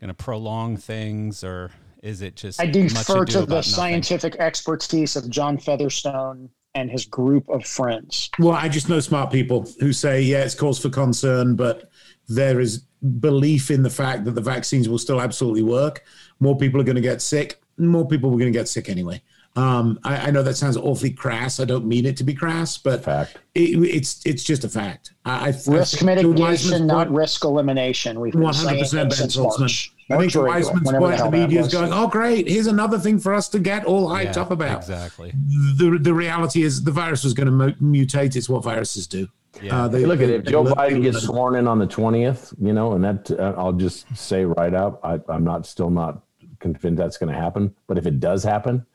[0.00, 1.70] going to prolong things, or
[2.02, 3.62] is it just I much defer to about the nothing?
[3.62, 8.30] scientific expertise of John Featherstone and his group of friends.
[8.38, 11.90] Well, I just know smart people who say, yeah, it's cause for concern, but
[12.28, 12.84] there is
[13.20, 16.04] belief in the fact that the vaccines will still absolutely work.
[16.40, 17.60] More people are going to get sick.
[17.78, 19.22] More people are going to get sick anyway.
[19.56, 21.58] Um, I, I know that sounds awfully crass.
[21.58, 23.38] I don't mean it to be crass, but Fact.
[23.56, 25.14] it, it's it's just a fact.
[25.24, 28.20] I, I, I Risk think to mitigation, not risk elimination.
[28.20, 29.60] We've been one hundred percent it Ben since Saltzman.
[29.60, 29.92] March.
[30.10, 32.06] I think March to or April, Wiseman's whenever point, the hell media is going, "Oh,
[32.06, 32.46] great!
[32.48, 35.32] Here's another thing for us to get all hyped Yeah, up about." exactly.
[35.76, 38.36] The the reality is, the virus was going to mu- mutate.
[38.36, 39.26] It's what viruses do.
[39.60, 39.84] Yeah.
[39.84, 40.46] Uh, they- Look at it.
[40.46, 43.54] If Joe learn- Biden gets sworn in on the twentieth, you know, and that uh,
[43.56, 46.22] I'll just say right up, I, I'm not still not
[46.60, 47.74] convinced that's going to happen.
[47.88, 48.86] But if it does happen,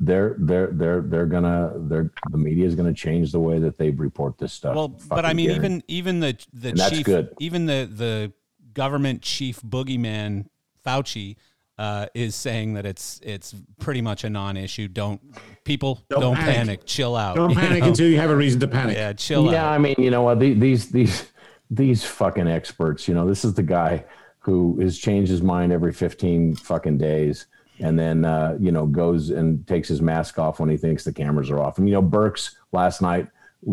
[0.00, 3.76] they're they're they're they're gonna they're the media is going to change the way that
[3.76, 4.74] they report this stuff.
[4.74, 5.84] Well, but I mean, guarantee.
[5.88, 7.34] even even the the And chief, good.
[7.40, 8.32] even the the
[8.72, 10.46] government chief boogeyman
[10.84, 11.36] Fauci
[11.78, 14.88] uh, is saying that it's it's pretty much a non-issue.
[14.88, 15.20] Don't
[15.64, 16.54] people don't, Don't panic.
[16.56, 16.80] panic.
[16.86, 17.36] chill out.
[17.36, 17.88] Don't panic know?
[17.88, 18.96] until you have a reason to panic.
[18.96, 19.52] yeah, chill yeah, out.
[19.52, 20.40] Yeah, I mean, you know what?
[20.40, 21.30] These these
[21.70, 23.06] these fucking experts.
[23.08, 24.04] You know, this is the guy
[24.38, 27.46] who has changed his mind every fifteen fucking days,
[27.80, 31.12] and then uh, you know goes and takes his mask off when he thinks the
[31.12, 31.78] cameras are off.
[31.78, 33.28] And you know, Birx last night,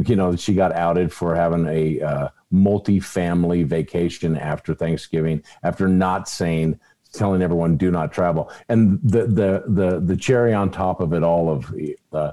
[0.05, 6.27] you know, she got outed for having a uh, multi-family vacation after Thanksgiving after not
[6.27, 6.79] saying.
[7.13, 11.21] Telling everyone do not travel, and the the the the cherry on top of it
[11.21, 11.71] all of
[12.11, 12.31] uh,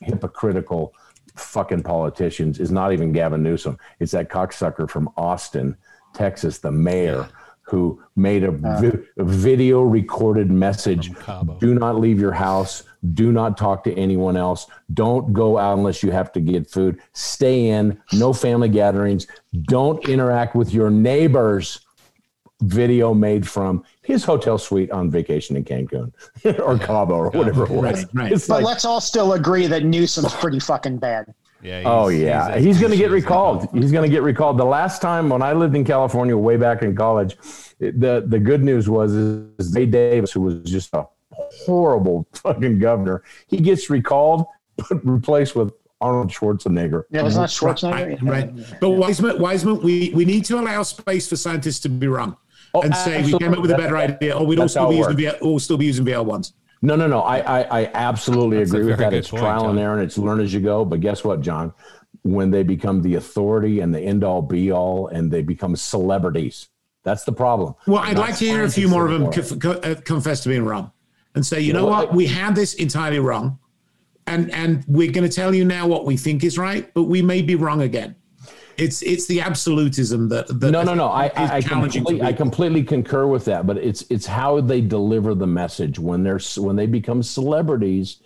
[0.00, 0.92] hypocritical
[1.36, 3.78] fucking politicians is not even Gavin Newsom.
[4.00, 5.76] It's that cocksucker from Austin,
[6.14, 7.28] Texas, the mayor,
[7.62, 8.80] who made a, uh.
[8.80, 11.10] vi- a video recorded message
[11.58, 12.82] do not leave your house.
[13.14, 14.66] Do not talk to anyone else.
[14.94, 17.00] Don't go out unless you have to get food.
[17.14, 18.00] Stay in.
[18.12, 19.26] No family gatherings.
[19.62, 21.80] Don't interact with your neighbors.
[22.60, 26.12] Video made from his hotel suite on vacation in Cancun
[26.60, 27.82] or Cabo or whatever it was.
[27.82, 28.32] Right, right.
[28.32, 31.34] It's But like, let's all still agree that Newsom's pretty fucking bad.
[31.62, 31.82] Yeah.
[31.84, 33.68] Oh yeah, he's oh, he's, going to get recalled.
[33.72, 34.58] He's going to get recalled.
[34.58, 37.36] The last time when I lived in California, way back in college,
[37.78, 43.22] the the good news was is Gray Davis, who was just a horrible fucking governor,
[43.46, 47.04] he gets recalled, but replaced with Arnold Schwarzenegger.
[47.10, 48.20] Yeah, was not Schwarzenegger.
[48.22, 48.80] Right, right.
[48.80, 52.36] But Wiseman, Wiseman, we, we need to allow space for scientists to be wrong
[52.74, 54.96] Oh, and say we came up with a better idea, or we'd all still be
[54.96, 56.54] it using VL, all still be using VL ones.
[56.82, 57.20] No, no, no.
[57.20, 59.14] I I, I absolutely That's agree with that.
[59.14, 60.84] It's point, trial and error, and it's learn as you go.
[60.84, 61.72] But guess what, John?
[62.22, 66.68] When they become the authority and the end all be all, and they become celebrities,
[67.04, 67.74] that's the problem.
[67.86, 70.64] Well, I'd like to hear a few more of them conf- uh, confess to being
[70.64, 70.92] wrong
[71.34, 72.16] and say, you know know what, what?
[72.16, 73.58] we had this entirely wrong,
[74.26, 77.22] and and we're going to tell you now what we think is right, but we
[77.22, 78.16] may be wrong again.
[78.78, 81.06] It's it's the absolutism that, that no, no, no.
[81.08, 83.66] I, I, I, challenging completely, I completely concur with that.
[83.66, 88.18] But it's it's how they deliver the message when they're when they become celebrities.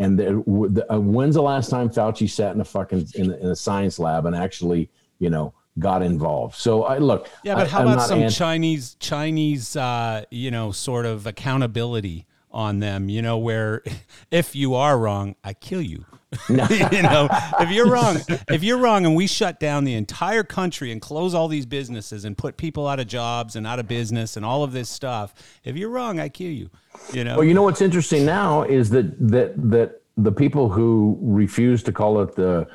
[0.00, 3.36] And the, the, uh, when's the last time Fauci sat in a fucking in, a-
[3.36, 4.90] in a science lab and actually,
[5.20, 6.56] you know, got involved?
[6.56, 7.30] So I look.
[7.44, 11.26] Yeah, but I- how I'm about some anti- Chinese Chinese uh, you know, sort of
[11.28, 13.82] accountability on them, you know, where
[14.30, 16.06] if you are wrong, I kill you.
[16.48, 17.28] you know,
[17.60, 18.16] if you're wrong,
[18.48, 22.24] if you're wrong and we shut down the entire country and close all these businesses
[22.24, 25.34] and put people out of jobs and out of business and all of this stuff,
[25.62, 26.70] if you're wrong, I kill you.
[27.12, 27.36] You know.
[27.36, 31.92] Well, you know what's interesting now is that that that the people who refuse to
[31.92, 32.66] call it the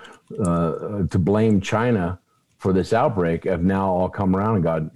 [0.42, 2.20] uh, to blame China
[2.60, 4.92] for this outbreak have now all come around and gone.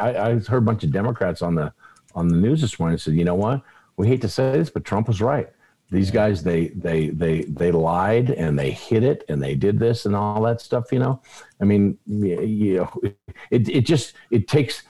[0.00, 1.72] I heard a bunch of Democrats on the
[2.14, 3.62] on the news this morning said, you know what?
[3.98, 5.48] We hate to say this, but Trump was right.
[5.90, 10.06] These guys, they they they they lied and they hid it and they did this
[10.06, 10.92] and all that stuff.
[10.92, 11.22] You know,
[11.60, 13.00] I mean, you know,
[13.50, 14.82] it it just it takes.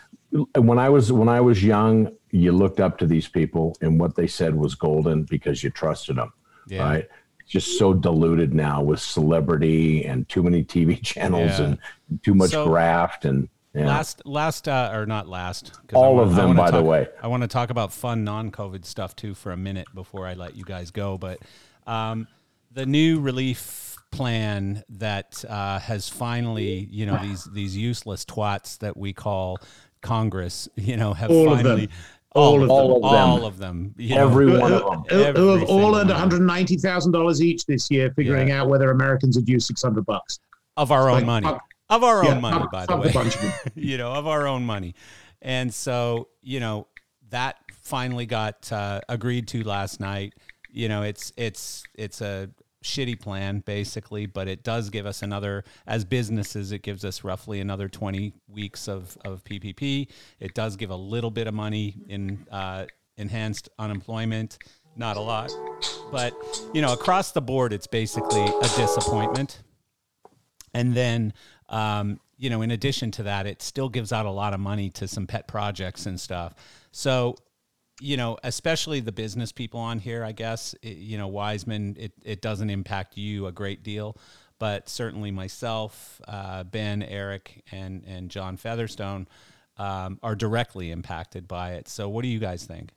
[0.57, 4.15] When I was when I was young, you looked up to these people and what
[4.17, 6.33] they said was golden because you trusted them.
[6.67, 6.83] Yeah.
[6.83, 7.09] Right?
[7.47, 11.65] Just so diluted now with celebrity and too many TV channels Yeah.
[11.65, 11.79] and
[12.23, 13.49] too much So- graft and
[13.79, 13.87] yeah.
[13.87, 15.73] Last, last, uh, or not last.
[15.95, 17.09] All I of them, wanna by the way.
[17.23, 20.57] I want to talk about fun non-COVID stuff too for a minute before I let
[20.57, 21.19] you guys go.
[21.19, 21.39] But
[21.87, 22.27] um,
[22.73, 28.97] the new relief plan that uh, has finally, you know, these these useless twats that
[28.97, 29.59] we call
[30.01, 31.67] Congress, you know, have All of them.
[31.67, 31.89] finally
[32.33, 33.05] All of All them.
[33.05, 33.21] of them.
[33.31, 35.03] all of them, you know, Every Who, one of them.
[35.09, 38.69] who- who have all earned one hundred ninety thousand dollars each this year, figuring out
[38.69, 40.39] whether Americans would use six hundred bucks.
[40.77, 43.11] of our own Like, money, fuck- of our Yeah, own money, by the way.
[43.11, 43.53] a bunch of them.
[43.75, 44.95] you know, of our own money.
[45.43, 46.87] And so, you know,
[47.31, 50.35] that finally got uh, agreed to last night.
[50.71, 52.51] You know, it's it's it's a
[52.85, 57.61] shitty plan basically, but it does give us another as businesses it gives us roughly
[57.61, 60.09] another 20 weeks of of PPP.
[60.41, 62.87] It does give a little bit of money in uh,
[63.17, 64.59] enhanced unemployment,
[64.97, 65.51] not a lot.
[66.13, 66.33] But,
[66.73, 69.63] you know, across the board it's basically a disappointment.
[70.75, 71.33] And then,
[71.69, 74.91] um, you know, in addition to that, it still gives out a lot of money
[74.91, 76.55] to some pet projects and stuff.
[76.93, 77.37] So,
[78.01, 82.13] you know, especially the business people on here, I guess, it, you know, Wiseman, it,
[82.25, 84.17] it doesn't impact you a great deal,
[84.59, 89.27] but certainly myself, uh, Ben, Eric, and, and John Featherstone
[89.79, 91.89] um, are directly impacted by it.
[91.89, 92.91] So, what do you guys think?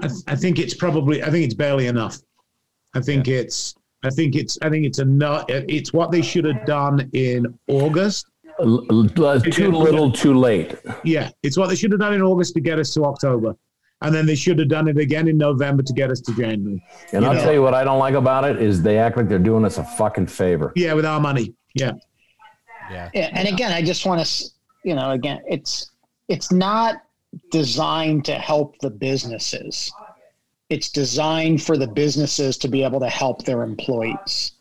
[0.00, 1.22] I, I think it's probably.
[1.22, 2.18] I think it's barely enough.
[2.94, 3.74] I think it's.
[4.04, 4.58] I think it's.
[4.62, 5.44] I think it's enough.
[5.48, 8.26] It's what they should have done in August.
[8.60, 10.76] L- l- uh, too little, too late.
[11.04, 13.54] Yeah, it's what they should have done in August to get us to October,
[14.02, 16.82] and then they should have done it again in November to get us to January.
[17.12, 17.40] And You I'll know.
[17.42, 19.78] tell you what I don't like about it is they act like they're doing us
[19.78, 20.72] a fucking favor.
[20.76, 21.54] Yeah, with our money.
[21.74, 21.92] Yeah,
[22.90, 23.10] Yeah.
[23.12, 24.44] Yeah, and again, I just want to,
[24.84, 25.90] you know, again, it's
[26.28, 26.96] it's not
[27.50, 29.92] designed to help the businesses.
[30.68, 34.55] It's designed for the businesses to be able to help their employees.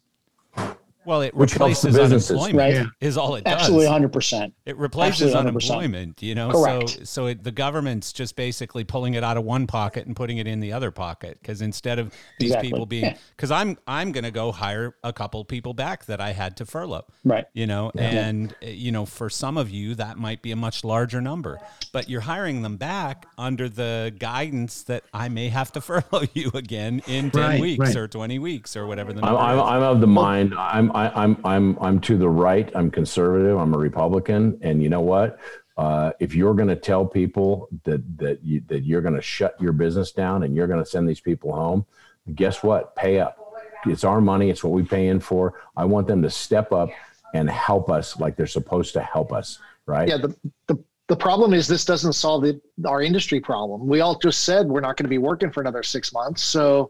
[1.05, 2.73] Well, it Which helps the replaces businesses, unemployment, right?
[3.01, 3.07] Yeah.
[3.07, 3.53] is all it does.
[3.53, 4.53] Absolutely, hundred percent.
[4.65, 5.37] It replaces 100%.
[5.39, 6.51] unemployment, you know.
[6.51, 6.89] Correct.
[6.89, 10.37] So, so it, the government's just basically pulling it out of one pocket and putting
[10.37, 12.69] it in the other pocket because instead of these Exactly.
[12.71, 13.17] people being, Yeah.
[13.35, 16.65] because I'm I'm going to go hire a couple people back that I had to
[16.65, 17.45] furlough, Right.
[17.53, 20.83] you know, and uh, you know, for some of you that might be a much
[20.83, 21.59] larger number,
[21.91, 26.51] but you're hiring them back under the guidance that I may have to furlough you
[26.53, 27.95] again in ten Right, weeks right.
[27.95, 29.63] or twenty weeks or whatever the I'm, number I'm, is.
[29.63, 30.53] I'm of the mind.
[30.57, 32.71] I'm I, I'm I'm I'm to the right.
[32.73, 33.57] I'm conservative.
[33.57, 34.57] I'm a Republican.
[34.61, 35.39] And you know what?
[35.77, 39.59] Uh, if you're going to tell people that that you, that you're going to shut
[39.59, 41.85] your business down and you're going to send these people home,
[42.33, 42.95] guess what?
[42.95, 43.37] Pay up.
[43.85, 44.49] It's our money.
[44.49, 45.61] It's what we pay in for.
[45.75, 46.89] I want them to step up
[47.33, 49.59] and help us like they're supposed to help us.
[49.85, 50.07] Right?
[50.07, 50.35] Yeah, the,
[50.67, 53.85] the the problem is this doesn't solve the, our industry problem.
[53.85, 56.89] We all just said we're not going to be working for another six months, so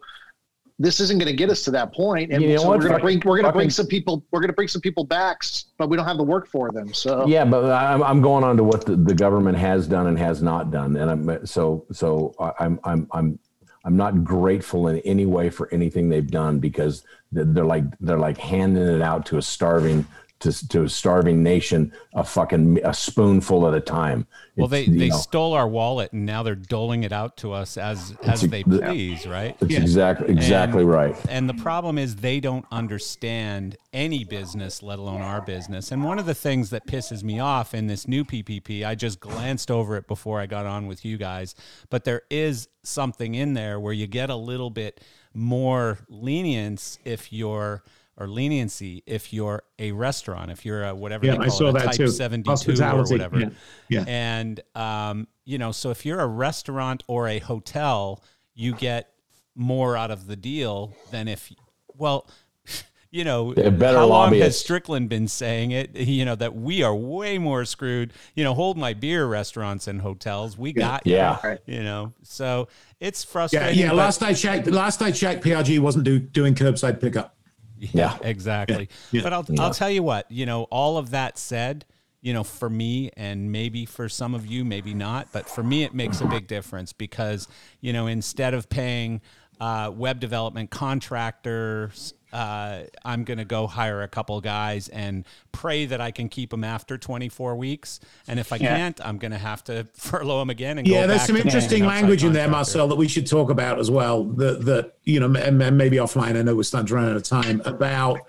[0.77, 2.31] this isn't going to get us to that point.
[2.31, 4.49] And You so we're going to bring we're going to bring some people we're going
[4.49, 5.41] to bring some people back,
[5.77, 6.93] but we don't have the work for them.
[6.93, 10.19] So Yeah, but I'm, I'm going on to what the, the government has done and
[10.19, 13.39] has not done, and I'm so so I'm I'm I'm
[13.85, 18.37] I'm not grateful in any way for anything they've done because they're like they're like
[18.37, 20.05] handing it out to a starving
[20.39, 24.27] to to a starving nation a fucking a spoonful at a time.
[24.57, 27.77] well, they they know, stole our wallet and now they're doling it out to us
[27.77, 29.55] as as a- they the- please, right?
[29.61, 29.79] it's Yeah.
[29.79, 31.15] exactly exactly And- right.
[31.29, 35.91] And the problem is they don't understand any business, let alone our business.
[35.91, 39.21] And one of the things that pisses me off in this new PPP, I just
[39.21, 41.55] glanced over it before I got on with you guys,
[41.89, 44.99] but there is something in there where you get a little bit
[45.33, 47.83] more lenience if you're
[48.17, 51.65] or leniency if you're a restaurant, if you're a whatever Yeah, they call I saw
[51.67, 52.07] it, a that type too.
[52.07, 53.39] 72 or whatever.
[53.39, 53.49] yeah,
[53.89, 54.05] yeah.
[54.07, 58.23] And um, you know, so if you're a restaurant or a hotel,
[58.53, 59.11] you get
[59.55, 61.51] more out of the deal than if,
[61.97, 62.27] well,
[63.11, 64.61] you know, better how long has lobbyists.
[64.61, 65.95] Strickland been saying it?
[65.95, 68.11] You know that we are way more screwed.
[68.33, 70.57] You know, hold my beer restaurants and hotels.
[70.57, 71.15] We got you.
[71.15, 71.57] Yeah.
[71.65, 72.67] You know, so
[72.99, 73.79] it's Yeah, frustrating.
[73.79, 73.89] yeah.
[73.89, 77.33] but- Last I checked, last I checked, PRG wasn't do, doing curbside pickup.
[77.79, 78.17] Yeah.
[78.21, 78.89] exactly.
[79.11, 79.23] Yeah.
[79.23, 81.85] But I'll I'll tell you what, you know, all of that said,
[82.21, 85.83] you know, for me and maybe for some of you, maybe not, but for me
[85.83, 87.47] it makes a big difference because,
[87.81, 89.21] you know, instead of paying
[89.59, 95.85] uh, web development contractors, uh, I'm going to go hire a couple guys and pray
[95.85, 97.99] that I can keep them after 24 weeks.
[98.27, 98.75] And if I Yeah.
[98.75, 100.77] can't, I'm going to have to furlough them again.
[100.77, 102.49] And Yeah, go there's back some interesting an language in there.
[102.49, 104.25] Marcel, that we should talk about as well.
[104.25, 106.37] That that you know, and, and maybe offline.
[106.37, 108.19] I know we're starting to run out of time about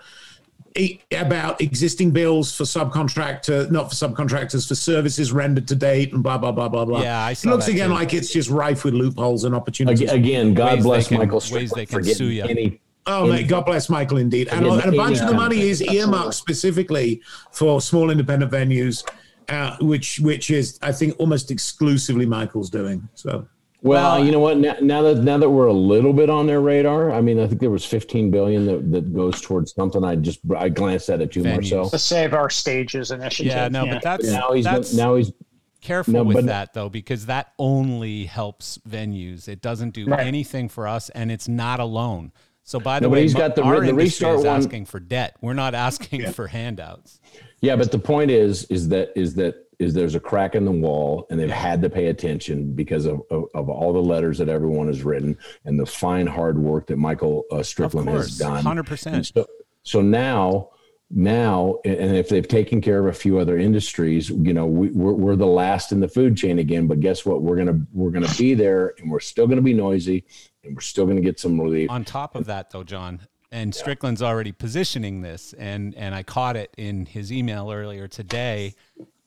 [1.12, 6.37] about existing bills for subcontractor, not for subcontractors, for services rendered to date, and blah
[6.39, 7.01] blah blah blah blah.
[7.03, 7.95] Yeah, I it looks that again too.
[7.95, 10.11] like it's just rife with loopholes and opportunities.
[10.11, 12.47] Again, God Ways they bless can- Michael ways they can for getting sue ya.
[12.47, 12.81] any.
[13.09, 14.49] Oh, Any- mate, God bless Michael indeed.
[14.49, 17.23] And, and a bunch of the money is earmarked specifically
[17.53, 19.05] for small independent venues,
[19.49, 23.09] uh, which which is I think almost exclusively Michael's doing.
[23.15, 23.47] So
[23.86, 24.58] Well, Well, you know what?
[24.58, 27.46] Now, now that now that we're a little bit on their radar, I mean, I
[27.46, 30.02] think there was 15 billion that, that goes towards something.
[30.04, 31.52] I just I glanced at it too, Venues.
[31.52, 31.88] Marcel.
[31.90, 33.52] The Save Our Stages initiative.
[33.52, 35.32] Yeah, no, but that's Now he's that's, now he's
[35.80, 40.26] careful No, with that though because that only helps venues it doesn't do Right.
[40.26, 42.32] anything for us and it's not a loan
[42.64, 44.44] so by the No, way he's mo- got the our re- the industry restart is
[44.46, 47.20] one- asking for debt we're not asking for handouts
[47.60, 50.70] Yeah, but the point is, is that is that is there's a crack in the
[50.70, 54.48] wall, and they've had to pay attention because of, of, of all the letters that
[54.48, 58.65] everyone has written and the fine hard work that Michael uh, Strickland has done.
[58.65, 59.07] 100%.
[59.12, 59.47] And So,
[59.82, 60.70] so now,
[61.11, 65.12] now, and if they've taken care of a few other industries, you know, we, we're,
[65.12, 66.86] we're the last in the food chain again.
[66.86, 67.43] But guess what?
[67.43, 70.24] We're gonna we're gonna be there, and we're still gonna be noisy,
[70.65, 71.90] and we're still gonna get some relief.
[71.90, 73.20] on top of that though john
[73.53, 78.74] and strickland's already positioning this and and i caught it in his email earlier today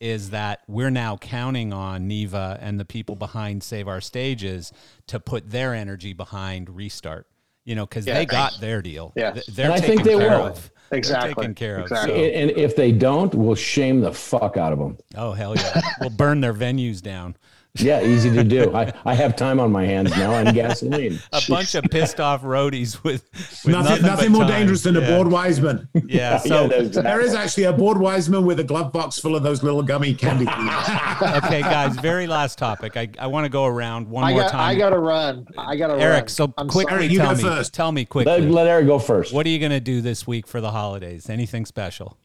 [0.00, 4.72] is that we're now counting on NIVA and the people behind save our stages
[5.06, 7.26] to put their energy behind restart
[7.64, 8.60] you know because Yeah, they got thanks.
[8.60, 9.38] their deal Yeah.
[9.48, 10.46] They're And I think they care will.
[10.46, 11.34] of They're Exactly.
[11.34, 12.14] taken care of Exactly.
[12.14, 14.96] so- and, and if they don't, we'll shame the fuck out of them.
[15.16, 17.36] oh hell yeah we'll burn their venues down
[17.74, 18.74] Yeah, easy to do.
[18.74, 21.20] I, I have time on my hands now and gasoline.
[21.32, 23.28] a bunch of pissed off roadies with,
[23.64, 24.50] with nothing, nothing, nothing more time.
[24.50, 25.16] dangerous than a yeah.
[25.16, 25.88] bored Wiseman.
[26.06, 29.62] yeah so there is actually a bored Wiseman with a glove box full of those
[29.62, 30.46] little gummy candy
[31.44, 34.50] okay guys very last topic i, I want to go around one I more got
[34.50, 35.46] time I got to run.
[35.58, 36.02] I got to run.
[36.02, 37.02] Eric, so I'm quickly sorry.
[37.04, 37.74] Eric, you tell go me, first.
[37.74, 39.32] tell me Let, quickly, let Eric go first.
[39.32, 41.28] what are you going to do this week for the holidays?
[41.28, 42.16] Anything special?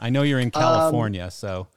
[0.00, 1.68] I know you're in um, California, so go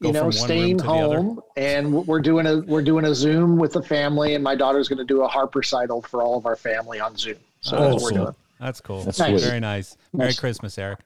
[0.00, 1.16] you know, staying room to the other.
[1.16, 4.88] home, and we're doing a we're doing a Zoom with the family, and my daughter's
[4.88, 7.36] going to do a harp recital for all of our family on Zoom.
[7.60, 8.34] So that's what we're doing.
[8.60, 9.02] That's cool.
[9.02, 9.42] That's Nice.
[9.44, 9.96] Very nice.
[10.12, 10.40] Merry Nice.
[10.40, 11.00] Christmas, Eric.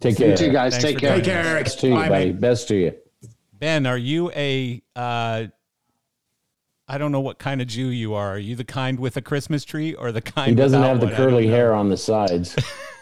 [0.00, 0.30] Take care.
[0.30, 0.72] You too, guys.
[0.74, 1.16] Thanks Take care.
[1.16, 1.64] Take care, Eric.
[1.64, 2.24] Best to you, Bye, buddy.
[2.26, 2.40] mate.
[2.40, 2.94] Best to you.
[3.52, 5.46] Ben, are you a uh,
[6.90, 8.32] I don't know what kind of Jew you are.
[8.34, 11.06] Are you the kind with a Christmas tree or the kind He doesn't have the
[11.06, 11.14] one?
[11.16, 12.56] Curly hair on the sides.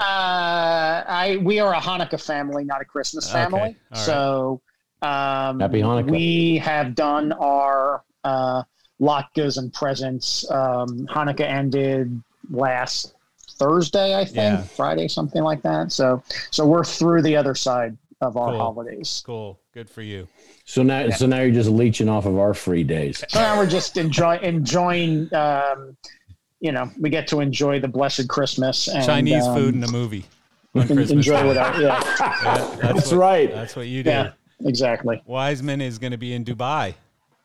[0.00, 3.76] Uh, I we are a Hanukkah family, not a Christmas Okay, family.
[3.92, 4.62] So
[5.02, 6.10] um, Happy Hanukkah.
[6.10, 8.62] We have done our uh,
[8.98, 10.50] latkes and presents.
[10.50, 13.14] Um, Hanukkah ended last
[13.52, 14.62] Thursday, I think, Yeah.
[14.62, 15.92] Friday, something like that.
[15.92, 18.58] So so we're through the other side of our Cool.
[18.58, 19.22] holidays.
[19.26, 19.60] Cool.
[19.74, 20.28] Good for you.
[20.64, 23.22] So now, so now you're just leeching off of our free days.
[23.28, 25.32] So now we're just enjoy enjoying.
[25.34, 25.96] Um,
[26.60, 29.90] you know, we get to enjoy the blessed Christmas and Chinese um, food in a
[29.90, 30.24] movie.
[30.74, 32.00] On Christmas enjoy without, yeah,
[32.44, 33.50] Yeah, That's what- right.
[33.50, 34.10] That's what you do.
[34.10, 34.32] yeah,
[34.64, 35.20] exactly.
[35.26, 36.94] Wiseman is going to be in Dubai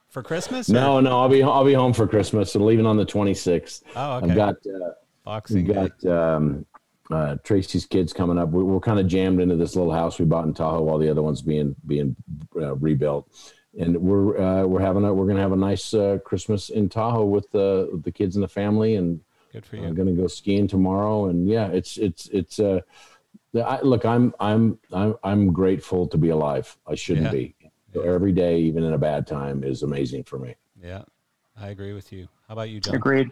[0.10, 0.70] for Christmas.
[0.70, 2.54] or- No, no, I'll be I'll be home for Christmas.
[2.56, 3.82] I'm leaving on the 26th.
[3.96, 4.30] Oh, okay.
[4.30, 4.90] I've got uh,
[5.24, 5.90] Boxing we Day.
[6.04, 6.66] got um,
[7.10, 8.50] uh, Tracy's kids coming up.
[8.50, 11.10] We're, we're kind of jammed into this little house we bought in Tahoe while the
[11.10, 12.16] other one's being being
[12.56, 13.28] uh, rebuilt,
[13.77, 17.26] and we're uh, we're having a we're gonna have a nice uh, Christmas in Tahoe
[17.26, 19.19] with the with the kids and the family, and
[19.52, 21.26] Good for I'm gonna go skiing tomorrow.
[21.26, 22.81] And yeah, it's it's it's uh,
[23.56, 26.77] I, look, I'm I'm I'm I'm grateful to be alive.
[26.88, 27.31] I shouldn't Yeah.
[27.31, 27.56] be.
[27.93, 30.56] So every day, even in a bad time, is amazing for me.
[30.81, 31.03] Yeah,
[31.56, 32.27] I agree with you.
[32.47, 32.95] How about you, John?
[32.95, 33.31] Agreed.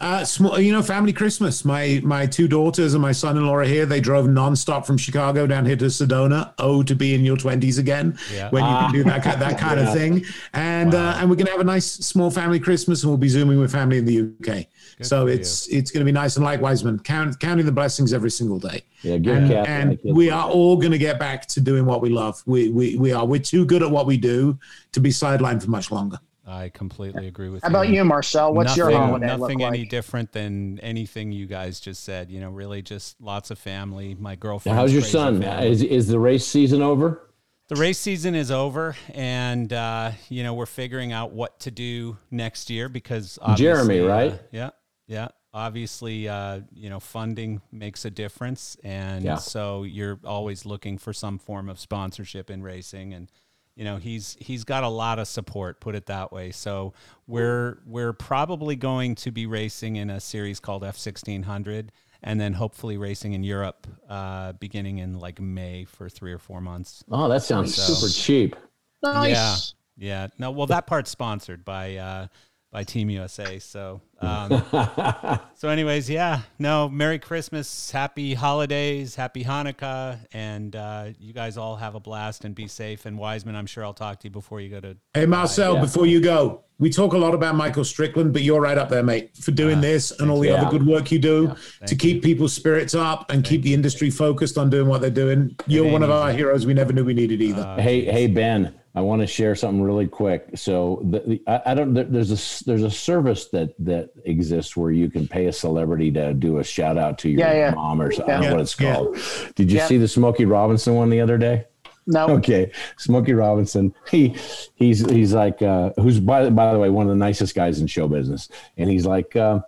[0.00, 1.64] Uh, small, you know, family Christmas.
[1.64, 3.84] My my two daughters and my son-in-law are here.
[3.84, 6.52] They drove nonstop from Chicago down here to Sedona.
[6.58, 8.48] Oh, to be in your twenties again, Yeah.
[8.50, 9.88] when you can do that that kind Yeah.
[9.88, 10.24] of thing.
[10.52, 13.58] And uh, and we're gonna have a nice small family Christmas, and we'll be zooming
[13.58, 14.66] with family in the UK.
[15.02, 16.36] so for it's it's gonna be nice.
[16.36, 18.84] And likewise, man, count, counting the blessings every single day.
[19.02, 19.70] Yeah, give And, Kathy
[20.08, 22.40] and we are all gonna get back to doing what we love.
[22.46, 23.26] We we we are.
[23.26, 24.58] We're too good at what we do
[24.92, 26.20] to be sidelined for much longer.
[26.48, 27.74] I completely agree with How you.
[27.76, 28.54] about you, Marcel?
[28.54, 32.30] What's your nothing, holiday nothing look any different than anything you guys just said.
[32.30, 34.16] You know, really just lots of family.
[34.18, 34.76] My girlfriend.
[34.76, 35.42] Now, how's your son?
[35.42, 37.22] Is, is the race season over?
[37.68, 42.16] The race season is over, and uh, you know we're figuring out what to do
[42.30, 44.40] next year because Jeremy, obviously, uh, right?
[44.50, 44.70] yeah,
[45.06, 45.28] yeah.
[45.52, 49.36] Obviously, uh, you know, funding makes a difference, and Yeah.
[49.36, 53.30] so you're always looking for some form of sponsorship in racing, and
[53.78, 55.80] you know he's he's got a lot of support.
[55.80, 56.50] Put it that way.
[56.50, 56.92] So
[57.28, 61.92] we're we're probably going to be racing in a series called F sixteen hundred.
[62.20, 66.60] And then hopefully racing in Europe, uh, beginning in like May for three or four
[66.60, 67.04] months.
[67.08, 68.56] Oh, that sounds So- super cheap.
[69.04, 69.74] Nice.
[69.96, 70.08] Yeah.
[70.08, 70.26] Yeah.
[70.36, 72.26] No, well, that part's sponsored by uh,
[72.72, 73.60] by Team USA.
[73.60, 74.62] So, um,
[75.54, 76.40] so anyways, yeah.
[76.58, 82.44] No, Merry Christmas, Happy Holidays, Happy Hanukkah, and uh, you guys all have a blast
[82.44, 83.06] and be safe.
[83.06, 84.96] And Wiseman, I'm sure I'll talk to you before you go to.
[85.14, 85.80] Hey, Marcel, Yeah.
[85.82, 89.02] before you go, we talk a lot about Michael Strickland, but you're right up there,
[89.02, 90.62] mate, for doing this and all the Yeah.
[90.62, 91.54] other good work you do to
[91.86, 95.56] Thank keep people's spirits up and keep the industry focused on doing what they're doing.
[95.66, 97.62] You're ain't one of our heroes we never knew we needed either.
[97.62, 100.50] Uh, hey, hey, Ben, I want to share something really quick.
[100.54, 101.94] So the, the I, I don't.
[101.94, 106.10] There's a s- there's a service that that exists where you can pay a celebrity
[106.12, 107.70] to do a shout out to your Yeah, yeah.
[107.74, 108.34] mom or something.
[108.34, 108.94] I don't know what it's Yeah.
[108.94, 109.16] called.
[109.54, 109.86] Did you Yeah.
[109.86, 111.64] see the Smokey Robinson one the other day?
[112.06, 112.26] No.
[112.38, 113.94] Okay, Smokey Robinson.
[114.10, 114.34] He
[114.74, 117.80] he's he's like uh, who's by the, by the way one of the nicest guys
[117.80, 118.48] in show business,
[118.78, 119.60] and he's like, uh,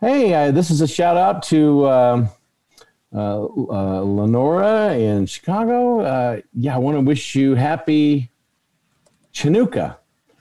[0.00, 1.88] hey, uh, this is a shout out to.
[1.88, 2.28] Um,
[3.14, 6.00] uh, uh, Lenora in Chicago.
[6.00, 8.30] Uh, yeah, I want to wish you happy
[9.32, 9.96] Chinooka.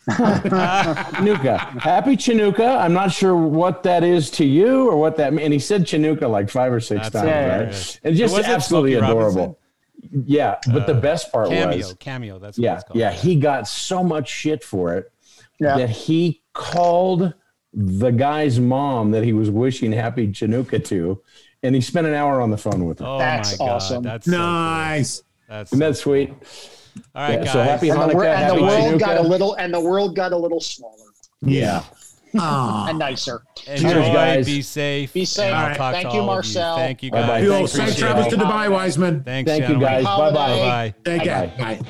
[0.09, 1.57] Chinooka.
[1.81, 2.79] Happy Chinooka.
[2.79, 5.45] I'm not sure what that is to you or what that means.
[5.45, 7.99] And he said Chinooka like five or six That's times, hilarious.
[8.03, 8.09] right?
[8.09, 9.35] And just it absolutely Smokey adorable.
[9.41, 9.55] Robinson?
[10.27, 12.37] Yeah, but the uh, best part Cameo, was, cameo.
[12.39, 12.99] That's what yeah, it's called.
[12.99, 15.11] yeah, he got so much shit for it
[15.59, 15.77] Yeah.
[15.77, 17.33] that he called
[17.73, 21.21] the guy's mom that he was wishing happy Chinooka to,
[21.63, 23.05] and he spent an hour on the phone with her.
[23.05, 24.03] Oh That's my god, awesome.
[24.03, 24.39] that's so cool.
[24.39, 25.23] nice.
[25.49, 26.33] That's Isn't that sweet?
[27.15, 27.51] All right, Yeah, guys.
[27.53, 29.79] so happy And the, wor- Hanukkah, and the happy world got a little and the
[29.79, 31.05] world got a little smaller
[31.41, 31.83] Yeah.
[32.37, 32.89] Ah.
[32.89, 33.43] and nicer.
[33.67, 34.45] Enjoy, Cheers, guys.
[34.45, 35.13] Be safe.
[35.13, 35.53] Be safe.
[35.53, 35.77] All right.
[35.77, 36.75] Thank you, all of Marcel.
[36.75, 37.27] Thank you, Bye-bye.
[37.27, 37.43] guys.
[37.43, 39.23] You all Thanks, safe travels to Dubai, Wiseman.
[39.23, 40.03] Thanks, Thank you, guys.
[40.03, 40.35] Bye Holiday.
[40.35, 40.57] bye.
[40.57, 40.93] Bye.
[41.05, 41.47] Take care.
[41.57, 41.75] Bye-bye.
[41.81, 41.89] Bye.